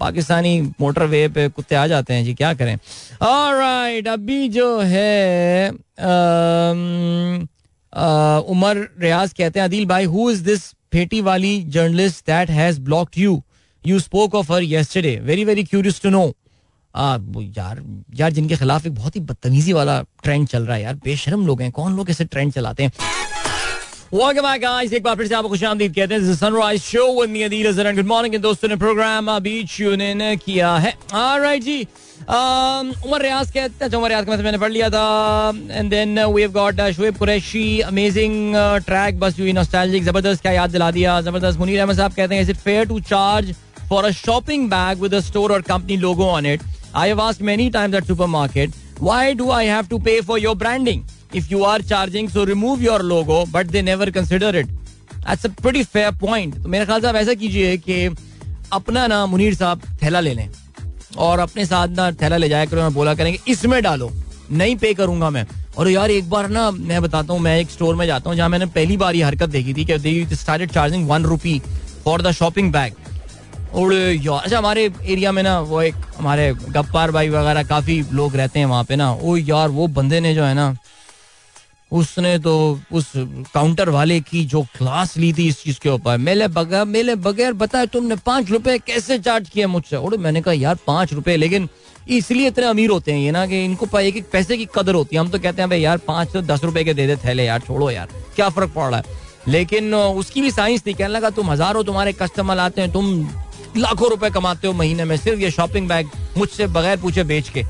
पाकिस्तानी 0.00 0.60
मोटरवे 0.80 1.26
पे 1.28 1.48
कुत्ते 1.48 1.74
आ 1.74 1.86
जाते 1.86 2.14
हैं 2.14 2.24
जी, 2.24 2.34
क्या 2.34 2.52
करें? 2.54 2.76
राइट 3.22 4.08
अभी 4.08 4.48
जो 4.48 4.78
है 4.80 5.70
उमर 8.48 8.76
रियाज 9.00 9.32
कहते 9.32 9.60
हैं, 9.60 9.66
अदिल 9.66 9.86
भाई 9.86 10.04
हु 10.04 10.30
इज़ 10.30 10.42
दिस 10.44 10.62
फेटी 10.92 11.20
वाली 11.22 11.62
journalist 11.68 12.26
that 12.26 12.50
has 12.50 12.80
blocked 12.80 13.18
you 13.18 13.42
you 13.84 13.98
spoke 14.00 14.34
of 14.34 14.52
her 14.52 14.62
yesterday 14.62 15.16
very 15.24 15.44
very 15.44 15.64
curious 15.64 16.00
to 16.02 16.10
know 16.10 16.24
यार 17.56 17.82
यार 18.18 18.32
जिनके 18.32 18.56
खिलाफ 18.56 18.86
एक 18.86 18.94
बहुत 18.94 19.16
ही 19.16 19.20
बदतमीजी 19.20 19.72
वाला 19.72 20.00
ट्रेंड 20.22 20.48
चल 20.48 20.62
रहा 20.62 20.76
है 20.76 20.82
यार, 20.82 20.94
बेशरम 20.94 21.46
लोग 21.46 21.62
हैं, 21.62 21.70
कौन 21.72 21.96
लोग 21.96 22.10
ऐसे 22.10 22.24
ट्रेंड 22.24 22.52
चलाते 22.52 22.82
हैं? 22.82 22.92
प्रोग्राम 28.76 29.30
अभी 29.30 29.62
जी। 31.60 31.82
उमर 32.22 33.22
रियाज 33.22 33.50
कहते 33.50 33.84
हैं 33.84 33.90
का 34.24 34.36
मैंने 34.36 34.58
पढ़ 34.58 34.72
लिया 34.72 34.88
था। 34.90 35.52
अमेजिंग 37.80 38.54
ट्रैक 38.86 39.20
बस 39.20 39.38
यू 39.38 39.52
नॉस्टैल्जिक 39.52 40.04
ज़बरदस्त, 40.04 40.42
क्या 40.42 40.52
याद 40.52 40.70
दिला 40.70 40.90
दिया, 40.90 41.20
ज़बरदस्त। 41.20 41.58
मुनीर 41.58 41.80
अहमद 41.80 41.96
साहब 41.96 42.12
कहते 42.12 42.34
हैं 42.34 42.42
शॉपिंग 44.12 44.68
बैग 44.70 44.98
विद 44.98 45.18
स्टोर 45.20 45.52
और 45.52 45.62
company 45.62 45.96
logo 45.96 46.26
on 46.26 46.46
it 46.46 46.60
I 46.94 47.08
have 47.08 47.18
asked 47.18 47.40
many 47.40 47.70
times 47.70 47.94
at 47.94 48.06
supermarket, 48.06 48.70
why 48.98 49.32
do 49.34 49.50
I 49.50 49.64
have 49.64 49.88
to 49.88 49.98
pay 49.98 50.20
for 50.20 50.38
your 50.38 50.54
branding? 50.54 51.04
If 51.32 51.50
you 51.50 51.64
are 51.64 51.78
charging, 51.78 52.28
so 52.28 52.44
remove 52.44 52.82
your 52.82 52.98
logo, 53.02 53.46
but 53.46 53.68
they 53.68 53.80
never 53.82 54.10
consider 54.10 54.48
it. 54.48 54.68
That's 55.24 55.44
a 55.44 55.48
pretty 55.48 55.84
fair 55.84 56.12
point. 56.12 56.54
तो 56.62 56.68
मेरे 56.68 56.84
ख्याल 56.86 57.00
से 57.00 57.08
आप 57.08 57.14
ऐसा 57.16 57.34
कीजिए 57.34 57.76
कि 57.78 58.04
अपना 58.72 59.06
ना 59.06 59.24
मुनीर 59.26 59.54
साहब 59.54 59.82
थैला 60.02 60.20
ले 60.20 60.34
लें 60.34 60.48
और 61.18 61.38
अपने 61.38 61.64
साथ 61.66 61.88
ना 61.96 62.10
थैला 62.22 62.36
ले 62.36 62.48
जाया 62.48 62.66
करो 62.66 62.90
बोला 62.90 63.14
करेंगे 63.14 63.38
इसमें 63.52 63.82
डालो 63.82 64.10
नहीं 64.50 64.76
पे 64.76 64.92
करूँगा 64.94 65.30
मैं 65.30 65.46
और 65.78 65.88
यार 65.88 66.10
एक 66.10 66.28
बार 66.30 66.48
ना 66.48 66.70
मैं 66.70 67.00
बताता 67.02 67.32
हूँ 67.32 67.40
मैं 67.40 67.58
एक 67.60 67.70
स्टोर 67.70 67.94
में 67.96 68.06
जाता 68.06 68.30
हूँ 68.30 68.36
जहाँ 68.36 68.48
मैंने 68.48 68.66
पहली 68.76 68.96
बार 68.96 69.14
ये 69.16 69.22
हरकत 69.22 69.48
देखी 69.48 69.74
थी 69.74 69.84
कि 69.84 69.98
they 69.98 70.36
started 70.36 70.72
charging 70.72 71.08
one 71.08 71.24
rupee 71.24 71.58
for 72.04 72.22
the 72.22 72.32
shopping 72.40 72.72
bag 72.72 72.94
यार 73.74 74.38
अच्छा 74.38 74.58
हमारे 74.58 74.90
एरिया 75.04 75.32
में 75.32 75.42
ना 75.42 75.58
वो 75.60 75.82
एक 75.82 75.94
हमारे 76.18 76.52
गप्पार 76.54 77.10
भाई 77.10 77.28
वगैरह 77.28 77.62
काफ़ी 77.64 78.02
लोग 78.12 78.36
रहते 78.36 78.58
हैं 78.58 78.66
वहाँ 78.66 78.84
पे 78.84 78.96
ना। 78.96 79.12
ओ, 79.12 79.36
यार, 79.36 79.68
वो 79.68 79.86
बंदे 79.88 80.20
ने 80.20 80.34
जो 80.34 80.44
है 80.44 80.54
ना, 80.54 80.74
उसने 81.92 82.38
तो 82.38 82.80
उस 82.92 83.12
काउंटर 83.54 83.88
वाले 83.88 84.20
की 84.20 84.44
जो 84.44 84.62
क्लास 84.76 85.16
ली 85.16 85.32
थी 85.32 85.46
इस 85.48 85.62
चीज़ 85.62 85.78
के 85.80 85.88
ऊपर। 85.88 86.18
मेले 86.18 86.48
बगैर 86.48 86.84
मेले 86.84 87.14
बगैर 87.16 87.52
बताया 87.52 87.86
तुमने 87.86 88.16
पाँच 88.16 88.50
रुपए 88.50 88.78
कैसे 88.78 89.18
चार्ज 89.18 89.48
किया 89.48 89.68
मुझसे? 89.68 89.96
और 89.96 90.16
मैंने 90.16 90.40
कहा, 90.40 90.54
यार, 90.54 90.78
पाँच 90.86 91.12
रुपए, 91.12 91.36
लेकिन 91.36 91.68
इसलिए 92.08 92.46
इतने 92.48 92.66
अमीर 92.66 92.90
होते 92.90 93.12
हैं 93.12 93.18
ये 93.18 93.30
ना 93.30 93.46
कि 93.46 93.64
इनको 93.64 93.98
एक 93.98 94.16
एक 94.16 94.30
पैसे 94.30 94.56
की 94.56 94.68
कदर 94.74 94.94
होती 94.94 95.16
है। 95.16 95.20
हम 95.20 95.28
तो 95.28 95.38
कहते 95.38 95.62
हैं, 95.62 95.68
भाई 95.70 95.80
यार, 95.80 95.98
पाँच 95.98 96.32
तो 96.32 96.42
दस 96.42 96.64
रुपए 96.64 96.84
के 96.84 96.94
दे 96.94 97.06
दे, 97.06 97.16
थैले 97.16 97.44
यार, 97.44 97.60
छोड़ो 97.60 97.90
यार, 97.90 98.08
क्या 98.36 98.48
फ़र्क 98.48 98.72
पड़ 98.76 98.88
रहा 98.90 98.98
है? 98.98 99.20
लेकिन 99.48 99.94
उसकी 99.94 100.42
भी 100.42 100.50
साइंस 100.50 100.86
थी, 100.86 100.92
कहने 100.94 101.08
लगा, 101.08 101.30
तुम 101.30 101.50
हज़ारों 101.50 101.84
तुम्हारे 101.84 102.12
कस्टमर 102.12 102.58
आते 102.58 102.80
हैं, 102.80 102.92
तुम 102.92 103.28
लाखों 103.76 104.10
रुपए 104.10 104.30
कमाते 104.30 104.66
हो 104.66 104.72
महीने 104.72 105.04
में 105.04 105.16
सिर्फ़ 105.16 105.40
ये 105.40 105.50
शॉपिंग 105.50 105.88
बैग 105.88 106.10
मुझसे 106.38 106.66
बगैर 106.66 106.96
पूछे 107.00 107.24
बेच 107.24 107.48
के। 107.48 107.62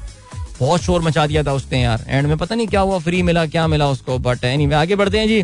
बहुत 0.61 0.81
शोर 0.83 1.03
मचा 1.03 1.27
दिया 1.27 1.43
था 1.43 1.53
उसने 1.53 1.83
यार। 1.83 2.05
एंड 2.09 2.27
में 2.29 2.37
पता 2.39 2.55
नहीं 2.55 2.67
क्या 2.67 2.81
हुआ 2.81 2.99
फ्री 2.99 3.23
मिला 3.23 3.47
क्या 3.47 3.67
मिला 3.67 3.89
उसको 3.91 4.19
बट 4.19 4.45
एनी 4.45 4.63
anyway, 4.63 4.81
आगे 4.81 4.97
बढ़ते 4.97 5.19
हैं 5.19 5.29
जी। 5.29 5.43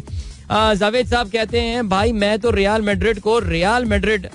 जावेद 0.51 1.09
साहब 1.09 1.31
कहते 1.31 1.61
हैं 1.61 1.89
भाई 1.89 2.13
मैं 2.13 2.39
तो 2.39 2.51
रियाल 2.51 2.83
मेड्रिड 2.83 3.21
को 3.21 3.39
रियाल 3.39 3.85
मेड्रिड 3.85 4.29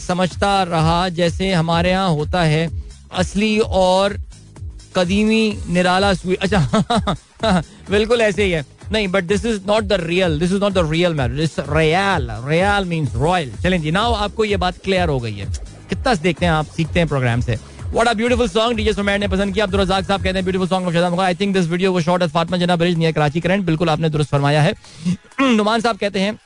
समझता 0.00 0.62
रहा 0.62 1.08
जैसे 1.08 1.52
हमारे 1.52 1.90
यहाँ 1.90 2.08
होता 2.10 2.42
है 2.42 2.68
असली 3.12 3.58
और 3.58 4.16
कदीमी 4.96 5.58
निराला 5.68 6.12
स्वीट 6.14 6.38
अच्छा 6.42 7.60
बिल्कुल 7.90 8.20
ऐसे 8.20 8.44
ही 8.44 8.50
है। 8.50 8.64
नहीं 8.92 9.08
but 9.08 9.24
this 9.24 9.44
is 9.44 9.60
not 9.66 9.84
the 9.84 9.92
real 9.92 10.38
this 10.38 10.52
is 10.52 10.60
not 10.60 10.72
the 10.72 10.90
real 10.90 11.14
marriage 11.14 11.40
it's 11.40 11.56
real 11.58 12.28
real 12.30 12.84
means 12.84 13.14
royal 13.14 13.52
चलें 13.62 13.82
जी 13.82 13.90
नाउ 13.90 14.12
आपको 14.12 14.44
ये 14.44 14.56
बात 14.56 14.74
क्लियर 14.84 15.08
हो 15.08 15.20
गई 15.20 15.34
है। 15.34 15.46
कितना 15.88 16.14
देखते 16.14 16.46
हैं 16.46 16.52
आप, 16.52 16.66
सीखते 16.66 17.00
हैं 17.00 17.08
प्रोग्राम 17.08 17.40
से। 17.40 17.56
What 17.94 18.08
a 18.08 18.14
beautiful 18.14 18.52
song 18.52 18.74
DJ 18.74 18.92
Sumair 18.92 19.18
ने 19.18 19.28
पसंद 19.28 19.54
किया। 19.54 19.64
अब्दुल 19.64 19.86
साहब 19.86 20.06
कहते 20.06 20.28
हैं 20.28 20.42
beautiful 20.42 20.68
song 20.68 20.86
of 20.86 20.94
Shahzad 20.94 21.20
I 21.20 21.34
think 21.34 21.54
this 21.54 21.66
video 21.66 21.92
was 21.92 22.04
shot 22.04 22.22
at 22.22 22.30
Fatima 22.30 22.58
Jinnah 22.58 22.76
bridge 22.76 22.96
near 22.96 23.12
Karachi 23.12 23.40
current 23.40 23.64
बिल्कुल 23.64 23.90
आपने 23.90 24.08
दुरुस्त 24.08 24.30
फरमाया 24.30 24.62
है। 24.62 24.74
नुमान 25.40 25.80
साहब 25.80 25.96
कहते 25.96 26.20
हैं, 26.20 26.38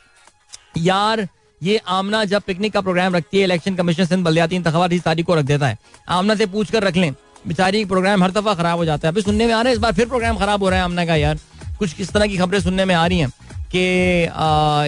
यार, 0.78 1.28
ये 1.62 1.80
आमना 1.88 2.24
जब 2.24 2.42
पिकनिक 2.42 2.72
का 2.72 2.80
प्रोग्राम 2.80 3.16
रखती 3.16 3.38
है 3.38 3.44
इलेक्शन 3.44 3.74
कमीशन 3.74 4.04
सिंध 4.04 4.24
बल्दियाती 4.24 4.56
इंतबात 4.56 4.92
इस 4.92 5.02
तारीख 5.02 5.26
को 5.26 5.34
रख 5.34 5.44
देता 5.44 5.68
है। 5.68 5.78
आमना 6.08 6.34
से 6.34 6.46
पूछ 6.46 6.70
कर 6.70 6.82
रख 6.82 6.96
लें। 6.96 7.14
बेचारी 7.48 7.84
प्रोग्राम 7.84 8.22
हर 8.22 8.30
दफ़ा 8.30 8.54
खराब 8.54 8.78
हो 8.78 8.84
जाता 8.84 9.08
है। 9.08 9.12
अभी 9.12 9.22
सुनने 9.22 9.46
में 9.46 9.54
आ 9.54 9.60
रहा 9.60 9.68
है, 9.68 9.72
इस 9.72 9.78
बार 9.78 9.92
फिर 9.92 10.06
प्रोग्राम 10.06 10.36
खराब 10.36 10.62
हो 10.62 10.68
रहा 10.68 10.78
है 10.78 10.84
आमना 10.84 11.06
का, 11.06 11.16
यार। 11.16 11.38
कुछ 11.78 11.92
किस 11.92 12.10
तरह 12.10 12.26
की 12.26 12.36
खबरें 12.36 12.60
सुनने 12.60 12.84
में 12.84 12.94
आ 12.94 13.06
रही 13.06 13.18
हैं 13.18 13.28
कि 13.74 14.22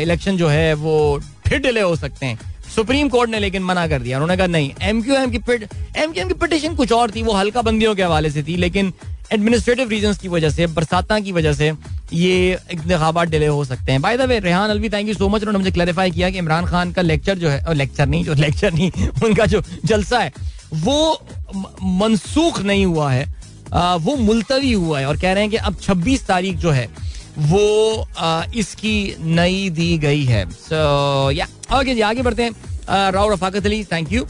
इलेक्शन 0.03 0.36
जो 0.36 0.49
है 0.49 0.74
वो 0.74 1.20
फिर 1.47 1.59
डिले 1.59 1.80
हो 1.80 1.97
सकते 1.97 2.26
हैं। 2.26 2.39
सुप्रीम 2.76 3.09
कोर्ट 3.09 3.30
ने 3.30 3.39
लेकिन 3.39 3.62
मना 3.62 3.89
कर 3.89 4.03
दिया। 4.03 4.16
उन्होंने 4.16 4.36
कहा, 4.36 4.47
नहीं 4.47 4.72
एम 4.82 5.03
क्यू 5.03 5.14
एम 5.14 5.30
की 5.30 5.36
एम 5.36 6.12
क्यू 6.12 6.22
एम 6.22 6.28
की 6.28 6.34
पिटिशन 6.34 6.74
कुछ 6.74 6.93
और 6.93 7.11
थी, 7.11 7.22
वो 7.22 7.32
हल्का 7.32 7.62
बंदियों 7.62 7.95
के 7.95 8.03
हवाले 8.03 8.30
से 8.30 8.43
थी, 8.43 8.57
लेकिन 8.57 8.93
एडमिनिस्ट्रेटिव 9.32 9.89
रीजन 9.89 10.14
की 10.14 10.28
वजह 10.28 10.51
से, 10.51 10.66
बरसात 10.66 11.09
की 11.12 11.32
वजह 11.32 11.53
से 11.53 11.72
ये 12.12 12.59
इंतबात 12.70 13.28
डिले 13.28 13.47
हो 13.47 13.64
सकते 13.64 13.93
हैं. 13.93 14.03
By 14.03 14.16
the 14.16 14.20
way 14.20 14.39
Rehan 14.39 14.70
Alvi 14.70 14.89
thank 14.89 15.09
you 15.09 15.14
so 15.14 15.28
much 15.28 15.41
उन्होंने 15.41 15.59
मुझे 15.59 15.70
क्लैरिफाई 15.70 16.11
किया 16.11 16.30
कि 16.30 16.39
इमरान 16.39 16.66
खान 16.66 16.93
का 16.93 17.03
लेक्चर 17.03 17.39
जो 17.39 17.49
है 17.49 17.74
लेक्चर 17.74 18.07
नहीं, 18.07 18.24
जो 18.24 18.34
लेक्चर 18.34 18.72
नहीं, 18.74 18.91
उनका 19.24 19.47
जो 19.47 19.62
जलसा 19.84 20.18
है, 20.18 20.32
वो 20.74 21.26
मनसूख 21.82 22.62
नहीं 22.62 22.86
हुआ 22.86 23.12
है। 23.12 23.38
वो 23.74 24.16
मुलतवी 24.16 24.72
हुआ 24.72 24.98
है 25.00 25.06
और 25.06 25.16
कह 25.16 25.32
रहे 25.32 25.42
हैं 25.42 25.50
कि 25.50 25.56
अब 25.56 25.76
26 25.80 26.26
तारीख 26.26 26.56
जो 26.58 26.70
है 26.70 26.88
वो 27.38 28.08
इसकी 28.60 29.14
नई 29.20 29.68
दी 29.70 29.96
गई 29.98 30.24
है 30.24 30.44
सो 30.50 31.30
या 31.30 31.46
ओके 31.78 31.94
जी 31.94 32.00
आगे 32.00 32.22
बढ़ते 32.22 32.42
हैं 32.42 33.10
राव 33.12 33.32
रफाकत 33.32 33.66
अली 33.66 33.84
थैंक 33.92 34.12
यू 34.12 34.26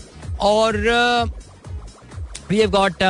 और 0.51 0.77
वी 2.51 2.59
हैव 2.59 2.71
गॉट 2.71 3.03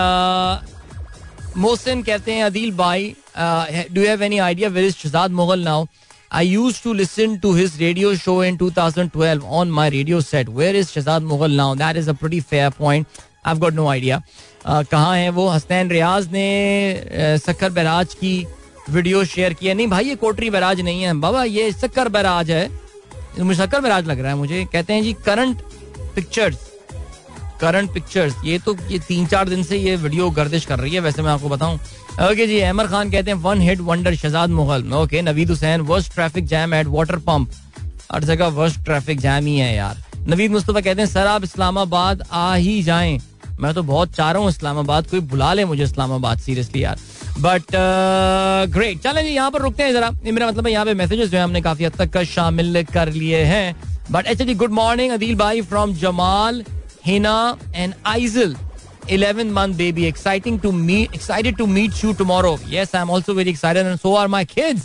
मोहसिन 1.56 2.02
कहते 2.02 2.32
हैं 2.32 2.44
अदील 2.44 2.72
भाई 2.76 3.14
do 3.92 4.06
have 4.06 4.22
any 4.22 4.38
idea 4.48 4.68
where 4.68 4.84
is 4.84 4.96
Shahzad 4.96 5.30
Mughal 5.40 5.64
now 5.64 5.86
I 6.30 6.42
used 6.42 6.82
to 6.82 6.92
listen 6.92 7.40
to 7.40 7.54
his 7.54 7.80
radio 7.80 8.14
show 8.14 8.42
in 8.42 8.58
2012 8.58 9.44
on 9.44 9.70
my 9.70 9.88
radio 9.88 10.20
set. 10.20 10.48
Where 10.50 10.74
is 10.74 10.90
Shazad 10.92 11.24
Mughal 11.24 11.54
now? 11.56 11.74
That 11.74 11.96
is 11.96 12.06
a 12.06 12.12
pretty 12.12 12.40
fair 12.40 12.70
point. 12.70 13.06
I've 13.42 13.60
got 13.60 13.72
no 13.72 13.88
idea. 13.88 14.16
Uh, 14.16 14.47
कहाँ 14.68 15.16
है 15.16 15.28
वो? 15.30 15.48
हसनैन 15.48 15.90
रियाज 15.90 16.28
ने 16.32 17.38
Sukkur 17.38 17.70
barrage 17.72 18.14
की 18.14 18.46
video 18.90 19.24
share 19.26 19.52
किया 19.52 19.74
नहीं 19.74 19.86
भाई, 19.86 20.04
ये 20.04 20.14
कोटरी 20.16 20.50
barrage 20.50 20.80
नहीं 20.80 21.02
है। 21.02 21.12
बाबा, 21.20 21.44
ये 21.44 21.70
शक्कर 21.72 22.08
बराज 22.08 22.50
है। 22.50 22.68
मुझे 23.38 23.62
शक्कर 23.62 23.80
बराज 23.80 24.06
लग 24.06 24.20
रहा 24.20 24.32
है 24.32 24.38
मुझे। 24.38 24.64
कहते 24.72 24.92
हैं 24.92 25.02
जी, 25.02 25.12
करंट 25.26 25.60
पिक्चर्स। 26.14 26.66
Current 27.60 27.92
pictures. 27.92 28.34
ये 28.44 28.58
तो 28.58 28.76
ये 28.90 28.98
तीन 28.98 29.26
चार 29.26 29.48
दिन 29.48 29.62
से 29.62 29.76
ये 29.76 29.94
वीडियो 29.96 30.28
गर्दिश 30.30 30.64
कर 30.66 30.78
रही 30.78 30.94
है, 30.94 31.00
वैसे 31.00 31.22
मैं 31.22 31.30
आपको 31.30 31.48
बताऊँ। 31.48 31.78
ओके 32.22 32.46
जी, 32.46 32.58
अहमर 32.60 32.86
खान 32.86 33.10
कहते 33.10 33.30
हैं 33.30 33.38
one 33.38 33.60
hit 33.60 33.80
wonder 33.80 34.14
Shahzad 34.14 34.50
Mughal. 34.50 34.92
Okay, 34.94 35.22
Naveed 35.22 35.50
Hussain 35.50 35.80
worst 35.80 36.14
traffic 36.14 36.46
jam 36.46 36.74
at 36.74 36.86
water 36.86 37.16
pump 37.26 37.50
हर 38.12 38.24
जगह 38.24 38.46
वर्स्ट 38.54 38.84
ट्रैफ़िक 38.84 39.20
जैम 39.20 39.46
ही 39.46 39.56
है 39.58 39.74
यार। 39.76 39.96
नवीद 40.28 40.50
मुस्तफ़ा 40.50 40.80
कहते 40.80 41.00
हैं, 41.00 41.08
सर 41.08 41.26
आप 41.26 41.44
इस्लामाबाद 41.44 42.22
आ 42.32 42.54
ही 42.54 42.82
जाएँ। 42.82 43.18
मैं 43.60 43.72
तो 43.74 43.82
बहुत 43.82 44.14
चाह 44.14 44.30
रहा 44.30 44.42
हूँ 44.42 44.48
इस्लामाबाद 44.50 45.06
कोई 45.10 45.20
बुला 45.32 45.52
ले 45.54 45.64
मुझे 45.64 45.82
इस्लामाबाद 45.84 46.38
सीरियसली 46.38 46.84
यार। 46.84 46.98
बट 47.38 47.76
ग्रेट 48.72 49.02
चलें 49.02 49.22
जी 49.24 49.30
यहाँ 49.30 49.50
पर 49.50 49.62
रुकते 49.62 49.82
हैं 49.82 49.92
जरा। 49.92 50.10
मेरा 50.24 50.48
मतलब 50.48 50.66
यहाँ 50.68 50.84
पे 50.84 50.94
मैसेजेस 50.94 51.30
जो 51.30 51.38
है 51.38 51.44
हमने 51.44 51.60
काफ़ी 51.62 51.84
हद 51.84 52.00
तक 52.00 52.22
शामिल 52.34 52.84
कर 52.92 53.12
लिए 53.12 53.42
हैं। 53.44 53.74
But 54.10 54.26
H 54.26 54.42
G 54.42 54.54
good 54.54 54.72
morning 54.72 55.12
Adeel 55.12 55.34
भाई 55.36 55.60
from 55.62 55.94
Jamal 55.96 56.64
Hina 57.06 57.56
and 57.74 57.94
Aizal. 58.06 58.56
11 59.10 59.52
month 59.56 59.76
baby. 59.76 60.02
Exciting 60.06 60.56
to 60.62 60.70
meet 60.78 61.14
excited 61.18 61.54
to 61.58 61.66
meet 61.66 62.00
you 62.02 62.10
tomorrow. 62.16 62.50
Yes 62.72 62.90
i'm 62.98 63.12
also 63.14 63.34
very 63.36 63.52
excited 63.52 63.86
and 63.90 64.00
so 64.00 64.10
are 64.22 64.28
my 64.34 64.40
kids. 64.50 64.82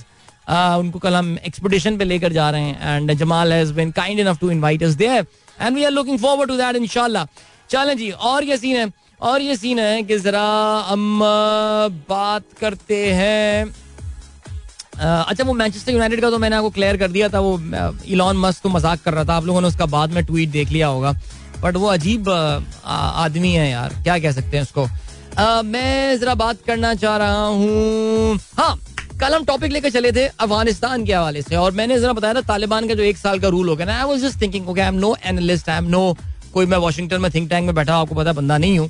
Uh, 0.48 0.78
उनको 0.80 1.00
कल 1.00 1.16
हम 1.16 1.38
expedition 1.48 1.98
पे 1.98 2.06
लेकर 2.06 2.34
जा 2.34 2.50
रहे 2.50 2.62
हैं। 2.62 2.96
And 2.96 3.14
Jamal 3.20 3.54
has 3.54 3.74
been 3.74 3.92
kind 3.98 4.20
enough 4.20 4.40
to 4.40 4.52
invite 4.52 4.84
us 4.84 4.94
there 5.02 5.26
and 5.62 5.76
we 5.76 5.84
are 5.84 5.92
looking 5.92 6.20
forward 6.20 6.50
to 6.50 6.58
that 6.58 6.76
इंशाल्लाह 6.76 7.26
चलें 7.70 7.96
जी, 7.98 8.10
और 8.12 8.44
ये 8.44 8.58
सीन 8.58 8.76
है, 8.78 8.92
और 9.22 9.42
ये 9.42 9.56
सीन 9.56 9.80
है 9.80 10.02
कि 10.04 10.18
जरा 10.20 10.44
हम 10.88 11.20
बात 12.10 12.44
करते 12.60 13.06
हैं। 13.14 13.74
अच्छा 14.96 15.44
वो 15.44 15.54
मैनचेस्टर 15.54 15.92
यूनाइटेड 15.92 16.22
का 16.22 16.30
तो 16.30 16.38
मैंने 16.40 16.56
आपको 16.56 16.70
क्लियर 16.70 16.98
कर 16.98 17.12
दिया 17.12 17.30
था, 17.30 17.40
वो 17.40 17.60
इलॉन 18.08 18.38
मस्क 18.38 18.64
तो 18.64 18.70
मज़ाक 18.70 19.02
कर 19.02 19.14
रहा 19.14 19.24
था। 19.26 19.36
आप 19.36 19.46
लोगों 19.46 19.62
ने 19.62 19.68
उसका 19.68 19.86
बाद 19.88 20.12
में 20.14 20.24
ट्वीट 20.26 20.50
देख 20.50 20.72
लिया 20.72 20.88
होगा। 20.88 21.14
बट 21.62 21.76
वो 21.76 21.88
अजीब 21.88 22.30
आदमी 22.30 23.52
है 23.54 23.70
यार, 23.70 23.94
क्या 24.04 24.18
कह 24.20 24.32
सकते 24.32 24.58
हैं 24.58 24.64
उसको? 24.64 24.88
मैं 25.66 26.20
जरा 26.20 26.36
बात 26.36 26.58
करना 26.68 26.94
चाह 26.96 27.18
रहा 27.18 27.46
हूँ। 27.46 28.38
हाँ 28.58 28.78
कल 29.22 29.34
हम 29.34 29.44
टॉपिक 29.46 29.72
लेकर 29.72 29.90
चले 29.90 30.12
थे 30.12 30.26
अफ़गानिस्तान 30.28 31.06
के 31.06 31.14
हवाले 31.14 31.42
से, 31.42 31.56
और 31.56 31.72
मैंने 31.72 32.00
जरा 32.00 32.14
बताया 32.14 32.34
था 32.34 32.42
तालिबान 32.44 32.88
का 32.88 32.94
जो 32.94 33.04
एक 33.04 33.18
साल 33.18 33.40
का 33.40 33.48
रूल 33.48 33.70
हो 33.70 33.76
गया 33.76 33.86
ना 33.88 33.98
I 34.00 34.06
was 34.06 34.22
just 34.22 34.42
thinking 34.42 34.80
I 34.80 34.88
am 34.88 34.96
no 34.96 35.16
analyst 35.26 35.70
I 35.70 35.78
am 35.78 35.90
no 35.90 36.16
कोई 36.54 36.66
मैं 36.66 36.78
वॉशिंगटन 36.80 37.22
में 37.22 37.32
थिंक 37.32 37.50
टैंक 37.50 37.66
में 37.66 37.76
बैठा, 37.76 37.96
आपको 37.96 38.16
पता 38.16 38.34
बंदा 38.34 38.58
नहीं 38.58 38.80
हूँ। 38.80 38.90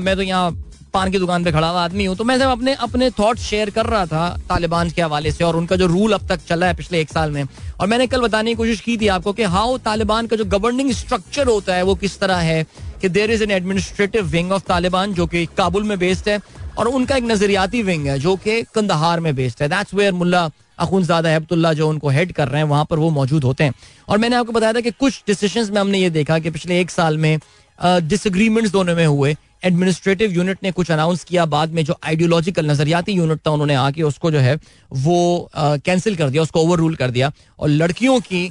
मैं 0.00 0.16
तो 0.16 0.22
यहाँ 0.22 0.64
पान 0.94 1.10
की 1.10 1.18
दुकान 1.18 1.44
पे 1.44 1.52
खड़ा 1.52 1.68
हुआ 1.68 1.80
आदमी 1.80 2.04
हूँ। 2.04 2.16
तो 2.16 2.24
मैं 2.24 2.38
सब 2.38 2.48
अपने 2.48 2.74
अपने 2.76 3.10
थॉट्स 3.10 3.42
शेयर 3.42 3.70
कर 3.70 3.86
रहा 3.86 4.06
था 4.06 4.28
तालिबान 4.48 4.90
के 4.90 5.02
हवाले 5.02 5.32
से 5.32 5.44
और 5.44 5.56
उनका 5.56 5.76
जो 5.76 5.86
रूल 5.86 6.12
अब 6.12 6.26
तक 6.28 6.40
चला 6.48 6.66
है 6.66 6.74
पिछले 6.74 7.00
एक 7.00 7.10
साल 7.10 7.30
में। 7.30 7.44
और 7.80 7.86
मैंने 7.86 8.06
कल 8.06 8.20
बताने 8.20 8.50
की 8.50 8.56
कोशिश 8.56 8.80
की 8.80 8.96
थी 8.98 9.08
आपको 9.08 9.32
कि 9.32 9.42
हाउ 9.46 9.76
तालिबान 9.80 10.26
का 10.26 10.36
जो 10.36 10.44
गवर्निंग 10.46 10.92
स्ट्रक्चर 10.92 11.48
होता 11.48 11.74
है 11.74 11.82
वो 11.82 11.94
किस 11.96 12.18
तरह 12.20 12.36
है 12.42 12.64
कि 13.00 13.08
there 13.08 13.30
is 13.30 13.42
an 13.42 13.50
administrative 13.50 14.24
wing 14.26 14.52
of 14.52 14.62
Taliban 14.68 15.14
जो 15.14 15.26
कि 15.26 15.44
काबुल 15.56 15.82
में 15.82 15.98
बेस्ड 15.98 16.28
है 16.28 16.40
और 16.78 16.88
उनका 16.88 17.16
एक 17.16 17.24
नजरियाती 17.24 17.82
विंग 17.82 18.06
है 18.06 18.18
जो 18.18 18.34
कि 18.38 18.62
कंदहार 18.74 19.20
में 19.20 19.34
बेस्ड 19.36 19.62
है। 19.62 19.68
दैट्स 19.68 19.94
वेयर 19.94 20.12
मुल्ला 20.14 20.48
अखुनजादा 20.78 21.28
हैबतुल्ला 21.28 21.72
जो 21.72 21.88
उनको 21.88 22.08
हेड 22.08 22.32
कर 22.32 22.48
रहे 22.48 22.60
हैं, 22.62 22.68
वहाँ 22.68 22.86
पर 22.90 22.98
वो 22.98 23.10
मौजूद 23.10 23.44
होते 23.44 23.64
हैं। 23.64 23.74
और 24.08 24.18
मैंने 24.18 24.36
आपको 24.36 24.52
बताया 24.52 24.72
था 24.72 24.80
कि 24.80 24.90
कुछ 24.90 25.22
डिसीज़न 25.26 25.72
में 25.74 25.80
हमने 25.80 25.98
ये 25.98 26.10
देखा 26.10 26.38
कि 26.38 26.50
पिछले 26.50 26.80
एक 26.80 26.90
साल 26.90 27.18
में 27.18 27.38
डिसग्रीमेंट्स 27.80 28.70
दोनों 28.72 28.94
में 28.96 29.06
हुए। 29.06 29.34
एडमिनिस्ट्रेटिव 29.64 30.32
यूनिट 30.32 30.58
ने 30.62 30.70
कुछ 30.72 30.90
अनाउंस 30.90 31.24
किया, 31.24 31.44
बाद 31.46 31.72
में 31.72 31.84
जो 31.84 31.96
आइडियोलॉजिकल 32.04 32.70
नजरियाती 32.70 33.12
यूनिट 33.12 33.38
था, 33.46 33.50
उन्होंने 33.50 33.74
आके 33.74 34.02
उसको 34.02 34.30
जो 34.30 34.38
है, 34.38 34.58
वो 34.92 35.50
कैंसिल 35.56 36.16
कर 36.16 36.30
दिया, 36.30 36.42
उसको 36.42 36.60
ओवर 36.60 36.78
रूल 36.78 36.94
कर 36.94 37.10
दिया। 37.10 37.32
और 37.58 37.68
लड़कियों 37.68 38.18
की 38.20 38.50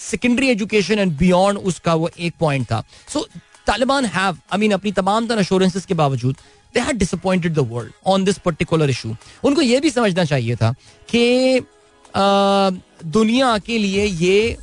सेकेंडरी 0.00 0.48
एजुकेशन 0.48 0.98
एंड 0.98 1.16
बियॉन्ड 1.18 1.58
उसका 1.60 1.94
वो 1.94 2.10
एक 2.20 2.34
पॉइंट 2.40 2.66
था। 2.66 2.82
So 3.08 3.26
Taliban 3.66 4.04
have 4.14 4.38
I 4.52 4.58
mean 4.58 4.72
अपनी 4.72 4.92
तमाम 4.92 5.26
तरह 5.26 5.40
अश्योरेंसेस 5.40 5.86
के 5.86 5.94
बावजूद 5.94 6.36
they 6.74 6.80
had 6.80 6.98
disappointed 6.98 7.54
the 7.54 7.66
world 7.70 7.92
on 8.06 8.24
this 8.24 8.38
particular 8.44 8.90
issue 8.90 9.14
उनको 9.44 9.62
ये 9.62 9.80
भी 9.80 9.90
समझना 9.90 10.24
चाहिए 10.24 10.56
था 10.56 10.74
कि 11.10 11.60
दुनिया 12.16 13.56
के 13.58 13.78
लिए 13.78 14.04
ये, 14.04 14.56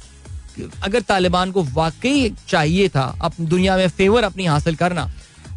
अगर 0.83 1.01
तालिबान 1.01 1.51
को 1.51 1.63
वाकई 1.73 2.29
चाहिए 2.49 2.87
था 2.89 3.03
अपनी 3.21 3.45
दुनिया 3.47 3.75
में 3.77 3.87
फेवर 3.89 4.23
अपनी 4.23 4.45
हासिल 4.45 4.75
करना, 4.75 5.09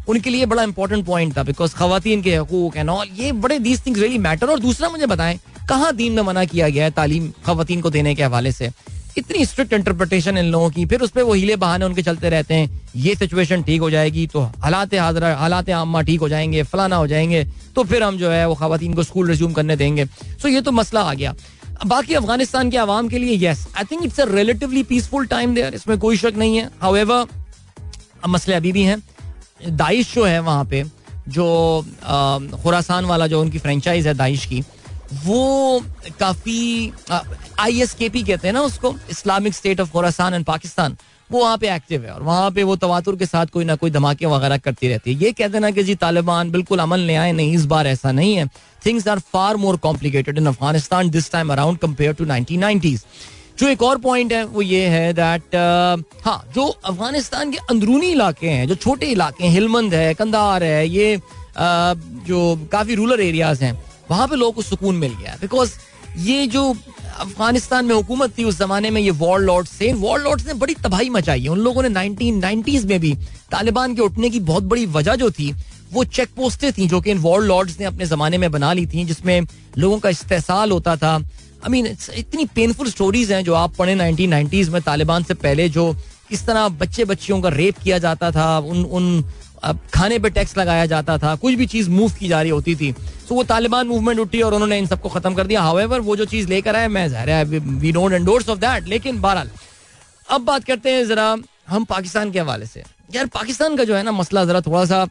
उनके 0.09 0.29
लिए 0.29 0.45
बड़ा 0.45 0.63
इंपॉर्टेंट 0.63 1.05
पॉइंट 1.05 1.35
था 1.37 1.43
बिकॉज़ 1.43 1.73
खातन 1.75 2.21
के 2.21 2.35
हकूक 2.35 2.77
एंड 2.77 2.89
ऑल 2.89 3.07
ये 3.19 3.31
बड़े 3.45 3.57
दीज 3.59 3.85
थिंग्स 3.85 3.99
रियली 3.99 4.17
मैटर 4.17 4.49
और 4.49 4.59
दूसरा 4.59 4.89
मुझे 4.89 5.05
बताएँ, 5.05 5.39
कहाँ 5.69 5.95
दीन 5.95 6.13
में 6.13 6.23
मना 6.23 6.45
किया 6.45 6.69
गया 6.69 6.83
है 6.83 6.91
तालीम 6.91 7.31
खातन 7.45 7.81
को 7.81 7.89
देने 7.89 8.15
के 8.15 8.23
हवाले 8.23 8.51
से? 8.51 8.71
इतनी 9.17 9.45
स्ट्रिक्ट 9.45 9.73
इंटरप्रिटेशन 9.73 10.37
इन 10.37 10.45
लोगों 10.45 10.69
की, 10.69 10.85
फिर 10.85 11.01
उस 11.01 11.11
पर 11.11 11.21
वो 11.21 11.33
हीले 11.33 11.55
बहाने 11.55 11.85
उनके 11.85 12.01
चलते 12.01 12.29
रहते 12.29 12.53
हैं, 12.53 12.81
ये 12.95 13.15
सिचुएशन 13.15 13.63
ठीक 13.63 13.81
हो 13.81 13.89
जाएगी 13.89 14.25
तो 14.27 14.41
हालात 14.41 14.93
हाजरा, 14.95 15.35
हालात 15.35 15.69
आमा 15.71 16.01
ठीक 16.01 16.19
हो 16.19 16.29
जाएँगे, 16.29 16.63
फलाना 16.63 16.95
हो 16.95 17.07
जाएँगे 17.07 17.43
तो 17.75 17.83
फिर 17.83 18.03
हम 18.03 18.17
जो 18.17 18.29
है 18.29 18.47
वो 18.47 18.55
खातन 18.55 18.93
को 18.93 19.03
स्कूल 19.03 19.29
रिज्यूम 19.29 19.53
करने 19.53 19.75
देंगे। 19.75 20.05
सो 20.41 20.47
ये 20.47 20.61
तो 20.61 20.71
मसला 20.71 21.01
आ 21.01 21.13
गया। 21.13 21.33
बाकी 21.85 22.13
अफ़गानिस्तान 22.13 22.69
के 22.71 22.77
आवाम 22.77 23.07
के 23.09 23.17
लिए 23.17 23.35
yes 23.37 23.67
I 23.77 23.83
think 23.83 24.03
it's 24.03 24.19
a 24.19 24.25
relatively 24.27 24.83
peaceful 24.83 25.25
time 25.25 25.53
there 25.55 25.73
इसमें 25.73 25.97
कोई 25.99 26.17
शक 26.17 26.33
नहीं 26.37 26.57
है। 26.57 26.69
हाउएवर 26.81 27.25
मसले 28.27 28.55
अभी 28.55 28.71
भी 28.71 28.83
हैं। 28.83 29.01
दाइश 29.69 30.13
जो 30.15 30.23
है 30.25 30.39
वहाँ 30.39 30.65
पे, 30.65 30.83
जो 31.27 31.85
खुरासान 32.63 33.05
वाला 33.05 33.27
जो 33.27 33.41
उनकी 33.41 33.59
फ्रेंचाइज 33.59 34.07
है 34.07 34.13
दाइश 34.13 34.45
की 34.45 34.63
वो 35.25 35.81
काफ़ी 36.19 36.91
आई 37.59 37.81
एस 37.81 37.93
के 37.93 38.09
पी 38.09 38.23
कहते 38.23 38.47
हैं 38.47 38.53
ना 38.53 38.61
उसको 38.61 38.95
Islamic 39.11 39.53
State 39.53 39.81
of 39.81 39.91
Khorasan 39.91 40.33
and 40.33 40.45
Pakistan 40.45 40.97
वो 41.29 41.39
वहाँ 41.39 41.57
पे 41.57 41.69
एक्टिव 41.75 42.03
है 42.05 42.11
और 42.11 42.23
वहाँ 42.23 42.51
पे 42.51 42.63
वो 42.63 42.75
तवातुर 42.75 43.15
के 43.15 43.25
साथ 43.25 43.45
कोई 43.53 43.65
ना 43.65 43.75
कोई 43.75 43.89
धमाके 43.91 44.25
वगैरह 44.25 44.57
करती 44.57 44.87
रहती 44.87 45.13
है। 45.13 45.23
ये 45.23 45.31
कहते 45.31 45.59
ना 45.59 45.71
कि 45.71 45.83
जी 45.83 45.95
तालिबान 45.95 46.51
बिल्कुल 46.51 46.79
अमल 46.79 46.99
ले 46.99 47.15
आए, 47.15 47.31
नहीं, 47.31 47.53
इस 47.53 47.65
बार 47.65 47.87
ऐसा 47.87 48.11
नहीं 48.11 48.35
है। 48.35 48.45
Things 48.85 49.07
are 49.07 49.19
far 49.33 49.57
more 49.57 49.77
complicated 49.77 50.37
in 50.37 50.45
Afghanistan 50.47 51.09
this 51.09 51.31
time 51.31 51.51
around 51.53 51.77
compare 51.77 52.13
to 52.13 52.25
nineteen 52.25 52.59
nineties 52.59 53.03
जो 53.59 53.67
एक 53.67 53.83
और 53.83 53.97
पॉइंट 53.97 54.33
है, 54.33 54.43
वो 54.45 54.61
ये 54.61 54.85
है 54.87 55.13
दैट 55.13 55.55
हाँ 56.25 56.43
जो 56.55 56.67
अफ़गानिस्तान 56.67 57.51
के 57.51 57.57
अंदरूनी 57.69 58.11
इलाके 58.11 58.47
हैं, 58.47 58.67
जो 58.67 58.75
छोटे 58.75 59.05
इलाके 59.05 59.43
हैं 59.43 59.51
हिलमंद 59.51 59.93
है 59.93 60.13
कंदार 60.13 60.63
है, 60.63 60.87
ये 60.87 61.19
जो 61.57 62.67
काफ़ी 62.71 62.95
रूरल 62.95 63.21
एरियाज़ 63.21 63.63
हैं 63.63 63.73
वहाँ 64.11 64.27
पे 64.27 64.35
लोगों 64.35 64.51
को 64.51 64.61
सुकून 64.61 64.95
मिल 64.95 65.13
गया। 65.13 65.37
बिकॉज़ 65.41 65.71
ये 66.17 66.45
जो 66.47 66.63
अफ़गानिस्तान 67.19 67.85
में 67.85 67.93
हुकूमत 67.95 68.37
थी 68.37 68.43
उस 68.43 68.57
जमाने 68.59 68.89
में 68.89 69.01
ये 69.01 69.11
वॉर 69.13 69.39
लॉर्ड 69.41 69.67
से 69.67 69.91
वॉर 69.93 70.19
लॉर्ड 70.21 70.41
ने 70.47 70.53
बड़ी 70.55 70.73
तबाही 70.75 71.09
मचाई 71.09 71.41
है। 71.41 71.49
उन 71.49 71.59
लोगों 71.59 71.83
ने 71.83 71.89
नाइनटीन 71.89 72.37
नाइनटीज 72.37 72.85
में 72.85 72.99
भी 72.99 73.13
तालिबान 73.51 73.95
के 73.95 74.01
उठने 74.01 74.29
की 74.29 74.39
बहुत 74.41 74.63
बड़ी 74.63 74.85
वजह 74.87 75.15
जो 75.15 75.29
थी, 75.31 75.53
वो 75.93 76.03
चेक 76.03 76.29
पोस्टें 76.35 76.71
थी, 76.73 76.87
जो 76.87 77.01
कि 77.01 77.11
इन 77.11 77.17
वॉर 77.17 77.43
लॉर्ड्स 77.43 77.79
ने 77.79 77.85
अपने 77.85 78.05
जमाने 78.05 78.37
में 78.37 78.51
बना 78.51 78.73
ली 78.73 78.85
थी, 78.85 79.03
जिसमें 79.05 79.41
लोगों 79.77 79.99
का 79.99 80.09
इस्तेसाल 80.09 80.71
होता 80.71 80.95
था। 80.95 81.15
आई 81.15 81.69
मीन 81.69 81.85
इतनी 82.15 82.45
पेनफुल 82.45 82.89
स्टोरीज 82.89 83.31
हैं 83.31 83.43
जो 83.43 83.53
आप 83.53 83.75
पढ़े 83.75 83.95
नाइनटीन 83.95 84.29
नाइनटीज 84.29 84.69
में 84.69 84.81
तालिबान 84.81 85.23
से 85.23 85.33
पहले 85.35 85.69
जो 85.69 85.93
किस 86.29 86.45
तरह 86.45 86.67
बच्चे 86.69 87.05
बच्चियों 87.05 87.41
का 87.41 87.49
रेप 87.49 87.77
किया 87.77 87.97
जाता 87.97 88.31
था, 88.31 88.57
उन 88.59 88.83
उन 88.83 89.23
खाने 89.93 90.17
पे 90.19 90.29
टैक्स 90.29 90.57
लगाया 90.57 90.85
जाता 90.85 91.17
था, 91.17 91.35
कुछ 91.35 91.55
भी 91.55 91.65
चीज़ 91.65 91.89
मूव 91.89 92.11
की 92.19 92.27
जा 92.27 92.41
रही 92.41 92.51
होती 92.51 92.75
थी। 92.75 92.91
तो 93.29 93.35
वो 93.35 93.43
तालिबान 93.43 93.87
मूवमेंट 93.87 94.19
उठी 94.19 94.41
और 94.41 94.53
उन्होंने 94.53 94.77
इन 94.77 94.87
सबको 94.87 95.09
खत्म 95.09 95.33
कर 95.33 95.47
दिया। 95.47 95.61
हावेवर 95.61 95.99
वो 95.99 96.15
जो 96.15 96.25
चीज़ 96.25 96.47
लेकर 96.49 96.75
आए, 96.75 96.87
मैं 96.87 97.43
we 97.43 97.91
don't 97.91 98.13
endorse 98.13 98.49
of 98.49 98.59
that 98.59 98.87
लेकिन 98.87 99.21
बहरहाल, 99.21 99.49
अब 100.29 100.41
बात 100.41 100.63
करते 100.63 100.91
हैं 100.91 101.07
जरा 101.07 101.35
हम 101.67 101.83
पाकिस्तान 101.85 102.31
के 102.31 102.39
हवाले 102.39 102.65
से। 102.65 102.83
यार, 103.15 103.25
पाकिस्तान 103.27 103.75
का 103.77 103.83
जो 103.83 103.95
है 103.95 104.03
ना 104.03 104.11
मसला 104.11 104.45
जरा 104.45 104.61
थोड़ा 104.61 104.85
सा 104.85 105.07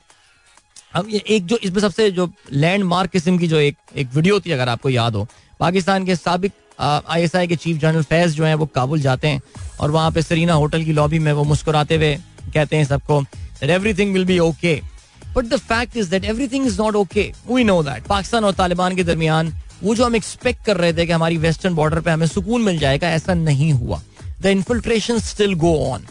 अब 0.95 1.07
ये 1.11 1.23
एक 1.29 1.47
जो 1.47 1.59
इसमें 1.63 1.81
सबसे 1.81 2.11
जो 2.11 2.31
लैंडमार्क 2.53 3.11
किस्म 3.11 3.39
की 3.39 3.49
जो 3.49 3.59
एक 3.59 3.77
एक 3.97 4.09
वीडियो 4.15 4.39
थी 4.41 4.51
अगर 4.51 4.69
आपको 4.69 4.91
याद 4.91 5.15
हो, 5.15 5.27
पाकिस्तान 5.61 6.05
के 6.07 6.17
सबक 6.17 6.53
आई 6.81 7.23
एस 7.23 7.35
आई 7.37 7.47
के 7.47 7.57
चीफ 7.57 7.77
जनरल 7.79 8.03
फैज 8.03 8.35
जो 8.35 8.45
है, 8.45 8.55
वो 8.55 8.67
काबुल 8.67 9.01
जाते 9.01 9.29
हैं 9.29 9.43
और 9.81 9.91
वहाँ 9.91 10.11
पे 10.13 10.23
सरीना 10.23 10.55
होटल 10.55 10.85
की 10.85 10.93
लॉबी 10.93 11.19
में 11.19 11.33
वो 11.33 11.45
मुस्कुराते 11.45 11.97
हुए 11.97 12.15
कहते 12.55 12.77
हैं 12.77 12.85
सबको 12.85 13.21
everything 13.63 14.13
will 14.13 14.25
be 14.25 14.39
okay 14.39 14.81
but 15.37 15.45
the 15.45 15.57
fact 15.59 15.97
is 15.97 16.11
that 16.11 16.25
everything 16.25 16.67
is 16.67 16.81
not 16.83 16.97
okay 16.97 17.33
we 17.51 17.65
know 17.65 17.83
that 17.83 18.07
Pakistan 18.07 18.45
और 18.45 18.53
तालिबान 18.55 18.97
के 18.97 19.05
दरमियान 19.05 19.53
वो 19.83 19.95
जो 19.95 20.05
हम 20.05 20.17
एक्सपेक्ट 20.17 20.65
कर 20.67 20.77
रहे 20.77 20.93
थे 20.93 21.07
कि 21.07 21.13
हमारी 21.13 21.37
वेस्टर्न 21.39 21.75
बॉर्डर 21.75 22.01
पे 22.01 22.11
हमें 22.11 22.27
सुकून 22.27 22.63
मिल 22.63 22.79
जाएगा 22.79 23.09
ऐसा 23.11 23.35
नहीं 23.35 23.73
हुआ 23.73 24.01
the 24.43 24.47
infiltration 24.47 25.19
still 25.21 25.55
go 25.57 25.75
on 25.87 26.07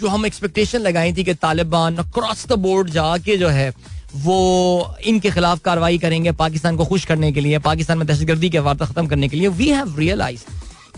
जो 0.00 0.08
हम 0.08 0.26
एक्सपेक्टेशन 0.26 0.80
लगाई 0.80 1.12
थी 1.12 1.24
कि 1.24 1.34
तालिबान 1.36 1.96
अक्रॉस 1.96 2.46
द 2.48 2.52
बोर्ड 2.60 2.90
जाके 2.90 3.36
जो 3.36 3.48
है 3.48 3.72
वो 4.14 4.96
इनके 5.06 5.30
खिलाफ 5.30 5.60
कार्रवाई 5.64 5.98
करेंगे 5.98 6.32
पाकिस्तान 6.40 6.76
को 6.76 6.84
खुश 6.84 7.04
करने 7.04 7.30
के 7.32 7.40
लिए 7.40 7.58
पाकिस्तान 7.66 7.98
में 7.98 8.06
दहशतगर्दी 8.06 8.50
के 8.50 8.58
वार्ता 8.66 8.86
खत्म 8.86 9.06
करने 9.06 9.28
के 9.28 9.36
लिए 9.36 9.48
वी 9.50 9.68
हैव 9.68 9.98
रियलाइज़ 9.98 10.44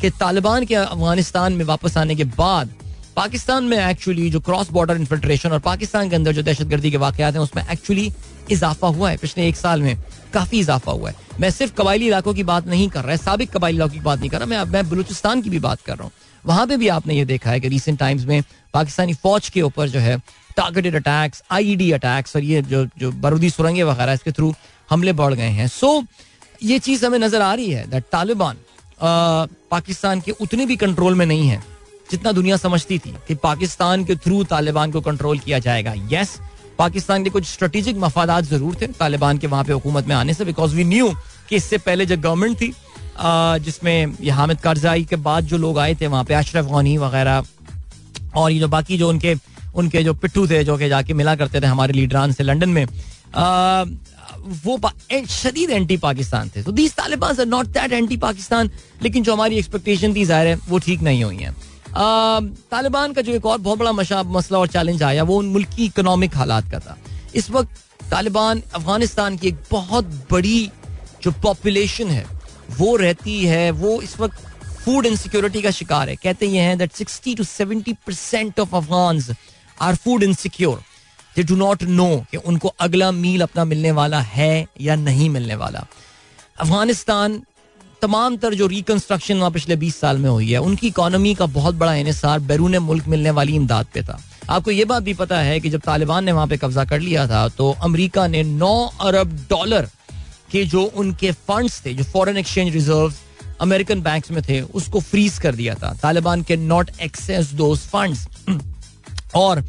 कि 0.01 0.11
तालिबान 0.20 0.64
के 0.66 0.75
अफ़गानिस्तान 0.75 1.53
में 1.53 1.64
वापस 1.64 1.97
आने 1.97 2.14
के 2.14 2.25
बाद 2.35 2.72
पाकिस्तान 3.17 3.65
में 3.65 3.77
एक्चुअली 3.79 4.29
जो 4.31 4.41
क्रॉस 4.41 4.71
बॉर्डर 4.71 4.97
इन्फिल्ट्रेशन 4.97 5.53
और 5.53 5.59
पाकिस्तान 5.61 6.09
के 6.11 6.17
अंदर 6.17 6.33
जो 6.33 6.43
दहशतगर्दी 6.43 6.91
के 6.91 6.97
वाकत 6.97 7.21
हैं, 7.21 7.39
उसमें 7.39 7.62
एक्चुअली 7.73 8.12
इजाफा 8.51 8.87
हुआ 8.89 9.11
है। 9.11 9.17
पिछले 9.17 9.47
एक 9.49 9.57
साल 9.57 9.83
में 9.83 9.97
काफ़ी 10.33 10.59
इजाफा 10.61 10.93
हुआ 10.93 11.11
है। 11.11 11.17
मैं 11.41 11.51
सिर्फ़ 11.51 11.73
कबायली 11.75 12.07
इलाकों 12.07 12.35
की 12.35 12.43
बात 12.45 12.67
नहीं 12.67 12.89
कर 12.89 13.03
रहा 13.03 13.11
है 13.11 13.17
सबक 13.17 13.51
कबायली 13.57 13.77
इलाकों 13.77 13.95
की 13.95 14.01
बात 14.01 14.19
नहीं 14.21 14.31
कर 14.31 14.39
रहा, 14.39 14.47
मैं 14.47 14.65
मैं 14.65 14.89
बलूचिस्तान 14.91 15.43
की 15.43 15.51
भी 15.51 15.59
बात 15.59 15.81
कर 15.83 15.97
रहा 15.97 16.05
हूँ। 16.05 16.12
वहाँ 16.45 16.67
पे 16.67 16.77
भी 16.77 16.89
आपने 16.89 17.15
ये 17.15 17.25
देखा 17.25 17.51
है 17.51 17.61
कि 17.61 17.69
रिसेंट 17.69 17.99
टाइम्स 17.99 18.25
में 18.25 18.43
पाकिस्तानी 18.75 19.15
फौज 19.15 19.49
के 19.49 19.62
ऊपर 19.62 19.89
जो 19.89 20.01
है 20.01 20.19
टारगेटेड 20.57 20.97
अटैक्स 20.97 21.43
आईईडी 21.51 21.91
अटैक्स 21.93 22.37
और 22.37 22.43
ये 22.45 22.62
जो 22.65 22.85
जो 22.99 23.11
बारूदी 23.12 23.51
सुरंगे 23.51 23.83
वगैरह 23.83 24.12
इसके 24.12 24.33
थ्रू 24.33 24.53
हमले 24.91 25.12
बढ़ 25.12 25.35
गए 25.35 25.51
हैं। 25.51 25.69
सो 25.69 26.03
ये 26.62 26.79
चीज़ 26.79 27.07
हमें 27.07 27.19
नज़र 27.19 27.43
आ 27.43 27.53
रही 27.55 27.71
है 27.71 27.87
दैट 27.91 28.05
तालिबान 28.12 28.57
पाकिस्तान 29.01 30.21
के 30.21 30.33
उतने 30.41 30.67
भी 30.67 30.77
कंट्रोल 30.77 31.15
में 31.15 31.25
नहीं 31.27 31.49
है। 31.49 31.62
जितना 32.15 32.33
दुनिया 32.33 32.57
समझती 32.59 32.99
थी 32.99 33.15
कि 33.29 33.35
पाकिस्तान 33.45 34.05
के 34.05 34.17
थ्रू 34.17 34.43
तालिबान 34.47 34.93
को 34.93 35.01
कंट्रोल 35.03 35.39
किया 35.41 35.59
जाएगा। 35.61 35.95
यस 36.11 36.39
पाकिस्तान 36.79 37.25
के 37.25 37.31
कुछ 37.31 37.45
स्ट्रेटेजिक 37.47 37.97
मफादात 37.99 38.45
ज़रूर 38.45 38.77
थे 38.81 38.87
तालिबान 38.95 39.39
के 39.39 39.47
वहाँ 39.47 39.65
पे 39.65 39.73
हुकूमत 39.73 40.07
में 40.07 40.15
आने 40.17 40.35
से 40.35 40.45
बिकॉज़ 40.45 40.75
वी 40.75 40.85
न्यू 40.87 41.12
कि 41.49 41.57
इससे 41.57 41.79
पहले 41.81 42.07
जो 42.07 42.17
गवर्नमेंट 42.19 42.61
थी 42.61 42.73
जिसमें 43.65 44.15
ये 44.21 44.31
हामिद 44.33 44.61
कारजाई 44.61 45.05
के 45.05 45.17
बाद 45.19 45.45
जो 45.47 45.57
लोग 45.59 45.79
आए 45.79 45.95
थे, 45.95 46.07
वहाँ 46.07 46.25
पे 46.25 46.35
अशरफ 46.35 46.65
गनी 46.67 46.97
वगैरह 46.99 47.45
और 48.37 48.51
ये 48.51 48.59
जो 48.61 48.69
बाकी 48.69 48.99
जो 48.99 49.09
उनके 49.09 49.35
उनके 49.75 50.03
जो 50.05 50.15
पिट्ठू 50.15 50.47
थे, 50.49 50.62
जो 50.65 50.77
कि 50.79 50.89
जाके 50.89 51.15
मिला 51.15 51.35
करते 51.37 51.61
थे 51.61 51.67
हमारे 51.67 51.93
लीडरान 51.93 52.33
से 52.33 52.45
लंदन 52.45 52.69
में 52.71 52.85
वो 54.65 54.79
शदीद 55.29 55.71
एंटी 55.71 55.97
पाकिस्तान 55.99 56.51
थे। 56.57 56.62
तो 56.62 56.73
these 56.73 56.95
Taliban 56.95 57.49
not 57.49 57.67
that 57.69 57.93
anti 57.93 58.17
Pakistan 58.19 58.71
लेकिन 59.03 59.23
जो 59.23 59.33
हमारी 59.33 59.59
एक्सपेक्टेशन 59.59 60.15
थी, 60.15 60.25
ज़ाहिर 60.25 60.49
है, 60.49 60.59
वो 60.69 60.79
ठीक 60.81 61.03
नहीं 61.03 61.25
हुई 61.25 61.37
है। 61.37 61.55
तालिबान 61.95 63.13
का 63.13 63.23
जो 63.23 63.33
एक 63.33 63.47
और 63.47 63.59
बहुत 63.59 63.79
बड़ा 63.79 63.93
मसला 63.93 64.59
और 64.59 64.69
चैलेंज 64.69 65.03
आया, 65.03 65.23
वो 65.23 65.37
उन 65.39 65.47
मुल्क 65.49 65.69
की 65.77 65.85
इकोनॉमिक 65.87 66.37
हालात 66.37 66.71
का 66.71 66.79
था। 66.79 66.97
इस 67.35 67.51
वक्त 67.51 67.83
तालिबान 68.11 68.63
अफ़गानिस्तान 68.75 69.37
की 69.37 69.49
एक 69.49 69.59
बहुत 69.71 70.05
बड़ी 70.31 70.71
जो 71.23 71.31
पॉपुलेशन 71.43 72.09
है, 72.11 72.27
वो 72.71 72.97
रहती 72.97 73.45
है, 73.45 73.71
वो 73.73 74.01
इस 74.03 74.19
वक्त 74.21 74.47
फ़ूड 74.85 75.07
इनसिक्योरिटी 75.07 75.63
का 75.63 75.71
शिकार 75.71 76.09
है। 76.09 76.17
कहते 76.17 76.47
ये 76.47 76.61
हैं 76.61 76.77
that 76.79 76.93
sixty 76.93 77.35
to 77.35 77.45
seventy 77.45 77.93
percent 78.07 78.61
of 78.61 78.75
Afghan 78.77 79.23
are 79.79 79.95
food 79.97 80.23
insecure 80.23 80.83
they 81.37 81.43
do 81.43 81.57
not 81.57 81.83
know 81.83 82.09
कि 82.31 82.37
उनको 82.37 82.69
अगला 82.81 83.11
मील 83.13 83.43
अपना 83.43 83.65
मिलने 83.65 83.91
वाला 83.93 84.21
है 84.21 84.67
या 84.81 84.97
नहीं 84.97 85.31
मिलने 85.31 85.55
वाला। 85.55 85.87
अफ़गानिस्तान 86.61 87.43
तमाम 88.05 88.37
तर 88.37 88.55
जो 88.55 88.67
रिकंस्ट्रक्शन 88.67 89.39
वहाँ 89.39 89.51
पिछले 89.51 89.77
बीस 89.77 89.97
साल 89.97 90.19
में 90.19 90.29
हुई 90.31 90.51
है, 90.51 90.59
उनकी 90.61 90.87
इकोनॉमी 90.87 91.35
का 91.35 91.47
बहुत 91.49 91.75
बड़ा 91.75 91.95
इसार 92.11 92.41
बैरून 92.43 92.77
मुल्क 92.79 93.07
मिलने 93.09 93.31
वाली 93.31 93.55
इमदाद 93.57 93.87
पे 93.95 94.03
था। 94.03 94.19
आपको 94.51 94.71
ये 94.71 94.85
बात 94.85 95.03
भी 95.03 95.15
पता 95.15 95.39
है 95.41 95.59
कि 95.61 95.71
जब 95.71 95.81
तालिबान 95.81 96.25
ने 96.25 96.33
वहाँ 96.33 96.47
पे 96.47 96.57
कब्जा 96.57 96.85
कर 96.85 97.01
लिया 97.01 97.27
था 97.29 97.47
तो 97.51 97.71
अमेरिका 97.83 98.27
ने 98.27 98.43
9 98.45 98.73
अरब 99.01 99.33
डॉलर 99.51 99.89
के 100.53 100.65
जो 100.65 100.83
उनके 100.85 101.31
फंड्स 101.33 101.81
थे, 101.85 101.95
जो 101.95 102.05
foreign 102.05 102.37
exchange 102.37 102.73
reserve 102.75 103.13
American 103.61 104.03
bank 104.03 104.31
में 104.31 104.43
थे, 104.43 104.61
उसको 104.61 105.01
फ्रीज 105.01 105.39
कर 105.39 105.55
दिया 105.55 105.75
था। 105.75 105.93
तालिबान 106.03 106.43
के 106.43 106.57
नॉट 106.59 106.91
एक्सेस 107.03 107.53
दोज 107.55 107.79
फंड्स 107.89 108.27
और 109.35 109.65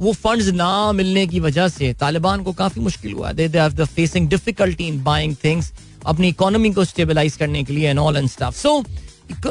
वो 0.00 0.12
फंड्स 0.12 0.46
ना 0.54 0.70
मिलने 0.92 1.26
की 1.26 1.40
वजह 1.40 1.68
से 1.68 1.92
तालिबान 2.00 2.42
को 2.42 2.52
काफ़ी 2.52 2.80
मुश्किल 2.82 3.12
हुआ 3.12 3.32
they 3.32 3.48
they 3.48 3.84
facing 3.84 4.28
difficulty 4.28 4.86
in 4.88 5.02
buying 5.04 5.36
things 5.44 5.72
अपनी 6.06 6.28
इकोनॉमी 6.28 6.70
को 6.72 6.84
स्टेबलाइज 6.84 7.36
करने 7.36 7.64
के 7.64 7.72
लिए 7.72 7.88
and 7.90 7.98
all 7.98 8.16
and 8.16 8.28
stuff 8.28 8.54
so 8.56 8.84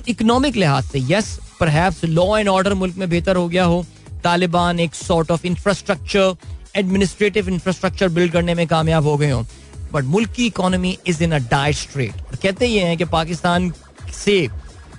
economic 0.07 0.55
लिहाज 0.55 0.83
से 0.83 0.99
yes 1.09 1.37
perhaps 1.59 2.03
law 2.05 2.37
and 2.37 2.47
order 2.49 2.73
मुल्क 2.73 2.95
में 2.97 3.09
बेहतर 3.09 3.35
हो 3.35 3.47
गया 3.49 3.63
हो। 3.63 3.85
तालिबान 4.23 4.79
एक 4.79 4.95
sort 4.95 5.31
of 5.31 5.45
infrastructure 5.47 6.35
administrative 6.75 7.49
infrastructure 7.49 8.09
build 8.09 8.31
करने 8.33 8.53
में 8.55 8.65
कामयाब 8.67 9.03
हो 9.03 9.15
गए 9.17 9.29
हो। 9.31 9.45
बट 9.93 10.03
मुल्क 10.05 10.31
की 10.31 10.45
economy 10.45 10.97
is 11.07 11.23
in 11.23 11.31
a 11.31 11.37
dire 11.51 11.75
strait 11.75 12.21
और 12.27 12.35
कहते 12.43 12.65
ये 12.67 12.83
हैं 12.83 12.97
कि 12.97 13.05
पाकिस्तान 13.13 13.71
से 14.15 14.47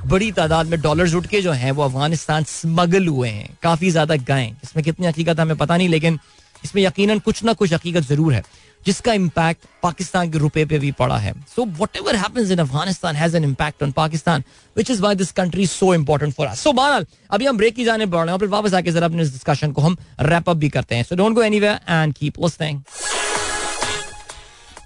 बड़ी 0.06 0.30
तादाद 0.32 0.66
में 0.66 0.80
डॉलर 0.80 1.14
उठ 1.16 1.26
के 1.26 1.40
जो 1.42 1.52
हैं, 1.52 1.72
वो 1.72 1.82
अफ़गानिस्तान 1.84 2.44
स्मगल 2.44 3.06
हुए 3.06 3.28
हैं। 3.28 3.56
काफ़ी 3.62 3.90
ज़्यादा 3.90 4.16
गए 4.16 4.46
इसमें 4.62 4.84
कितनी 4.84 5.06
हकीकत 5.06 5.40
हमें 5.40 5.56
पता 5.56 5.76
नहीं, 5.76 5.88
लेकिन 5.88 6.18
इसमें 6.64 6.82
यकीनन 6.82 7.18
कुछ 7.18 7.42
ना 7.44 7.52
कुछ 7.52 7.72
हकीकत 7.72 8.02
ज़रूर 8.04 8.32
है, 8.34 8.42
जिसका 8.82 9.12
इम्पैक्ट 9.12 9.66
पाकिस्तान 9.82 10.30
के 10.30 10.38
रुपए 10.38 10.64
पे 10.64 10.78
भी 10.78 10.90
पड़ा 10.92 11.16
है। 11.18 11.32
So 11.56 11.64
whatever 11.96 12.14
in 12.42 12.58
Afghanistan 12.58 13.16
has 13.16 13.36
an 13.36 13.44
impact 13.44 13.82
on 13.82 13.92
Pakistan 13.92 14.44
which 14.76 14.90
is 14.90 15.02
why 15.02 15.14
this 15.14 15.32
country 15.32 15.66
so 15.66 15.94
important 15.94 16.34
for 16.34 16.54
so 16.56 16.72
बहरहाल, 16.72 17.06
अभी 17.30 17.46
हम 17.46 17.56
ब्रेक 17.56 17.74
की 17.74 17.84
जाने 17.84 18.06
बढ़ 18.06 18.18
रहे 18.18 18.26
हैं, 18.26 18.32
और 18.32 18.38
फिर 18.40 18.48
वापस 18.48 18.74
आके 18.74 18.90
जरा 18.90 19.06
अपने 19.06 19.22
डिस्कशन 19.22 19.72
को 19.72 19.82
हम 19.82 19.96
रैप 20.22 20.50
अप 20.50 20.56
भी 20.56 20.68
करते 20.68 20.94
हैं। 20.94 21.02
So 21.02 21.16
don't 21.16 21.34
go 21.34 21.42
anywhere 21.42 21.80
and 21.88 22.14
keep 22.14 22.38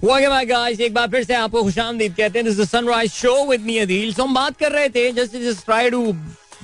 guys 0.03 0.81
एक 0.81 0.95
बार 0.95 1.09
फिर 1.09 1.25
से 1.25 1.35
आपको 1.35 1.63
खुशामदीद 1.63 2.15
कहते 2.15 2.39
हैं। 2.39 2.45
This 2.47 2.59
is 2.61 2.69
Sunrise 2.69 3.11
show 3.13 3.35
with 3.47 3.61
me 3.61 3.79
Adeel 3.79 4.13
so 4.15 4.23
हम 4.23 4.35
बात 4.35 4.57
कर 4.59 4.73
रहे 4.73 4.89
थे 4.89 5.11
just 5.13 5.37
just 5.37 5.65
try 5.65 5.91
to 5.91 6.05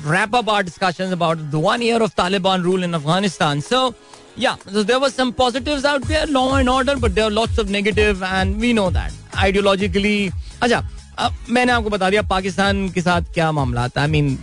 wrap 0.06 0.36
up 0.36 0.50
our 0.50 0.62
discussions 0.62 1.12
about 1.12 1.38
the 1.38 1.62
one 1.64 1.82
year 1.82 2.02
of 2.02 2.12
Taliban 2.16 2.62
rule 2.62 2.84
in 2.84 2.92
Afghanistan 2.94 3.60
so 3.60 3.92
yeah 4.38 4.56
so 4.72 4.82
there 4.82 4.98
was 4.98 5.12
some 5.12 5.30
positives 5.38 5.84
out 5.86 6.06
there 6.06 6.28
law 6.28 6.58
and 6.58 6.68
order 6.68 6.96
but 6.96 7.10
there 7.10 7.30
lots 7.30 7.58
of 7.58 7.68
negative 7.68 8.24
and 8.24 8.56
we 8.60 8.72
know 8.72 8.90
that 8.90 9.36
ideologically 9.36 10.30
अच्छा 10.62 10.88
अब 11.18 11.36
मैंने 11.50 11.72
आपको 11.72 11.90
बता 11.90 12.10
दिया 12.10 12.22
पाकिस्तान 12.28 12.88
के 12.90 13.02
साथ 13.02 13.32
क्या 13.34 13.50
मामला 13.52 13.88
था 13.88 14.00
I 14.00 14.08
mean 14.08 14.36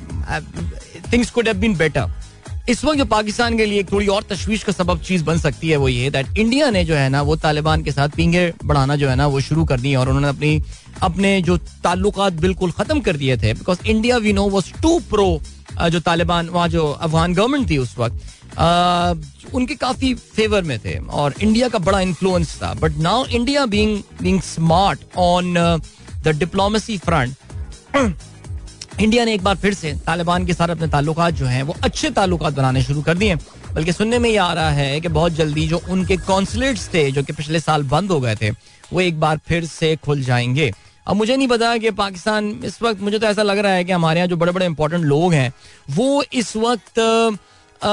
things 1.13 1.29
could 1.31 1.47
have 1.47 1.57
been 1.57 1.77
better 1.77 2.11
इस 2.69 2.83
वक्त 2.85 2.97
जो 2.97 3.05
पाकिस्तान 3.05 3.57
के 3.57 3.65
लिए 3.65 3.83
थोड़ी 3.91 4.07
और 4.07 4.23
तशवीश 4.29 4.63
का 4.63 4.71
सबब 4.71 4.99
चीज़ 5.01 5.23
बन 5.23 5.37
सकती 5.39 5.69
है 5.69 5.77
वो 5.77 5.87
ये 5.87 6.09
दैट 6.09 6.37
इंडिया 6.37 6.69
ने 6.69 6.83
जो 6.85 6.95
है 6.95 7.07
ना 7.09 7.21
वो 7.21 7.35
तालिबान 7.35 7.83
के 7.83 7.91
साथ 7.91 8.09
पींगे 8.15 8.51
बढ़ाना 8.63 8.95
जो 8.95 9.09
है 9.09 9.15
ना 9.15 9.27
वो 9.27 9.39
शुरू 9.41 9.65
कर 9.65 9.79
दी 9.79 9.95
और 9.95 10.09
उन्होंने 10.09 10.27
अपनी, 10.27 10.61
अपने 11.03 11.41
जो 11.41 11.57
ताल्लुक 11.83 12.19
बिल्कुल 12.41 12.71
खत्म 12.71 12.99
कर 13.01 13.17
दिए 13.17 13.37
थे 13.37 13.53
because 13.53 13.87
India 13.87 14.17
we 14.17 14.33
know 14.33 14.47
was 14.49 14.71
too 14.81 14.99
pro 15.09 15.29
जो 15.91 15.99
तालिबान, 15.99 16.49
वहाँ 16.49 16.67
जो 16.67 16.87
अफगान 16.91 17.33
गवर्नमेंट 17.33 17.69
थी 17.69 17.77
उस 17.77 17.97
वक्त 17.97 19.53
उनके 19.55 19.75
काफ़ी 19.75 20.13
फेवर 20.13 20.63
में 20.63 20.77
थे 20.85 20.97
और 20.97 21.33
इंडिया 21.41 21.67
का 21.69 21.79
बड़ा 21.79 21.99
इन्फ्लुएंस 22.01 22.55
था। 22.61 22.73
But 22.73 22.97
now 22.99 23.25
India 23.25 23.65
being 23.65 24.01
being 24.21 24.41
smart 24.43 24.99
on 25.17 25.53
the 26.23 26.35
diplomacy 26.39 26.97
front 26.97 27.35
India 29.01 29.25
ने 29.25 29.33
एक 29.33 29.43
बार 29.43 29.55
फिर 29.55 29.73
से 29.73 29.93
तालिबान 30.05 30.45
के 30.45 30.53
साथ 30.53 30.67
अपने 30.67 30.87
ताल्लुक 30.87 31.21
जो 31.21 31.45
हैं 31.45 31.63
वो 31.63 31.75
अच्छे 31.83 32.09
ताल्लुक 32.09 32.43
बनाने 32.43 32.83
शुरू 32.83 33.01
कर 33.01 33.17
दिए 33.17 33.35
बल्कि 33.73 33.91
सुनने 33.91 34.19
में 34.19 34.29
ये 34.29 34.37
आ 34.37 34.53
रहा 34.53 34.69
है 34.69 35.01
कि 35.01 35.07
बहुत 35.07 35.31
जल्दी 35.31 35.67
जो 35.67 35.81
उनके 35.89 36.17
कॉन्सुलेट्स 36.17 36.89
थे 36.93 37.11
जो 37.11 37.23
कि 37.23 37.33
पिछले 37.33 37.59
साल 37.59 37.83
बंद 37.83 38.11
हो 38.11 38.19
गए 38.19 38.35
थे 38.35 38.49
वो 38.93 39.01
एक 39.01 39.19
बार 39.19 39.37
फिर 39.37 39.65
से 39.65 39.95
खुल 39.95 40.21
जाएँगे। 40.21 40.73
अब 41.07 41.15
मुझे 41.15 41.37
नहीं 41.37 41.47
पता 41.47 41.77
कि 41.77 41.91
पाकिस्तान 41.91 42.61
इस 42.65 42.81
वक्त 42.81 43.01
मुझे 43.01 43.19
तो 43.19 43.27
ऐसा 43.27 43.43
लग 43.43 43.57
रहा 43.57 43.71
है 43.71 43.83
कि 43.83 43.91
हमारे 43.91 44.19
यहाँ 44.19 44.27
जो 44.27 44.37
बड़े 44.37 44.51
बड़े 44.51 44.65
इंपॉर्टेंट 44.65 45.05
लोग 45.05 45.33
हैं 45.33 45.53
वो 45.89 46.23
इस 46.33 46.55
वक्त 46.55 46.99
आ, 47.83 47.89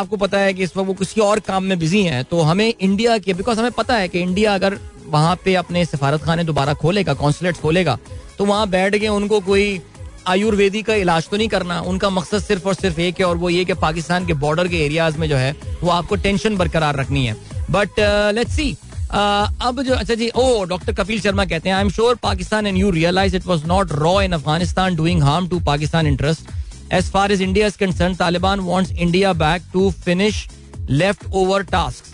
आपको 0.00 0.16
पता 0.16 0.38
है 0.38 0.54
कि 0.54 0.62
इस 0.62 0.76
वक्त 0.76 0.88
वो 0.88 0.94
किसी 0.94 1.20
और 1.20 1.40
काम 1.40 1.64
में 1.64 1.78
बिज़ी 1.78 2.02
हैं 2.02 2.24
तो 2.24 2.40
हमें 2.40 2.74
इंडिया 2.80 3.18
के 3.18 3.34
बिकॉज़ 3.34 3.58
हमें 3.58 3.72
पता 3.72 3.96
है 3.96 4.08
कि 4.08 4.20
इंडिया 4.20 4.54
अगर 4.54 4.78
वहाँ 5.06 5.36
पे 5.44 5.54
अपने 5.54 5.84
सफारत 5.84 6.22
खाने 6.22 6.44
दोबारा 6.44 6.74
खोलेगा 6.74 7.14
कॉन्सुलेट 7.14 7.56
खोलेगा 7.56 7.98
तो 8.38 8.44
वहाँ 8.44 8.68
बैठ 8.68 8.96
के 8.96 9.08
उनको 9.08 9.40
कोई 9.40 9.80
आयुर्वेदी 10.28 10.82
का 10.82 10.94
इलाज 10.96 11.28
तो 11.28 11.36
नहीं 11.36 11.48
करना। 11.48 11.80
उनका 11.82 12.10
मकसद 12.10 12.42
सिर्फ़ 12.42 12.68
और 12.68 12.74
सिर्फ़ 12.74 13.00
एक 13.00 13.20
है 13.20 13.26
और 13.26 13.36
वो 13.36 13.50
ये 13.50 13.64
कि 13.64 13.74
पाकिस्तान 13.82 14.26
के 14.26 14.32
बॉर्डर 14.36 14.68
के 14.68 14.84
एरियाज़ 14.84 15.18
में 15.18 15.28
जो 15.28 15.36
है, 15.36 15.54
वो 15.82 15.90
आपको 15.90 16.16
टेंशन 16.16 16.56
बरकरार 16.56 16.96
रखनी 16.96 17.26
है। 17.26 17.36
बट 17.70 18.00
लेट्स 18.34 18.56
सी 18.56 18.76
अब 19.12 19.82
जो 19.82 19.94
अच्छा 19.94 20.14
जी, 20.14 20.28
ओ 20.28 20.64
डॉक्टर 20.64 20.92
कपिल 20.92 21.20
शर्मा 21.20 21.44
कहते 21.44 21.68
हैं 21.68 21.76
I 21.76 21.82
am 21.82 21.90
sure 21.90 22.14
Pakistan 22.22 22.66
and 22.66 22.76
you 22.76 22.90
realize 22.90 23.36
it 23.36 23.46
was 23.46 23.66
not 23.66 23.92
raw 23.92 24.20
in 24.22 24.32
Afghanistan 24.32 24.96
doing 24.96 25.22
harm 25.22 25.48
to 25.48 25.60
Pakistan 25.66 26.06
interest 26.06 26.50
as 26.92 27.10
far 27.10 27.32
as 27.32 27.42
India 27.42 27.66
is 27.66 27.76
concern 27.78 28.14
Taliban 28.14 28.60
wants 28.60 28.92
India 28.92 29.32
back 29.34 29.62
to 29.72 29.90
finish 30.04 30.46
left 30.90 31.32
over 31.32 31.62
task 31.72 32.04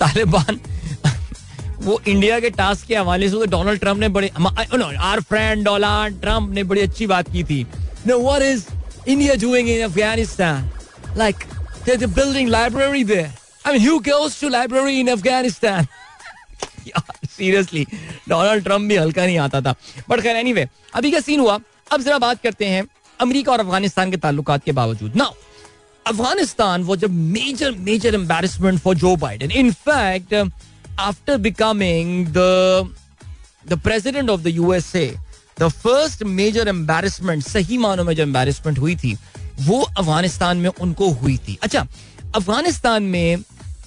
Taliban 0.00 0.60
वो 1.82 2.00
India 2.08 2.40
के 2.40 2.50
task 2.50 2.86
के 2.86 2.96
हवाले 2.96 3.28
से 3.28 3.36
तो 3.36 3.46
Donald 3.46 3.80
Trump 3.80 3.98
ने 4.00 4.08
बड़े 4.08 4.30
are 4.30 5.20
friend 5.20 5.64
Donald 5.64 6.20
Trump 6.20 6.50
ने 6.54 6.64
बड़ी 6.64 6.80
अच्छी 6.80 7.06
बात 7.06 7.32
की 7.32 7.44
थी। 7.44 7.66
No 8.06 8.18
what 8.18 8.42
is 8.42 8.64
India 9.08 9.34
doing 9.34 9.68
in 9.68 9.84
Afghanistan 9.84 10.70
like 11.18 11.44
They're 11.86 12.06
building 12.06 12.48
library 12.52 13.02
there. 13.02 13.28
I 13.64 13.72
mean, 13.72 13.80
who 13.80 13.92
goes 14.06 14.34
to 14.40 14.48
library 14.54 14.96
in 15.02 15.08
Afghanistan? 15.08 15.86
Seriously 17.36 17.84
Donald 18.28 18.64
Trump 18.64 18.88
भी 18.88 18.96
हल्का 18.96 19.24
नहीं 19.26 19.38
आता 19.38 19.60
था। 19.60 19.74
बट 20.08 20.20
खैर 20.20 20.36
एनीवे 20.36 20.66
अभी 20.94 21.10
क्या 21.10 21.20
सीन 21.20 21.40
हुआ। 21.40 21.58
अब 21.92 22.02
जरा 22.02 22.18
बात 22.18 22.42
करते 22.42 22.66
हैं 22.66 22.82
अमेरिका 23.20 23.52
और 23.52 23.60
अफ़गानिस्तान 23.60 24.10
के 24.10 24.16
ताल्लुकात 24.16 24.64
के 24.64 24.72
बावजूद। 24.72 25.16
Now 25.16 25.32
Afghanistan 26.06 26.82
was 26.84 27.04
a 27.04 27.08
major 27.08 27.70
major 27.88 28.14
embarrassment 28.14 28.80
for 28.80 28.94
Joe 28.96 29.14
Biden 29.16 29.70
fact 29.72 30.34
after 30.98 31.36
becoming 31.38 32.26
the 32.28 32.38
the 33.68 33.78
president 33.84 34.30
of 34.30 34.40
the 34.40 34.46
USA 34.46 35.06
the 35.60 35.68
first 35.68 36.22
major 36.24 36.68
embarrassment 36.68 37.42
सही 37.42 37.78
मानों 37.78 38.04
में 38.04 38.14
जो 38.16 38.22
एम्बेरसमेंट 38.22 38.78
हुई 38.78 38.96
थी, 38.96 39.16
वो 39.60 39.80
अफ़गानिस्तान 39.82 40.56
में 40.56 40.70
उनको 40.70 41.10
हुई 41.12 41.36
थी। 41.38 41.58
अच्छा 41.62 41.86
अफ़गानिस्तान 42.36 43.02
में 43.02 43.42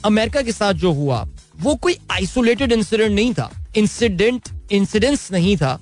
अमेरिका 0.05 0.41
के 0.41 0.51
साथ 0.51 0.74
जो 0.74 0.91
हुआ, 0.93 1.26
वो 1.62 1.76
कोई 1.76 1.97
आइसोलेटेड 2.12 2.72
इंसिडेंट 2.72 3.12
नहीं 3.12 3.34
था। 3.34 3.49
इंसिडेंट 3.78 4.49
इंसिडेंस 4.72 5.32
नहीं 5.32 5.55
था, 5.57 5.80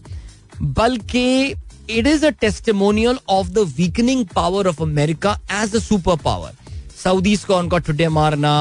बल्कि 0.61 1.53
it 1.89 2.07
is 2.07 2.25
a 2.25 2.29
testimonial 2.41 3.17
of 3.29 3.47
the 3.49 3.59
weakening 3.77 4.25
power 4.35 4.67
of 4.67 4.81
America 4.83 5.39
as 5.61 5.75
a 5.75 5.79
super 5.79 6.15
power 6.23 6.53
Saudis 7.03 7.43
का 7.43 7.55
उनका 7.55 7.77
ठुडे 7.77 8.07
मारना 8.09 8.53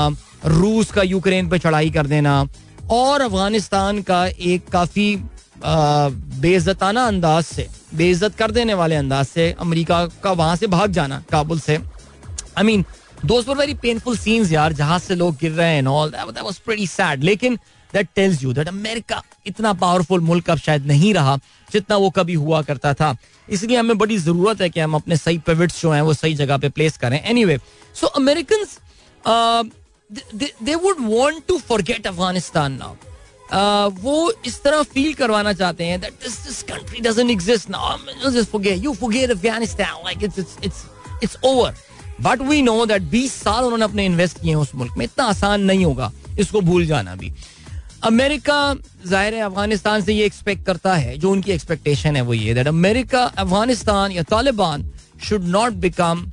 रूस 0.44 0.90
का 0.92 1.02
यूक्रेन 1.02 1.48
पे 1.48 1.58
चढ़ाई 1.58 1.90
कर 1.90 2.06
देना 2.06 2.44
और 2.90 3.20
अफ़गानिस्तान 3.20 4.02
का 4.02 4.26
एक 4.26 4.68
काफ़ी 4.68 5.16
बेइज्जताना 5.60 7.06
अंदाज 7.06 7.44
से, 7.44 7.68
बेइज्जत 7.94 8.34
कर 8.34 8.50
देने 8.50 8.74
वाले 8.74 8.96
अंदाज 8.96 9.26
से 9.26 9.50
अमेरिका 9.60 10.04
का 10.22 10.32
वहाँ 10.32 10.56
से 10.56 10.66
भाग 10.68 10.92
जाना, 10.92 11.22
काबुल 11.30 11.60
से। 11.60 11.76
आई 11.76 12.64
मीन 12.64 12.84
दोस्त 13.24 13.48
वेरी 13.50 13.74
पेनफुल 13.76 14.16
सीन्स 14.16 14.52
यार 14.52 14.72
जहाज़ 14.72 15.02
से 15.02 15.14
लोग 15.14 15.36
गिर 15.40 15.52
रहे 15.52 15.74
हैं 15.74 15.86
all 15.86 16.10
that 16.10 16.42
was 16.44 16.58
pretty 16.58 16.86
sad 16.86 17.24
लेकिन 17.24 17.56
that 17.92 18.08
tells 18.16 18.42
you 18.42 18.52
that 18.52 18.68
America 18.68 19.22
इतना 19.46 19.72
पावरफुल 19.74 20.20
मुल्क 20.20 20.50
अब 20.50 20.58
शायद 20.58 20.86
नहीं 20.86 21.12
रहा, 21.14 21.36
जितना 21.68 21.96
वो 21.96 22.10
कभी 22.10 22.34
हुआ 22.34 22.60
करता 22.62 22.92
था। 22.94 23.16
इसलिए 23.48 23.76
हमें 23.76 23.98
बड़ी 23.98 24.18
ज़रूरत 24.18 24.60
है 24.60 24.68
कि 24.70 24.80
हम 24.80 24.94
अपने 24.94 25.16
सही 25.16 25.38
पिविट्स 25.40 25.80
जो 25.82 25.90
हैं, 25.90 26.02
वो 26.02 26.14
सही 26.14 26.34
जगह 26.34 26.56
पे 26.56 26.68
प्लेस 26.68 26.96
करें। 26.98 27.20
Anyway 27.20 27.58
so 27.94 28.06
American 28.06 28.64
they 30.10 30.74
would 30.74 30.96
want 31.00 31.42
to 31.48 31.58
forget 31.58 32.06
Afghanistan 32.06 32.78
now 32.82 33.90
वो 34.02 34.30
इस 34.46 34.62
तरह 34.62 34.82
फील 34.94 35.12
करवाना 35.14 35.52
चाहते 35.52 35.84
हैं 35.84 36.00
that 36.00 36.12
this 36.22 36.38
this 36.46 36.62
country 36.62 37.00
doesn't 37.00 37.30
exist 37.30 37.70
now 37.70 38.30
just 38.30 38.50
forget 38.50 38.84
you 38.84 38.94
forget 38.94 39.30
Afghanistan 39.30 40.02
like 40.04 40.24
it's 40.24 40.38
it's 40.38 40.56
it's 40.64 40.84
it's 41.22 41.36
over 41.44 41.74
but 42.20 42.40
we 42.42 42.62
know 42.62 42.84
that 42.86 43.02
20 43.10 43.32
साल 43.32 43.64
उन्होंने 43.64 43.84
अपने 43.84 44.04
invest 44.06 44.40
किए 44.40 44.50
हैं 44.50 44.56
उस 44.56 44.74
मुल्क 44.74 44.94
में. 44.98 45.04
इतना 45.04 45.24
आसान 45.24 45.60
नहीं 45.60 45.84
होगा. 45.84 46.10
इसको 46.38 46.60
भूल 46.60 46.86
जाना 46.86 47.14
भी. 47.14 47.32
अमेरिका, 48.04 48.74
ज़ाहिर 49.06 49.34
है, 49.34 49.40
अफ़गानिस्तान 49.40 50.02
से 50.02 50.12
ये 50.12 50.24
एक्सपेक्ट 50.26 50.64
करता 50.66 50.94
है. 50.94 51.16
जो 51.18 51.30
उनकी 51.30 51.52
एक्सपेक्टेशन 51.52 52.16
है 52.16 52.22
वो 52.22 52.34
ये 52.34 52.54
दैट 52.54 52.68
अमेरिका, 52.68 53.22
अफ़गानिस्तान 53.22 54.12
या 54.12 54.22
Taliban 54.22 54.90
should 55.28 55.44
not 55.48 55.72
become 55.84 56.26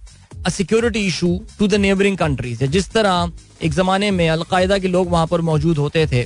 security 0.50 1.06
issue 1.08 1.39
to 1.60 1.68
the 1.68 1.76
neighbouring 1.76 2.18
countries 2.18 2.64
है 2.64 2.68
जिस 2.70 2.89
तरह 2.91 3.32
एक 3.64 3.74
जमाने 3.74 4.12
में 4.12 4.28
अलकायदा 4.30 4.78
के 4.78 4.88
लोग 4.88 5.10
वहाँ 5.12 5.28
पर 5.28 5.41
मौजूद 5.41 5.78
होते 5.78 6.06
थे 6.08 6.26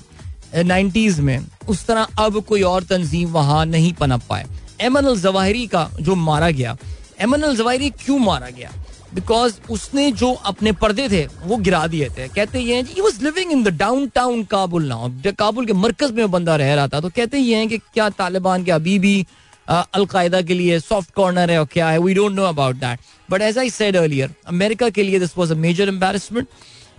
नाइन्टीज 0.55 1.19
में, 1.19 1.45
उस 1.69 1.85
तरह 1.85 2.07
अब 2.19 2.39
कोई 2.43 2.61
और 2.63 2.83
तंजीम 2.83 3.29
वहाँ 3.31 3.65
नहीं 3.65 3.93
पनप 3.93 4.21
पाए। 4.29 4.45
एमन 4.81 5.05
अल 5.05 5.19
जवाहरी 5.19 5.65
का 5.67 5.89
जो 5.99 6.15
मारा 6.17 6.49
गया, 6.51 6.77
एमन 7.21 7.41
अल 7.41 7.55
जवाहरी 7.55 7.89
क्यों 7.89 8.17
मारा 8.19 8.49
गया? 8.49 8.71
बिकॉज़ 9.13 9.53
उसने 9.71 10.11
जो 10.11 10.31
अपने 10.31 10.71
पर्दे 10.71 11.07
थे, 11.09 11.25
वो 11.45 11.57
गिरा 11.57 11.85
दिए 11.87 12.09
थे। 12.17 12.27
कहते 12.27 12.59
ये 12.59 12.81
he 12.81 13.01
was 13.01 13.23
living 13.23 13.51
in 13.51 13.63
the 13.63 13.67
downtown 14.15 14.43
Kabul 14.45 14.87
now 14.87 15.09
Kabul 15.37 15.65
के 15.65 15.73
मरकज 15.75 16.11
में 16.11 16.29
बंदा 16.31 16.55
रह 16.55 16.73
रहा 16.73 16.87
था 16.87 16.99
तो 16.99 17.09
कहते 17.09 17.37
ये 17.37 17.55
हैं 17.55 17.67
कि 17.69 17.77
क्या 17.77 18.09
तालिबान 18.11 18.63
के 18.63 18.71
अभी 18.71 18.97
भी 18.99 19.25
अलकायदा 19.69 20.41
के 20.41 20.53
लिए 20.53 20.79
सॉफ्ट 20.79 21.13
कॉर्नर 21.15 21.51
है 21.51 21.59
और 21.59 21.65
क्या 21.73 21.89
है? 21.89 21.99
We 21.99 22.13
don't 22.13 22.35
know 22.35 22.43
about 22.45 22.75
that 22.75 22.99
but 23.29 23.41
as 23.41 23.57
I 23.57 23.69
said 23.69 23.95
earlier 23.97 24.33
America 24.47 24.89
के 24.89 25.03
लिए 25.03 25.19
this 25.19 25.37
was 25.37 25.51
a 25.53 25.55
major 25.57 25.89
embarrassment 25.89 26.47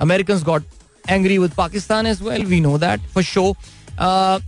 American 0.01 0.43
got 0.45 0.65
angry 1.09 1.39
with 1.39 1.51
Pakistan 1.57 2.07
as 2.07 2.23
well 2.23 2.45
we 2.47 2.61
know 2.61 2.77
that 2.79 3.09
for 3.15 3.23
show 3.23 3.49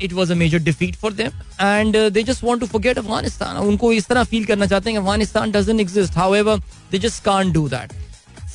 it 0.05 0.13
was 0.13 0.33
a 0.33 0.35
major 0.35 0.59
defeat 0.59 0.97
for 0.97 1.13
them 1.13 1.41
and 1.61 1.97
they 2.13 2.23
just 2.23 2.45
want 2.45 2.61
to 2.61 2.67
forget 2.67 2.99
Afghanistan 2.99 3.57
उनको 3.57 3.93
इस 3.93 4.07
तरह 4.09 4.25
feel 4.25 4.45
करना 4.45 4.67
चाहते 4.67 4.91
हैं 4.91 4.99
Afghanistan 4.99 5.53
doesn't 5.53 5.81
exist 5.81 6.17
however 6.35 6.59
they 6.91 6.99
just 6.99 7.25
can't 7.25 7.53
do 7.53 7.69
that 7.69 7.93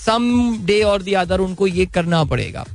some 0.06 0.58
day 0.66 0.82
और 0.84 1.02
दी 1.02 1.16
उनको 1.16 1.68
ये 1.68 1.86
करना 1.86 2.24
पड़ेगा. 2.24 2.66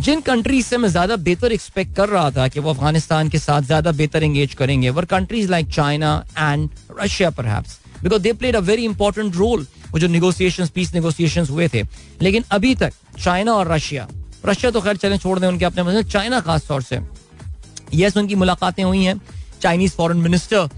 जिन 0.00 0.20
कंट्रीज़ 0.20 0.66
से 0.66 0.76
मैं 0.76 0.88
ज़्यादा 0.88 1.16
बेहतर 1.18 1.52
एक्सपेक्ट 1.52 1.94
कर 1.96 2.08
रहा 2.08 2.30
था 2.30 2.46
कि 2.48 2.60
वो 2.60 2.70
अफ़गानिस्तान 2.70 3.28
के 3.28 3.38
साथ 3.38 3.62
ज़्यादा 3.62 3.92
बेहतर 3.92 4.22
एंगेज 4.22 4.54
करेंगे 4.54 4.90
वर 4.90 5.04
countries 5.04 5.50
like 5.50 5.68
China 5.74 6.10
and 6.38 6.68
Russia 7.00 7.30
पर 7.30 7.44
because 8.02 8.22
they 8.22 8.32
played 8.32 8.56
a 8.56 8.60
very 8.60 8.84
important 8.84 9.36
role 9.36 9.66
वो 9.92 9.98
जो 9.98 10.08
निगोसिएशन 10.08 10.66
पीस 10.74 10.94
निगोसिएशन 10.94 11.46
हुए 11.50 11.68
थे। 11.74 11.82
लेकिन 12.22 12.44
अभी 12.52 12.74
तक 12.74 12.92
चाइना 13.18 13.52
और 13.52 13.72
रशिया 13.72 14.06
रशिया 14.46 14.70
तो 14.70 14.80
खैर 14.80 14.96
चलें, 14.96 15.16
छोड़ 15.18 15.38
दें 15.38 15.46
उनके 15.48 15.64
अपने 15.64 15.82
मतलब 15.82 16.08
चाइना 16.08 16.40
खास 16.40 16.66
तौर 16.68 16.82
से 16.82 17.00
यस 17.94 18.16
उनकी 18.16 18.34
मुलाकातें 18.34 18.82
हुई 18.84 19.04
हैं। 19.04 19.20
चाइनीज़ 19.62 19.92
फॉरेन 19.92 20.18
मिनिस्टर 20.18 20.68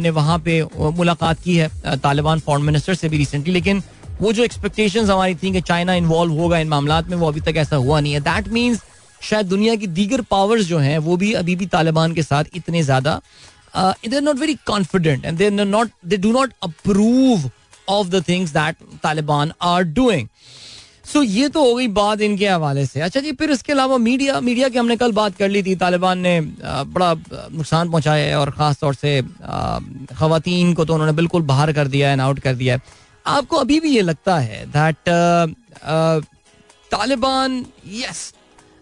ने 0.00 0.10
वहाँ 0.10 0.38
पे 0.38 0.62
मुलाकात 0.74 1.40
की 1.42 1.56
है, 1.56 1.68
तालिबान 1.98 2.40
फॉरेन 2.40 2.64
मिनिस्टर 2.66 2.94
से 2.94 3.08
भी 3.08 3.18
रिसेंटली 3.18 3.52
लेकिन 3.52 3.82
वो 4.20 4.32
जो 4.32 4.44
एक्सपेक्टेशन 4.44 5.04
हमारी 5.06 5.34
थी 5.34 5.52
कि 5.52 5.60
चाइना 5.62 5.94
इन्वॉल्व 5.94 6.32
होगा 6.34 6.58
इन 6.58 6.68
मामला 6.68 7.00
में, 7.00 7.16
वो 7.16 7.28
अभी 7.28 7.40
तक 7.40 7.56
ऐसा 7.56 7.76
हुआ 7.76 8.00
नहीं 8.00 8.12
है। 8.12 8.20
दैट 8.22 8.48
मीन्स 8.50 8.82
शायद 9.20 9.46
दुनिया 9.46 9.74
की 9.76 9.86
दीगर 9.88 10.20
पावर्स 10.30 10.64
जो 10.66 10.78
हैं, 10.78 10.98
वो 10.98 11.16
भी 11.16 11.32
अभी 11.34 11.56
भी 11.56 11.66
तालिबान 11.68 12.14
के 12.14 12.22
साथ 12.22 12.44
इतने 12.54 12.82
ज़्यादा 12.82 13.20
they 13.76 14.16
are 14.16 14.22
not 14.22 14.38
very 14.38 14.54
confident 14.66 15.24
and 15.24 15.38
they 15.38 15.50
not 15.50 15.90
they 16.04 16.16
do 16.16 16.32
not 16.32 16.52
approve 16.62 17.50
of 17.88 18.08
the 18.08 18.22
things 18.28 18.50
that 18.52 18.76
Taliban 19.02 19.52
are 19.62 19.82
doing 19.84 20.28
so 21.06 21.22
ये 21.22 21.48
तो 21.48 21.64
हो 21.64 21.74
गई 21.74 21.88
बात 21.88 22.20
इनके 22.20 22.46
हवाले 22.48 22.84
से। 22.86 23.00
अच्छा 23.00 23.20
जी, 23.20 23.32
फिर 23.32 23.50
इसके 23.50 23.72
अलावा 23.72 23.96
मीडिया 23.98 24.40
मीडिया 24.40 24.68
की 24.68 24.78
हमने 24.78 24.96
कल 24.96 25.12
बात 25.12 25.36
कर 25.36 25.48
ली 25.48 25.62
थी। 25.62 25.74
तालिबान 25.76 26.18
ने 26.18 26.40
बड़ा 26.40 27.12
नुकसान 27.52 27.90
पहुँचाया 27.90 28.24
है 28.26 28.38
और 28.38 28.50
ख़ास 28.50 28.78
तौर 28.80 28.94
से 28.94 29.20
खातन 29.22 30.72
को 30.76 30.84
तो 30.84 30.94
उन्होंने 30.94 31.12
बिल्कुल 31.12 31.42
बाहर 31.42 31.72
कर 31.72 31.88
दिया 31.88 32.10
है 32.10 32.20
आउट 32.20 32.40
कर 32.40 32.54
दिया 32.54 32.74
है। 32.74 32.82
आपको 33.26 33.56
अभी 33.56 33.80
भी 33.80 33.90
ये 33.90 34.02
लगता 34.02 34.38
है 34.38 34.64
that 34.66 35.08
Taliban 36.90 37.64
yes 37.94 38.32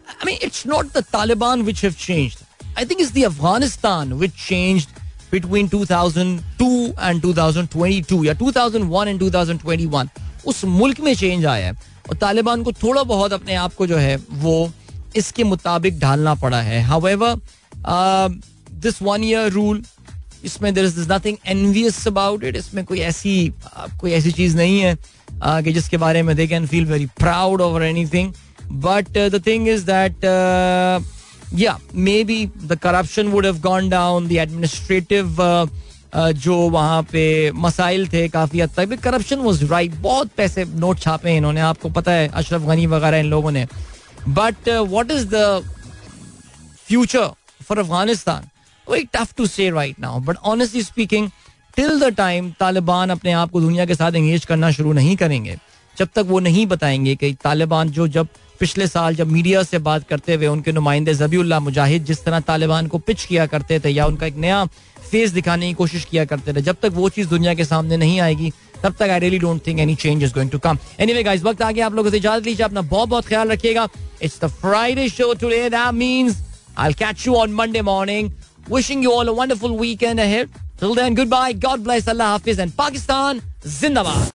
I 0.09 0.27
mean 0.27 0.39
it's 0.43 0.67
not 0.67 0.93
the 0.93 1.05
Taliban 1.13 1.63
which 1.63 1.85
have 1.85 1.93
changed 2.01 2.39
I 2.79 2.85
think 2.85 3.01
it's 3.01 3.13
the 3.13 3.25
Afghanistan 3.25 4.13
which 4.13 4.33
changed 4.49 5.03
between 5.33 5.69
2002 5.71 6.67
and 7.01 7.23
2022 7.23 8.25
या 8.25 8.35
2001 8.43 9.09
and 9.13 9.23
2021 9.23 10.09
उस 10.47 10.65
मुल्क 10.65 11.01
में 11.01 11.15
चेंज 11.15 11.47
आया 11.47 11.67
है 11.67 11.73
और 12.09 12.17
तालिबान 12.17 12.63
को 12.63 12.73
थोड़ा 12.73 13.03
बहुत 13.03 13.33
अपने 13.33 13.55
आप 13.55 13.75
को 13.75 13.87
जो 13.87 13.97
है 13.97 14.17
वो 14.45 14.71
इसके 15.17 15.45
मुताबिक 15.45 15.99
ढालना 16.01 16.35
पड़ा 16.35 16.61
है. 16.61 16.81
However 16.83 17.35
this 18.85 19.03
one 19.03 19.25
year 19.25 19.51
rule 19.53 19.83
इसमें 20.45 20.73
there 20.75 20.85
is 20.85 21.13
nothing 21.13 21.37
envious 21.47 22.07
about 22.09 22.45
it 22.45 22.57
इसमें 22.57 22.85
कोई 22.85 23.01
ऐसी 23.11 23.53
कोई 24.01 24.13
ऐसी 24.13 24.33
चीज़ 24.33 24.57
नहीं 24.57 24.81
है 24.81 24.97
कि 25.63 25.73
जिसके 25.73 25.97
बारे 25.97 26.23
में 26.23 26.35
they 26.37 26.47
can 26.47 26.67
feel 26.67 26.87
very 26.87 27.07
proud 27.21 27.61
over 27.61 27.83
anything 27.83 28.33
but 28.85 29.19
the 29.29 29.43
thing 29.47 29.69
is 29.69 29.85
that 29.87 30.25
yeah 31.59 31.79
maybe 32.25 32.45
the 32.65 32.79
corruption 32.83 33.27
would 33.29 33.47
have 33.47 33.59
gone 33.63 33.89
down 33.89 34.29
the 34.29 34.33
administrative 34.33 35.37
जो 36.17 36.57
वहाँ 36.71 37.03
पे 37.03 37.51
मसाइल 37.53 38.07
थे 38.09 38.27
काफ़ी 38.29 38.61
हद 38.61 38.71
तक 38.77 39.01
करप्शन 39.03 39.39
वॉज़ 39.39 39.65
राइट 39.71 39.95
बहुत 40.03 40.31
पैसे 40.37 40.65
नोट 40.65 40.99
छापे 41.01 41.31
हैं 41.31 41.37
इन्होंने, 41.37 41.61
आपको 41.61 41.89
पता 41.89 42.13
है, 42.13 42.29
अशरफ 42.29 42.63
गनी 42.63 42.87
वगैरह 42.87 43.19
इन 43.19 43.27
लोगों 43.27 43.51
ने. 43.51 43.67
But 44.29 44.69
what 44.69 45.11
is 45.11 45.27
the 45.29 45.63
future 46.87 47.29
for 47.65 47.79
Afghanistan 47.79 48.49
very 48.91 49.05
tough 49.15 49.35
to 49.37 49.47
say 49.47 49.71
right 49.71 50.01
now 50.01 50.21
but 50.21 50.37
honestly 50.45 50.83
speaking 50.83 51.29
till 51.77 51.99
the 52.01 52.15
time 52.17 52.51
Taliban 52.61 53.11
अपने 53.11 53.33
आप 53.33 53.51
को 53.51 53.61
दुनिया 53.61 53.87
के 53.87 53.95
साथ 53.95 54.13
एंगेज 54.13 54.45
करना 54.45 54.71
शुरू 54.71 54.93
नहीं 54.93 55.17
करेंगे, 55.17 55.57
जब 55.95 56.09
तक 56.15 56.25
वो 56.29 56.41
नहीं 56.41 56.67
बताएँगे 56.67 57.15
कि 57.17 57.33
तालिबान 57.45 57.89
जो 57.91 58.09
जब 58.09 58.29
पिछले 58.61 58.87
साल 58.87 59.15
जब 59.15 59.29
मीडिया 59.29 59.63
से 59.63 59.79
बात 59.79 60.07
करते 60.09 60.35
हुए 60.35 60.47
उनके 60.47 60.73
नुमाइंदे 60.73 61.15
जबीउल्ला 61.15 61.59
मुजाहिद 61.61 62.05
जिस 62.05 62.25
तरह 62.25 62.41
तालिबान 62.43 62.87
को 62.87 62.99
पिच 62.99 63.25
किया 63.25 63.47
करते 63.47 63.79
थे 63.81 63.91
या 63.91 64.07
उनका 64.07 64.27
एक 64.27 64.37
नया 64.37 64.65
फेस 65.11 65.31
दिखाने 65.31 65.67
की 65.69 65.75
कोशिश 65.75 66.05
किया 66.05 66.25
करते 66.25 66.53
थे, 66.53 66.61
जब 66.63 66.77
तक 66.83 66.93
वो 66.95 67.09
चीज़ 67.09 67.29
दुनिया 67.29 67.55
के 67.55 67.65
सामने 67.65 67.97
नहीं 67.97 68.21
आएगी, 68.21 68.53
तब 68.83 68.95
तक 68.95 69.09
I 69.11 69.19
really 69.19 69.39
don't 69.39 69.67
think 69.67 69.81
any 69.81 69.95
change 69.95 70.23
is 70.25 70.33
going 70.35 70.51
to 70.51 70.59
come 70.59 70.79
anyway 71.01 71.23
guys 71.23 71.43
वक्त 71.43 71.63
आगे 71.63 71.81
आप 71.81 71.95
लोगों 71.95 72.11
से 72.11 72.17
इजाज़त 72.17 72.47
लीजिए, 72.47 72.65
अपना 72.65 72.81
बहुत 72.83 73.09
बहुत 73.09 73.27
ख्याल 73.27 73.49
रखिएगा। 73.49 73.89
It's 74.23 74.41
the 74.41 74.49
Friday 74.61 75.09
show 75.09 75.33
today 75.35 75.69
that 75.71 75.95
means 75.95 76.43
I 76.79 76.93
catch 76.95 77.27
you 77.27 77.35
on 77.35 77.53
Monday 77.55 77.83
morning 77.83 78.31
wishing 78.69 79.03
you 79.03 79.13
all 79.13 79.29
a 79.29 79.33
wonderful 79.33 79.77
weekend 79.77 80.21
ahead. 80.21 80.51
Till 80.77 80.95
then, 80.95 81.15
goodbye. 81.15 81.53
God 81.53 81.85
bless. 81.85 82.09
Allah 82.09 82.39
Hafiz 82.39 82.59
and 82.59 82.77
Pakistan 82.77 83.43
Zindabad. 83.63 84.35